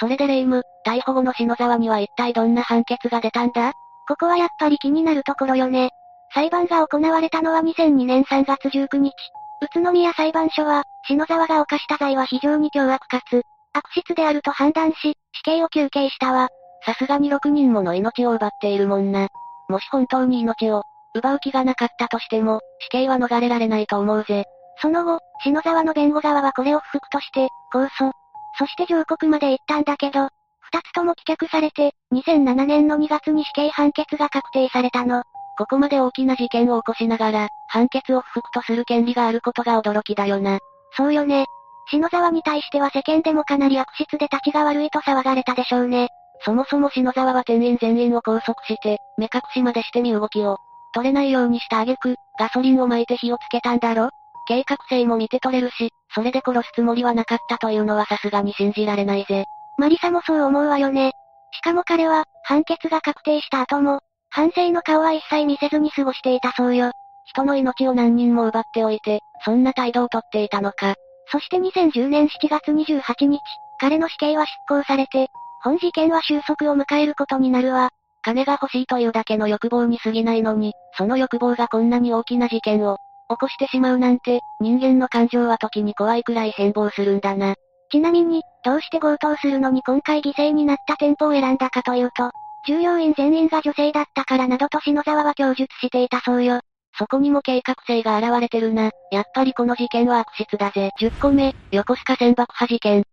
[0.00, 3.72] それでレイム、逮捕後の篠沢には一体どんな判決が出たんだ？
[4.06, 5.90] ここはやっぱり気になるところよね。
[6.34, 9.12] 裁判が行われたのは2002年3月19日。
[9.60, 13.42] 宇都宮裁判所は、篠沢が犯した罪は非常に凶悪かつ、
[13.72, 16.48] 悪質であると判断し、死刑を求刑したわ。
[16.84, 19.28] さすがに6人もの命を奪っているもんな。
[19.68, 20.82] もし本当に命を、
[21.14, 24.44] 奪う気がなかったとしても、死刑は逃れられないと思うぜ。
[24.80, 28.12] その後、篠沢の弁護側はこれを不服として、控訴。
[28.58, 30.28] そして上告まで行ったんだけど、
[30.60, 35.22] 二つとも棄却されて、2007年の2月に死刑判決が確定されたの。
[35.58, 40.60] ここまで大きな事件を起こしながら、判決を不服とする権利があることが驚きだよな。
[40.96, 41.46] そうよね。
[41.90, 46.08] 篠沢に対しては世間でもかなり悪質で立ちが悪いと騒がれたでしょうね。
[46.44, 50.58] そもそも篠沢は店員全員を拘束して、目隠しまでして身動きを
[50.94, 54.10] 取れないようにした挙句、ガソリンを撒いて火をつけたんだろ？
[54.46, 59.44] 計画性も見て取れるし、それで殺すつもりはなかったというのはさすがに信じられないぜ。
[59.76, 61.12] マリサもそう思うわよね。
[61.50, 66.92] しかも彼は、判決が確定した後も、反省の顔は一切見せずに過ごしていたそうよ。
[67.26, 70.94] 人の命を何人も奪っておいて、そんな態度をとっていたのか。
[71.30, 73.40] そして2010年7月28日、
[73.80, 75.28] 彼の死刑は執行されて、
[75.62, 77.90] 本事件は収束を迎えることになるわ。
[78.22, 82.98] 金が欲しいというだけの欲望に過ぎないのに、その欲望がこんなに大きな事件を
[83.28, 87.54] 起こしてしまうなんて、人間の感情は時に怖いくらい変貌するんだな。
[87.90, 92.30] ちなみに、どうして強盗するのに今回犠牲になった店舗を選んだかというと、
[92.68, 96.60] 従業員全員が女性だったからなどと篠沢は供述していたそうよ。
[96.98, 98.90] そこにも計画性が現れてるな。
[99.10, 100.90] やっぱりこの事件は悪質だぜ。
[101.00, 103.04] 10個目、横須賀船爆破事件。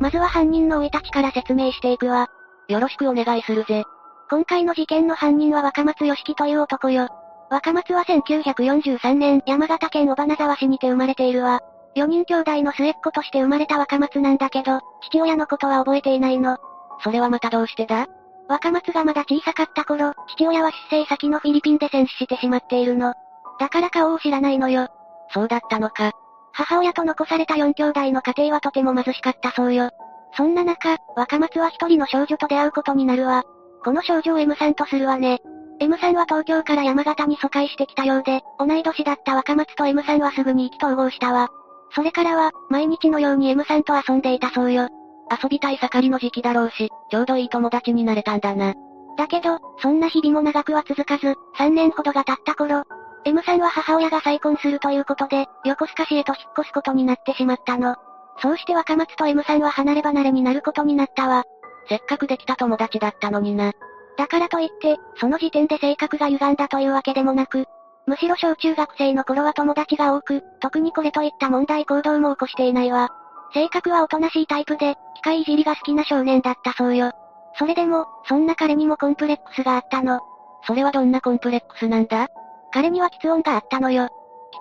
[0.00, 2.26] まずは犯人の生い立ちから説明していくわ。
[2.66, 3.84] よろしくお願いするぜ。
[4.30, 7.06] 今回の事件の犯人は若松良樹という男よ。
[7.50, 11.60] 若松は1943年山形県尾花沢市にて生まれているわ。
[11.94, 16.58] 4人兄弟の末っ子として生まれた若松なんだけど、父親のことは覚えていないの。
[17.02, 18.06] それはまたどうしてだ？
[18.48, 23.14] 若松がまだ小さかった頃、父親は出生先のフィリピンで戦死してしまっているの。
[23.58, 24.88] だから顔を知らないのよ。
[25.32, 26.12] そうだったのか。
[26.52, 29.90] 母親と残された4兄弟の家庭はとても貧しかったそうよ。
[30.36, 33.44] そんな中、若松は一人の少女と出会うことになるわ。
[33.84, 35.40] この少女を M さんとするわね。
[35.78, 41.48] M さんは東京から山形に疎開してきたようで、同い年だった若松と M さんはすぐに意気投合したわ。
[41.94, 44.88] それからは、毎日のように M さんと遊んでいたそうよ。
[45.30, 48.74] 遊びたい盛りの時期だろうし、ちょうどいい友達になれたんだな。
[49.16, 52.84] だけど、そんな日々も長くは続かず、3年ほどが経った頃、
[53.24, 57.96] M さんは母親が再婚するということで、横須賀市へと引っ越すことになってしまったの。
[58.40, 61.44] そうして若松と M さんは離れ離れになることになったわ。
[61.88, 63.72] せっかくできた友達だったのにな。
[64.16, 67.66] だからといって、その時点で性格が歪んだというわけでもなく、
[68.06, 73.10] むしろ小中学生の頃は友達が多く、特にこれといった問題行動も起こしていないわ。
[73.54, 77.12] 性格はおとなしいタイプで、機械いじりが好きな少年だったそうよ。
[77.58, 80.20] それでも、そんな彼にもコンプレックスがあったの。
[80.66, 82.28] それはどんなコンプレックスなんだ？
[82.72, 84.08] 彼には喫音があったのよ。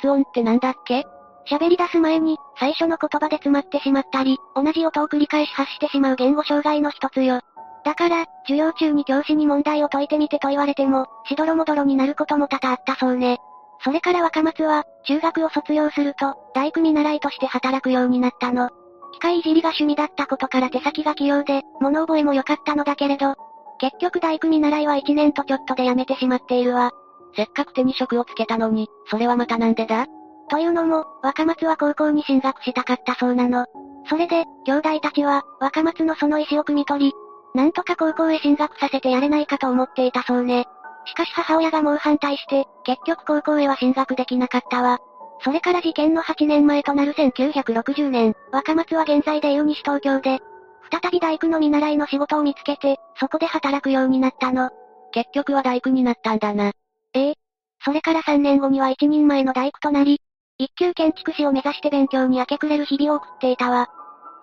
[0.04, 1.06] 喫音ってなんだっけ？
[1.50, 7.42] 喋り出す前に、最初の言葉で詰まってしまったり、同じ音を繰り返し発してしまう言語障害の一つよ。
[7.84, 13.40] だから、授業中に教師に問題を解いてみてと言われても、しどろもどろになることも多々あったそうね。
[13.84, 18.70] それから若松は、中学を卒業すると、大工見習いとして働くようになったの。
[19.14, 23.36] 機械いじりが趣味だったことから手先が器用で、物覚えも良かったのだけれど、
[23.80, 26.92] 結局大工見習いは1年とちょっとで辞めてしまっているわ。
[27.36, 30.06] せっかく手に職をつけたのに、それはまたなんでだ？
[30.50, 33.66] というのも、若松は高校に進学したかったそうなの。
[34.08, 37.14] それで、兄弟たちは、若松のその意思を汲み取り、
[37.54, 40.66] なんとか高校へ進学させてやれないかと思っていたそうね。
[41.06, 45.00] しかし母親が猛反対して、結局高校へは進学できなかったわ。
[45.44, 50.40] それから事件の8年前となる1960年、若松は現在でいう西東京で、
[50.92, 54.70] 再び大工の見習いの仕事を見つけて、そこで働くようになったの。
[55.12, 56.72] 結局は大工になったんだな。
[57.14, 57.32] え？
[57.32, 57.34] え。
[57.84, 60.22] それから3年後には一人前の大工となり、
[60.58, 63.90] 一級建築士を目指して勉強に明け暮れる日々を送っていたわ。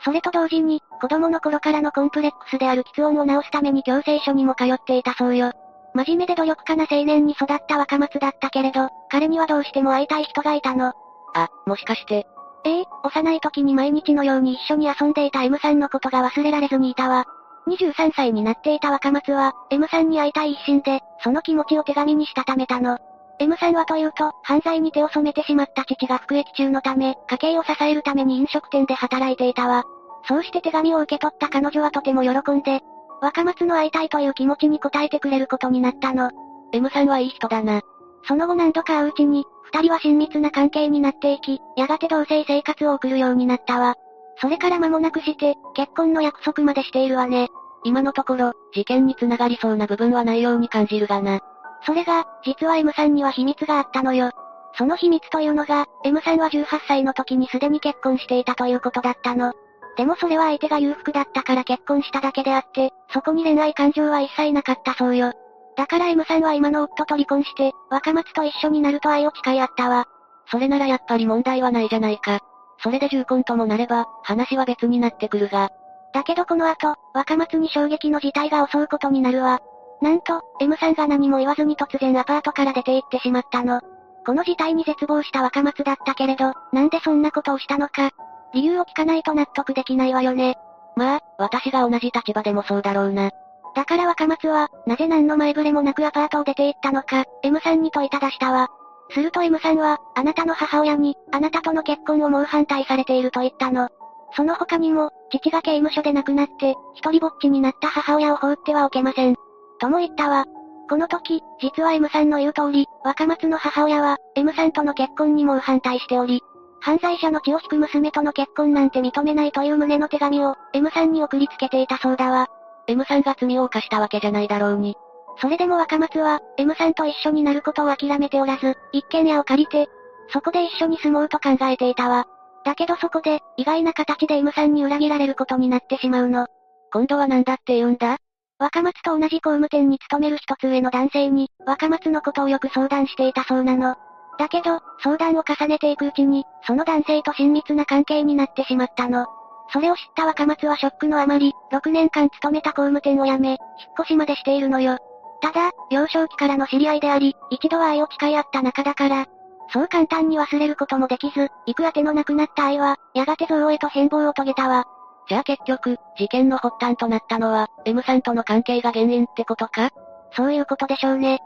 [0.04, 5.52] それと同時に、子供の頃からのコンプレックスである喫音を直すために矯正所にも通っていたそうよ。
[5.94, 10.92] 真面目で努力家な青年に育った若松だったけれど、彼にはどうしても会いたい人がいたの。
[11.34, 12.26] あ、もしかして。
[12.64, 17.26] ええ幼い時に毎日のように一緒に遊んでいた M さんのことが忘れられずにいたわ。
[17.68, 22.98] 23歳になっていた若松は、M さんに会いたい一心で、その気持ちを手紙にしたためたの。
[23.40, 29.84] M さんはというと、犯罪に手を染めてしまった父が服役中のため、家計を支えるために飲食店で働いていたわ。
[30.26, 32.80] そうして手紙を受け取った彼女はとても喜んで、
[33.20, 36.30] 若松の会いたいという気持ちに応えてくれることになったの。
[36.72, 37.80] M さんはいい人だな。
[38.26, 43.96] その後何度か会ううちに、二人は親密な関係になっていき、やがて同棲生活を送るようになったわ。
[44.40, 47.48] それから間もなくして、結婚の約束までしているわね。
[47.84, 51.40] 今のところ、事件に繋がりそうな部分はないように感じるがな。
[51.82, 54.30] それが、実は M さんには秘密があったのよ。
[54.76, 59.52] その秘密というのが、M さんは18歳の時にすでに結婚していたということだったの。
[59.96, 65.32] でもそれは相手が裕福だったから結婚しただけであって、そこに恋愛感情は一切なかったそうよ。
[65.76, 70.06] だから M さんは今の夫と離婚して、若松と一緒になると愛を誓い合ったわ。
[70.50, 72.40] それならやっぱり問題はないじゃないか。
[72.82, 75.70] それで重婚ともなれば、話は別になってくるが。
[76.12, 79.60] だけどこの後、若松に衝撃の事態が襲うことになるわ。
[80.00, 83.80] なんと、M さんが何も言わずに突然アパートから出て行ってしまったの。
[84.24, 88.10] この事態に絶望した若松だったけれど、なんでそんなことをしたのか、
[88.52, 90.56] 理由を聞かないと納得できないわよね。
[90.96, 93.30] まあ、私が同じ立場でもそうだろうな。
[93.74, 98.68] だから若松は、なぜ何の前触れもなくアパートを出て行ったのか、M さんに問いただしたわ。
[99.10, 103.88] すると M さんは、あなたの母親に、あなたとの結婚を猛反対されていると言ったの。
[104.36, 109.36] その他にも、父が刑務所で亡くなって、一人ぼっちになった母親を放ってはおけません。
[109.78, 110.44] とも言ったわ。
[110.88, 116.40] この時、実は M さんの言う通り、若松の母親は、M さんとの結婚にも反対しており、
[116.80, 122.48] 犯罪者の血を引く娘との結婚なんて認めないという旨の手紙を、M さんに送りつけていたそうだわ。
[122.86, 124.96] M さんが罪を犯したわけじゃないだろうに。
[125.40, 129.88] それでも若松は、M さんと一緒になることを諦めておらず、一軒家を借りて、
[130.32, 132.26] そこで一緒に住もうと考えていたわ。
[132.64, 136.46] だけどそこで、意外な形で M さんに裏切られることになってしまうの。
[136.92, 138.18] 今度は何だって言うんだ？
[138.60, 143.96] 若松と同じ工務店に勤める一つ上の男性に、若松のことをよく相談していたそうなの。
[144.38, 149.26] だけど、相談を重ねていくうちに、その男性と親密な関係になってしまったの。
[149.70, 153.58] それを知った若松はショックのあまり、6年間勤めた工務店を辞め、引っ
[154.00, 154.98] 越しまでしているのよ。
[155.40, 159.26] ただ、幼少期からの知り合いであり、一度は愛を誓い合った仲だから、
[159.72, 164.86] そう簡単に忘れることもできず、行く当てのなくなった愛は、やがて憎悪へと変貌を遂げたわ。
[165.28, 169.90] じゃあ結局、事件の発端となったのは、M さんとの関係が原因ってことか？
[170.32, 171.40] そういうことでしょうね。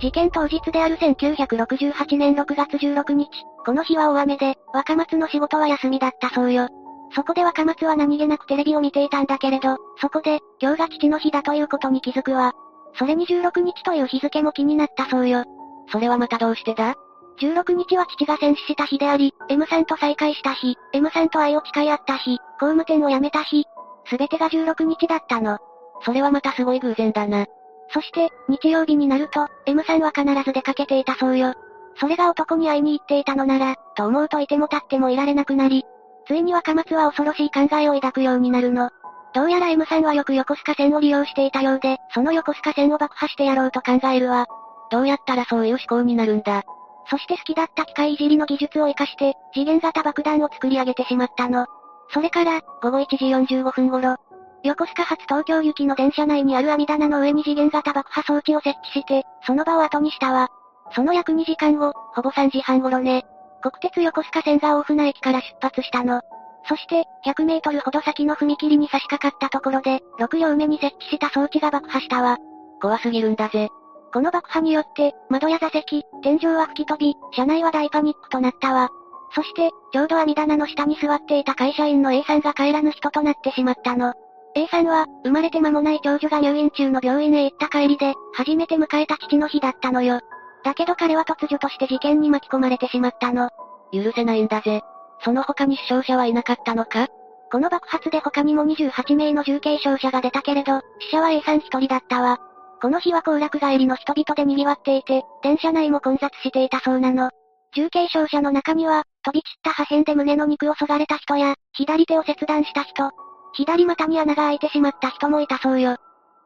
[0.00, 3.28] 事件当日である1968年6月16日、
[3.64, 6.68] この日は大雨で、若松の仕事は休みだったそうよ。
[7.14, 12.52] そこで若松は何気なくテレビを見ていたんだけれど、そこで、今日が父の日だということに気づくわ。
[12.98, 15.44] それに16日という日付も気になったそうよ。
[15.92, 16.94] それはまたどうしてだ？
[17.40, 23.66] ?16 日は父が戦死した日であり、M さんと再会した日、M さんと愛を誓い合った日、工務店を辞めた日、
[24.06, 25.58] すべてが16日だったの。
[26.04, 27.46] それはまたすごい偶然だな。
[27.92, 31.54] そして、日曜日になると、M さんは必ず出かけていたそうよ。
[31.96, 35.84] それが男に会いに行っていたのなら、と思うといても立ってもいられなくなり、
[36.26, 38.90] ついに若松は恐ろしい考えを抱くようになるの。
[39.34, 44.46] どうやら M さんはよく横須賀線を利用していたようで、その横須賀線を爆破してやろうと考えるわ。
[44.90, 46.64] どうやったらそういう思考になるんだ。
[47.06, 51.66] そして好きだった機械いじりの技術を活かして、次元型爆弾を作り上げてしまったの。
[52.10, 54.16] それから、午後1時45分頃、
[54.64, 60.48] 横須賀発東京行きの電車内にある網棚の上に次元型爆破装置を設置して、その場を後にしたわ。
[60.94, 63.24] その約2時間後、ほぼ3時半頃ね。
[63.60, 66.20] 国鉄横須賀線が大船駅から出発したの。
[66.68, 72.38] そして、100メートルほど先の踏切に差し掛かったところで、6両目に設置した装置が爆破したわ。
[72.80, 73.68] 怖すぎるんだぜ。
[74.12, 78.90] この爆破によって、窓や座席、天井は吹き飛び、車内は大パニックとなったわ。
[79.34, 84.12] そして、ちょうど網棚の下に座っていた会社員の A さんが帰らぬ人となってしまったの。
[84.54, 90.20] A さんは、生まれて間もない長女が入院中の病院へ行った帰りで、初めて迎えた父の日だったのよ。
[90.62, 93.48] だけど彼は突如として事件に巻き込まれてしまったの。
[93.92, 94.82] 許せないんだぜ。
[95.24, 97.08] その他に死傷者はいなかったのか？
[97.50, 102.38] この爆発で他にも28名の重軽傷者が出たけれど、死者は A さん一人だったわ。
[102.82, 107.30] この日は行楽帰りの人々で賑わっていて、電車内も混雑していたそうなの。
[107.76, 113.12] 重軽傷者の中には、飛び散った破片で胸の肉を削がれた人や、左手を切断した人、
[113.52, 115.96] 左股に穴が開いてしまった人もいたそうよ。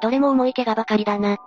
[0.03, 1.39] どれも重い怪我ばかりだな。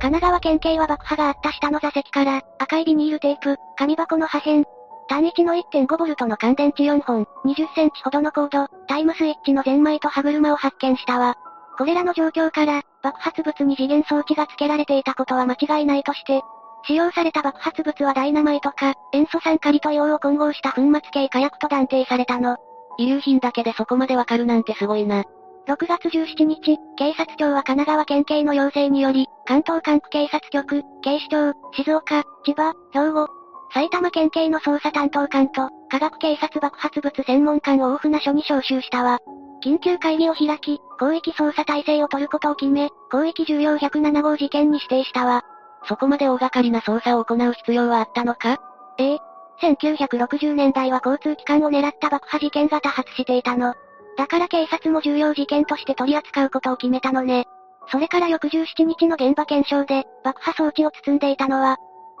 [0.00, 4.64] 神奈川県警は爆破があった下の座席から、赤いビニールテープ、紙箱の破片、
[5.06, 11.36] 単一の 1.5V の乾電池4本、20センチほどのコード、タイムスイッチのゼンマイと歯車を発見したわ。
[11.80, 16.42] これらの状況から、爆発物に次元装置が付けられていたことは間違いないとして、
[16.84, 22.58] 使用された爆発物はダイナマイトか、塩素酸カリと硫黄を混合した粉末系火薬と断定されたの。
[22.98, 25.24] 遺留品だけでそこまでわかるなんてすごいな。
[25.68, 33.26] 6月17日、警察庁は神奈川県警の要請により、関東管区警察局、警視庁、静岡、千葉、兵庫、
[33.72, 39.18] 埼玉県警の捜査担当官と、科学警察爆発物専門官を大船署に招集したわ。
[39.62, 45.42] 緊急会議を開き、広域捜査体制を取ることを決め、広域重要107号事件に指定したわ。
[45.84, 48.58] そこまで大掛かりな捜査を行う必要はあったのか？
[48.98, 49.18] ええ。
[49.62, 53.74] 1960年代は交通機関を狙った爆破事件が多発していたの。
[54.16, 57.44] だから警察も重要事件として取り扱うことを決めたのね。
[57.90, 61.76] それから翌17日の現場検証で、爆破装置を包んでいたのは、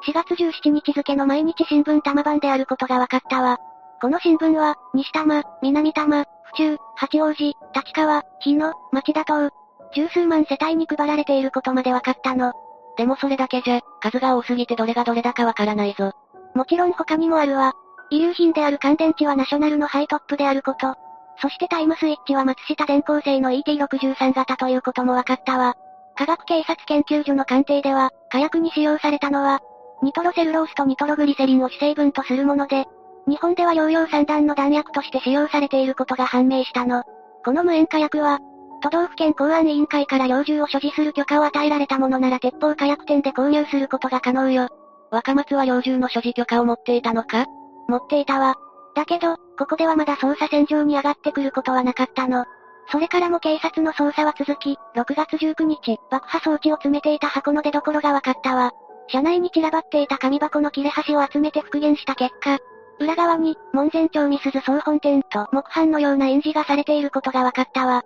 [0.06, 3.58] 4月17日付の毎日新聞玉版であることが分かったわ。
[4.00, 7.56] この新聞は、西多摩、南多摩、府中、八王子、立
[7.94, 9.50] 川、日野、町田等、
[9.94, 12.52] 十数万世帯に配られていることまで分かったの。
[12.96, 16.12] でもそれだけじゃ、数が多すぎてどれがどれだかわからないぞ。
[16.54, 17.72] もちろん他にもあるわ。
[18.10, 20.94] 遺留品である乾電池はナショナルのハイトップであること。
[21.40, 25.74] そしてタイムスイッチは松下電工製の ET63 型ということも分かったわ。
[26.16, 29.60] 科学警察研究所の鑑定では、火薬に使用されたのは、
[30.02, 32.86] ニトロセルロースとニトログリセリンを主成分とするもので、
[33.26, 37.04] 日本では療養散弾の弾薬として使用されていることが判明したの。
[37.44, 38.38] この無塩火薬は、
[38.82, 44.68] 都道府県公安委員会から猟銃を所持する許可を与えられたものなら鉄砲火薬店で購入することが可能よ。
[45.10, 47.46] 若松は猟銃の所持許可を持っていたのか？
[47.88, 48.56] 持っていたわ。
[48.94, 52.44] だけど、ここではまだ捜査線上に上がってくることはなかったの。
[52.90, 58.72] それからも警察の捜査は続き、6月19日、爆破装置を詰めていた箱の出所が分かったわ。
[59.08, 62.58] 車内に散らばっていた紙箱の切れ端を集めて復元した結果、
[63.00, 68.02] 裏側に、門前町ミスズ総本店と木版のような印字がされていることが分かったわ。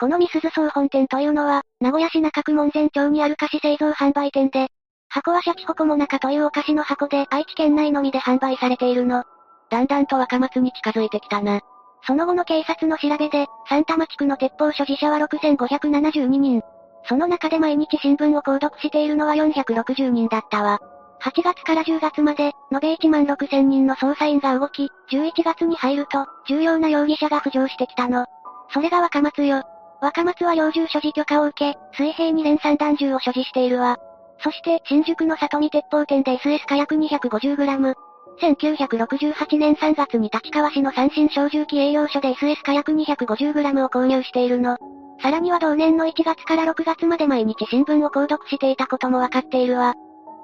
[0.00, 4.66] このミスズ総本店というのは、名古屋市中区門前町にある菓子製造販売店で、
[5.08, 9.22] 箱はシャチホコモナカというお菓子の箱で愛知県内のみで販売されているの。
[9.70, 11.60] だんだんと若松に近づいてきたな。
[12.04, 16.62] その後の警察の調べで、三玉地区の鉄砲所持者は6572人。
[17.04, 20.80] その中で毎日新聞を購読しているのは460人だったわ。
[21.22, 28.26] 8月から10月まで、延べ1万6000人の捜査員が動き、11月に入ると、重要な容疑者が浮上してきたの。
[28.70, 29.62] それが若松よ。
[30.00, 33.98] 若松は猟銃所持許可を受け、水平に連散弾銃を所持しているわ。
[34.42, 37.94] そして、新宿の里見鉄砲店で SS 火薬 250g。
[38.40, 44.76] 1968年3月に立川市の三新小銃器営業所で SS 火薬 250g を購入しているの。
[45.20, 49.94] さらには同年の1月から6月まで毎日新聞を購読していたこともわかっているわ。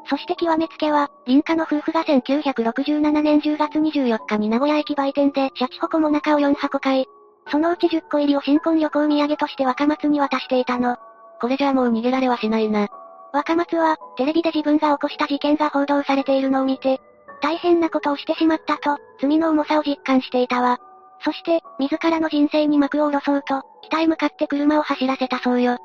[0.08, 7.06] そして極めつけは、林家の夫婦が1967年10月24日に名古屋駅売店でシャチホコモナカを4箱買い、
[7.50, 10.96] そのうち10個入りを新婚旅行土産として若松に渡していたの。
[11.40, 12.88] これじゃあもう逃げられはしないな。
[13.32, 17.00] 若松は、テレビで自分が起こした事件が報道されているのを見て、
[17.42, 20.78] 大変なことをしてしまったと、罪の重さを実感していたわ。
[21.20, 25.76] そして、自らの人生に幕を下ろそうと、北へ向かって車を走らせたそうよ。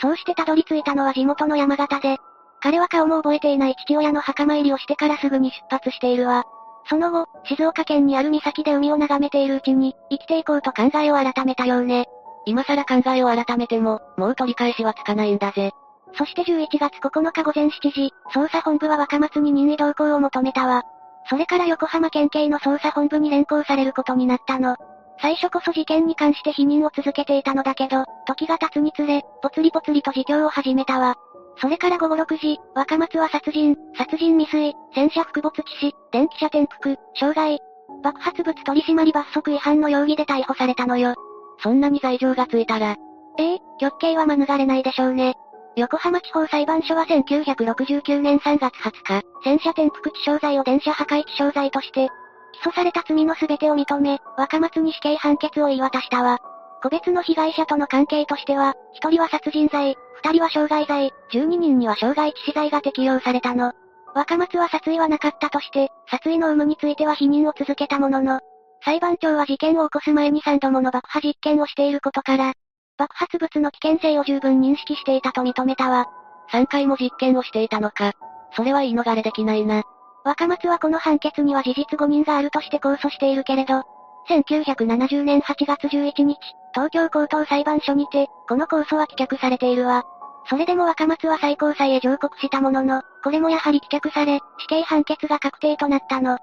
[0.00, 2.18] そうしてたどり着いたのは地元の山形で、
[2.60, 6.44] 彼は顔も覚えていない父親の墓参りをしてからすぐに出発しているわ。
[6.88, 12.06] その後、静岡県にある岬で海を眺めているうちに、生きていこうと考えを改めたようね。
[12.46, 15.72] 今更考えを改めても、もう取り返しはつかないんだぜ。
[16.16, 20.82] そして11月9日午前7時、捜査本部は若松に任意同行を求めたわ。
[21.28, 24.76] それから横浜県警の捜査本部に連行されることになったの。
[25.20, 31.16] 最初こそ事件に関して否認を続けていたのだけど、時が経つにつれ、ぽつりぽつりと自供を始めたわ。
[31.60, 37.58] それから午後6時、若松は殺人、殺人未遂、戦車複没致死、電気車転覆、傷害、
[38.02, 41.14] 爆発物取締罰則違反の容疑で逮捕されたのよ。
[41.62, 42.96] そんなに罪状がついたら。
[43.38, 45.34] ええ極刑は免れないでしょうね。
[45.76, 52.08] 横浜地方裁判所は1969年3月20日、戦車転覆致傷罪を電車破壊致傷罪として、
[52.52, 56.38] 起訴された罪の全てを認め、若松に死刑判決を言い渡したわ。
[56.82, 63.72] 個別の被害者との関係としては、1人は殺人罪、2人は傷害罪、12人には傷害致死罪が適用されたの。
[64.14, 68.40] 若松は殺意はなかったとして、殺意の有無については否認を続けたものの、
[68.84, 72.52] 裁判長は事件を起こす前に3度もの爆破実験をしていることから、
[72.96, 76.06] 爆発物の危険性を十分認識していたと認めたわ。
[76.52, 78.12] 3回も実験をしていたのか。
[78.56, 79.82] それは言い逃れできないな。
[80.24, 83.84] 若松はこの判決には事実誤認があるとして控訴しているけれど、
[84.28, 86.38] 1970年8月11日、
[86.74, 90.04] 東京高等裁判所にて、この控訴は棄却されているわ。
[90.50, 96.38] それでも若松は最高裁へ上告したものの、これもやはり棄却され、死刑判決が確定となったの。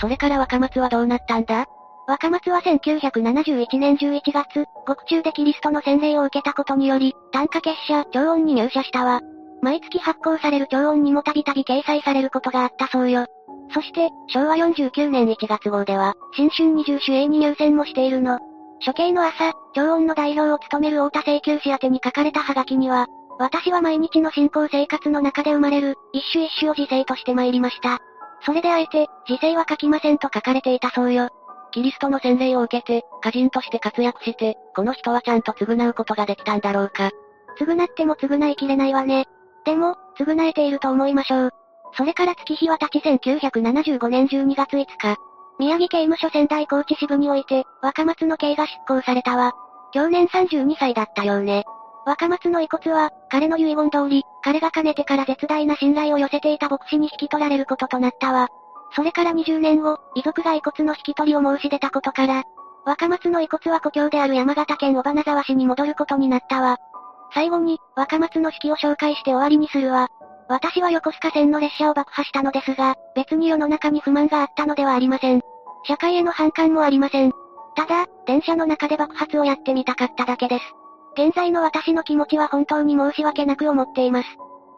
[0.00, 1.66] それから若松はどうなったんだ？
[2.06, 9.20] 若松は1971年11月、獄中でキリストの洗礼を受けたことにより、単価結社、超音に入社したわ。
[9.64, 13.26] 毎月発行される超音にもたびたび掲載されることがあったそうよ。
[13.72, 18.38] そして、昭和49年1月号では、新春二重主演に入選もしているの。
[18.84, 23.06] 処刑の朝、超音の代表を務める太田請求士宛に書かれたハガキには、
[23.38, 28.00] 私は毎日の信仰生活の中で生まれる、一種一種を自生として参りました。
[28.44, 31.30] それであえて、自生は書きませんと書かれていたそうよ。
[31.72, 37.10] キリストの洗礼を受けて、歌人として活躍して、この人はちゃんと償うことができたんだろうか。
[37.58, 39.26] 償っても償いきれないわね。
[39.64, 41.50] でも、償えていると思いましょう。
[41.96, 45.16] それから月日は経ち1975年12月5日、
[45.58, 49.52] 宮城刑務所仙台高知支部において、若松の刑が執行されたわ。
[49.92, 51.64] 去年32歳だったようね。
[52.06, 58.48] 若松の遺骨は、彼の遺言通り、彼がかねてから絶大な信頼を寄せていた牧師に引き取られることとなったわ。
[58.94, 62.42] それから20年後、遺族が遺骨の引き取りを申し出たことから、
[62.84, 66.78] 若松の遺骨は故郷である山形県尾花沢市に戻ることになったわ。
[67.34, 70.08] 最後に、若松の式を紹介して終わりにするわ。
[70.48, 75.42] 私は横須賀線の列車を爆破したのですが、別に世の中に不満があったのではありません。
[75.84, 77.32] 社会への反感もありません。
[77.74, 80.64] ただ、電車の中で爆発をやってみたかっただけです。
[81.14, 84.28] 現在の私の気持ちは本当に申し訳なく思っています。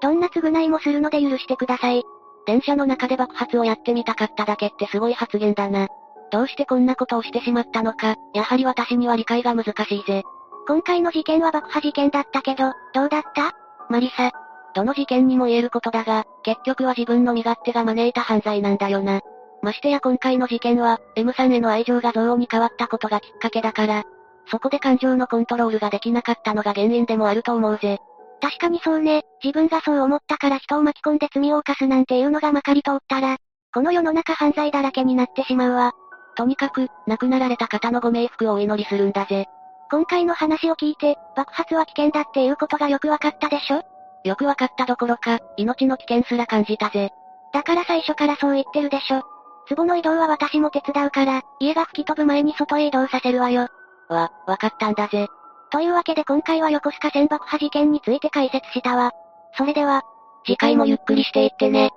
[0.00, 2.04] どんな償いもするので許してください。
[2.46, 5.88] 電車の中で爆発をやってみたかっただけってすごい発言だな。
[6.30, 10.24] どうしてこんなことをしてしまったのか、やはり私には理解が難しいぜ。
[10.68, 13.52] 今回の事件は爆破事件だったけど、どうだった？
[13.88, 14.32] マリサ。
[14.74, 19.20] どの事件にも言えることだが、結局は自分の身勝手が招いた犯罪なんだよな。
[19.62, 24.04] ましてや今回の事件は、M さんへの愛情が憎悪に変わったことがきっかけだから、
[24.50, 27.98] そこで感情のコントロールができなかったのが原因でもあると思うぜ。
[28.40, 29.22] 確かにそうね。
[29.42, 33.38] 自分がそう思ったから人を巻き込んで罪を犯すなんていうのがまかり通ったら、
[33.72, 35.92] この世の中犯罪だらけになってしまうわ。
[36.36, 39.46] とにかく、亡くなられた方のご冥福をお祈りするんだぜ。
[39.90, 43.82] 今回の話を聞いて、爆発は危険だっていうことがよくわかったでしょ？
[44.24, 47.10] よくわかったどころか、命の危険すら感じたぜ。
[47.52, 49.22] だから最初からそう言ってるでしょ。
[49.68, 53.68] 壺の移動は私も手伝うから、家が吹き飛ぶ前に外へ移動させるわよ。
[54.08, 55.28] わ、わかったんだぜ。
[55.70, 59.12] というわけで今回は横須賀船爆破事件について解説したわ。
[59.56, 60.02] それでは、
[60.44, 61.90] 次回もゆっくりしていってね。